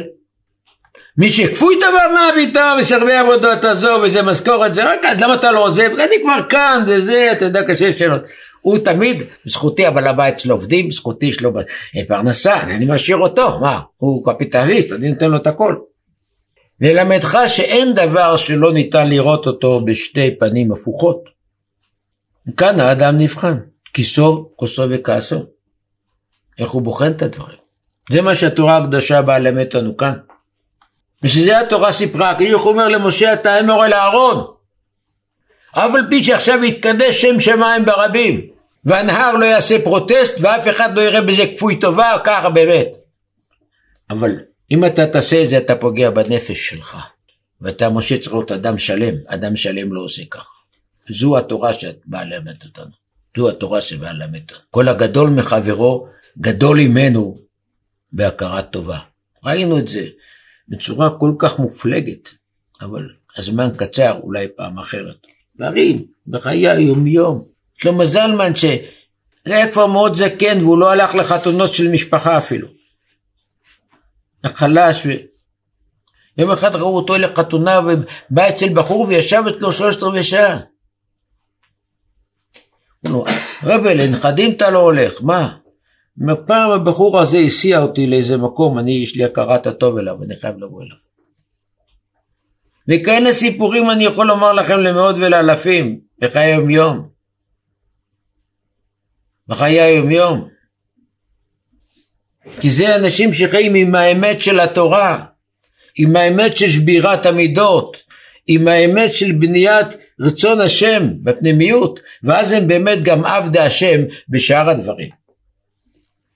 מי 1.17 1.29
שכפוי 1.29 1.75
טובה 1.79 2.01
מה 2.13 2.29
פתאום, 2.35 2.79
יש 2.79 2.91
הרבה 2.91 3.19
עבודות 3.19 3.63
עזוב, 3.63 4.01
וזה 4.03 4.21
משכורת, 4.21 4.73
זה 4.73 4.93
רק 4.93 4.99
למה 5.21 5.33
אתה 5.33 5.51
לא 5.51 5.65
עוזב? 5.65 5.91
אני 5.99 6.15
כבר 6.23 6.49
כאן, 6.49 6.83
וזה, 6.87 7.29
אתה 7.31 7.45
יודע, 7.45 7.63
קשה 7.63 7.97
שאלות. 7.97 8.21
הוא 8.68 8.78
תמיד, 8.78 9.24
בזכותי 9.45 9.86
הבעל 9.86 10.07
הבית 10.07 10.39
שלו 10.39 10.55
עובדים, 10.55 10.89
בזכותי 10.89 11.26
יש 11.26 11.41
לו 11.41 11.51
פרנסה, 12.07 12.63
אני 12.63 12.86
משאיר 12.89 13.18
אותו, 13.18 13.59
מה? 13.59 13.82
הוא 13.97 14.26
קפיטליסט, 14.26 14.91
אני 14.91 15.11
נותן 15.11 15.32
לו 15.32 15.38
את 15.38 15.47
הכל. 15.47 15.76
ללמדך 16.82 17.38
שאין 17.47 17.93
דבר 17.93 18.38
שלא 18.38 18.74
ניתן 18.74 19.09
לראות 19.09 19.47
אותו 19.47 19.86
בשתי 19.86 20.36
פנים 20.39 20.72
הפוכות. 20.72 21.24
כאן 22.57 22.80
האדם 22.80 23.18
נבחן, 23.18 23.57
כיסו, 23.93 24.49
כוסו 24.55 24.84
וכעסו. 24.89 25.45
איך 26.59 26.70
הוא 26.70 26.82
בוחן 26.82 27.11
את 27.11 27.22
הדברים. 27.22 27.57
זה 28.09 28.22
מה 28.22 28.36
שהתורה 28.36 28.78
הקדושה 28.78 29.22
באה 29.22 29.39
ללמד 29.39 29.65
אותנו 29.65 29.97
כאן. 29.97 30.13
ושזה 31.24 31.59
התורה 31.59 31.91
סיפרה, 31.91 32.36
כאילו 32.36 32.59
הוא 32.59 32.70
אומר 32.70 32.88
למשה 32.88 33.34
אתה 33.34 33.59
אמור 33.59 33.86
אל 33.86 33.93
אהרון. 33.93 34.45
אף 35.72 35.95
על 35.95 36.07
פי 36.09 36.24
שעכשיו 36.24 36.63
יתקדש 36.63 37.22
שם 37.22 37.39
שמיים 37.39 37.86
ברבים, 37.86 38.56
והנהר 38.88 39.35
לא 39.35 39.45
יעשה 39.45 39.83
פרוטסט 39.83 40.35
ואף 40.41 40.67
אחד 40.69 40.95
לא 40.95 41.01
יראה 41.01 41.21
בזה 41.21 41.43
כפוי 41.55 41.79
טובה, 41.79 42.17
ככה 42.23 42.49
באמת. 42.49 42.88
אבל 44.09 44.31
אם 44.71 44.85
אתה 44.85 45.07
תעשה 45.07 45.43
את 45.43 45.49
זה 45.49 45.57
אתה 45.57 45.75
פוגע 45.75 46.09
בנפש 46.09 46.69
שלך. 46.69 46.97
ואתה 47.61 47.89
משה 47.89 48.17
צריך 48.17 48.33
להיות 48.33 48.51
אדם 48.51 48.77
שלם, 48.77 49.15
אדם 49.25 49.55
שלם 49.55 49.93
לא 49.93 50.01
עושה 50.01 50.25
ככה. 50.25 50.51
זו 51.09 51.38
התורה 51.38 51.73
שאת 51.73 51.99
באה 52.05 52.25
ללמד 52.25 52.63
אותנו. 52.65 52.91
זו 53.38 53.49
התורה 53.49 53.81
שבאה 53.81 54.13
ללמד 54.13 54.41
אותנו. 54.41 54.57
כל 54.71 54.88
הגדול 54.88 55.29
מחברו, 55.29 56.07
גדול 56.38 56.77
ממנו, 56.79 57.38
בהכרת 58.11 58.71
טובה. 58.71 58.99
ראינו 59.43 59.79
את 59.79 59.88
זה 59.88 60.07
בצורה 60.67 61.09
כל 61.19 61.31
כך 61.39 61.59
מופלגת, 61.59 62.29
אבל 62.81 63.09
הזמן 63.38 63.67
קצר, 63.77 64.19
אולי 64.23 64.47
פעם 64.55 64.79
אחרת. 64.79 65.15
דברים 65.55 66.05
בחיי 66.27 66.69
היומיום. 66.69 67.56
שלמה 67.78 68.05
זלמן 68.05 68.55
שזה 68.55 68.80
היה 69.45 69.71
כבר 69.71 69.86
מאוד 69.86 70.15
זקן 70.15 70.61
והוא 70.61 70.78
לא 70.78 70.91
הלך 70.91 71.15
לחתונות 71.15 71.73
של 71.73 71.91
משפחה 71.91 72.38
אפילו. 72.38 72.67
חלש. 74.45 75.05
ו... 75.05 75.09
יום 76.38 76.51
אחד 76.51 76.75
ראו 76.75 76.95
אותו 76.95 77.17
לחתונה 77.17 77.80
ובא 77.80 78.49
אצל 78.49 78.73
בחור 78.73 79.01
וישב 79.01 79.43
אצלו 79.49 79.71
שלושת 79.71 80.03
רבעי 80.03 80.23
שעה. 80.23 80.59
רבי, 83.63 83.95
לנכדים 83.95 84.51
אתה 84.51 84.69
לא 84.69 84.80
הולך, 84.80 85.21
מה? 85.21 85.55
פעם 86.47 86.71
הבחור 86.71 87.19
הזה 87.19 87.38
הסיע 87.38 87.82
אותי 87.82 88.07
לאיזה 88.07 88.38
מקום, 88.38 88.80
אני, 88.80 88.91
יש 88.91 89.15
לי 89.15 89.23
הכרת 89.23 89.67
הטוב 89.67 89.97
אליו, 89.97 90.23
אני 90.23 90.36
חייב 90.36 90.55
לבוא 90.57 90.82
אליו. 90.84 90.97
וכאלה 92.88 93.34
סיפורים 93.34 93.89
אני 93.89 94.03
יכול 94.03 94.28
לומר 94.28 94.53
לכם 94.53 94.80
למאות 94.80 95.15
ולאלפים, 95.19 95.99
בחיי 96.19 96.53
היום 96.53 96.69
יום. 96.69 97.16
בחיי 99.47 99.81
היום 99.81 100.11
יום. 100.11 100.47
כי 102.59 102.69
זה 102.69 102.95
אנשים 102.95 103.33
שחיים 103.33 103.75
עם 103.75 103.95
האמת 103.95 104.41
של 104.41 104.59
התורה, 104.59 105.23
עם 105.97 106.15
האמת 106.15 106.57
של 106.57 106.69
שבירת 106.69 107.25
המידות, 107.25 107.97
עם 108.47 108.67
האמת 108.67 109.13
של 109.13 109.31
בניית 109.31 109.87
רצון 110.21 110.61
השם 110.61 111.07
בפנימיות, 111.23 111.99
ואז 112.23 112.51
הם 112.51 112.67
באמת 112.67 113.03
גם 113.03 113.25
עבדי 113.25 113.59
השם 113.59 114.01
בשאר 114.29 114.69
הדברים. 114.69 115.09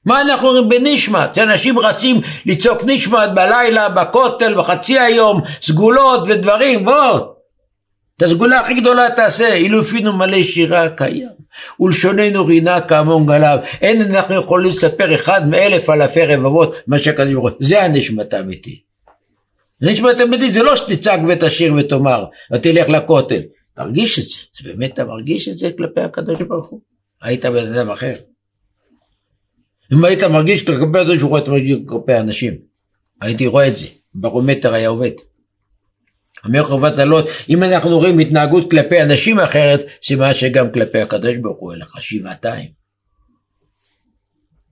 מה 0.05 0.21
אנחנו 0.21 0.47
אומרים 0.47 0.69
בנשמת? 0.69 1.35
שאנשים 1.35 1.79
רצים 1.79 2.21
לצעוק 2.45 2.81
נשמת 2.85 3.29
בלילה, 3.33 3.89
בכותל, 3.89 4.53
בחצי 4.53 4.99
היום, 4.99 5.41
סגולות 5.61 6.23
ודברים, 6.27 6.85
בוא. 6.85 7.19
את 8.21 8.25
הסגולה 8.25 8.59
הכי 8.59 8.73
גדולה 8.73 9.09
תעשה, 9.15 9.53
אילו 9.53 9.81
אפינו 9.81 10.13
מלא 10.13 10.43
שירה 10.43 10.89
קיים, 10.89 11.29
ולשוננו 11.79 12.45
רינה 12.45 12.81
כהמון 12.81 13.25
גליו, 13.25 13.57
אין 13.81 14.01
אנחנו 14.01 14.35
יכולים 14.35 14.71
לספר 14.71 15.15
אחד 15.15 15.49
מאלף 15.49 15.89
אלפי 15.89 16.25
רבבות 16.25 16.75
מה 16.87 16.99
שהקדוש 16.99 17.33
ברוך 17.33 17.45
הוא, 17.45 17.57
זה 17.59 17.83
הנשמת 17.83 18.33
האמיתי. 18.33 18.81
נשמת 19.81 20.21
אמיתי 20.21 20.51
זה 20.51 20.63
לא 20.63 20.75
שתצעק 20.75 21.19
ותשיר 21.29 21.73
ותאמר, 21.73 22.25
ותלך 22.53 22.89
לכותל, 22.89 23.41
תרגיש 23.73 24.19
את 24.19 24.23
זה, 24.23 24.37
זה 24.53 24.69
באמת 24.69 24.93
אתה 24.93 25.05
מרגיש 25.05 25.49
את 25.49 25.55
זה 25.55 25.69
כלפי 25.77 26.01
הקדוש 26.01 26.41
ברוך 26.41 26.69
הוא, 26.69 26.79
היית 27.21 27.45
בן 27.45 27.73
אדם 27.73 27.89
אחר. 27.89 28.13
אם 29.93 30.05
היית 30.05 30.23
מרגיש 30.23 30.63
כלפי 30.63 30.99
הקדוש 30.99 31.17
ברוך 31.17 31.31
הוא, 31.31 31.37
היית 31.37 31.47
מרגיש 31.47 31.77
כלפי 31.85 32.17
אנשים, 32.17 32.53
הייתי 33.21 33.47
רואה 33.47 33.67
את 33.67 33.75
זה, 33.77 33.87
ברומטר 34.13 34.73
היה 34.73 34.89
עובד. 34.89 35.30
אומר 36.45 36.63
חובת 36.63 36.99
הלוט, 36.99 37.25
אם 37.49 37.63
אנחנו 37.63 37.97
רואים 37.97 38.19
התנהגות 38.19 38.71
כלפי 38.71 39.01
אנשים 39.01 39.39
אחרת, 39.39 39.79
סימן 40.03 40.33
שגם 40.33 40.71
כלפי 40.71 40.99
הקדוש 41.01 41.35
ברוך 41.41 41.59
הוא 41.59 41.73
לך 41.75 42.03
שבעתיים. 42.03 42.69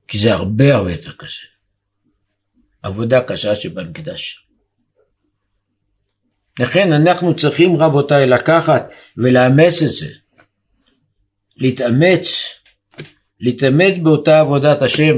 כי 0.07 0.17
זה 0.17 0.33
הרבה 0.33 0.75
הרבה 0.75 0.91
יותר 0.91 1.11
קשה. 1.11 1.47
עבודה 2.83 3.21
קשה 3.21 3.55
שבמקדש. 3.55 4.45
לכן 6.59 6.93
אנחנו 6.93 7.35
צריכים 7.35 7.75
רבותיי 7.75 8.27
לקחת 8.27 8.89
ולאמץ 9.17 9.81
את 9.81 9.89
זה. 9.89 10.07
להתאמץ, 11.57 12.27
להתאמץ 13.39 13.93
באותה 14.03 14.39
עבודת 14.39 14.81
השם, 14.81 15.15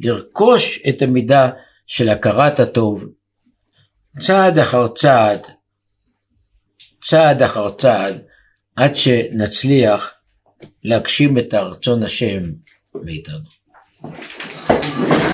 לרכוש 0.00 0.78
את 0.88 1.02
המידה 1.02 1.50
של 1.86 2.08
הכרת 2.08 2.60
הטוב, 2.60 3.04
צעד 4.20 4.58
אחר 4.58 4.88
צעד, 4.88 5.46
צעד 7.10 7.42
אחר 7.42 7.70
צעד, 7.70 8.18
עד 8.76 8.96
שנצליח 8.96 10.14
להגשים 10.84 11.38
את 11.38 11.54
הרצון 11.54 12.02
השם 12.02 12.42
מאיתנו. 12.94 13.38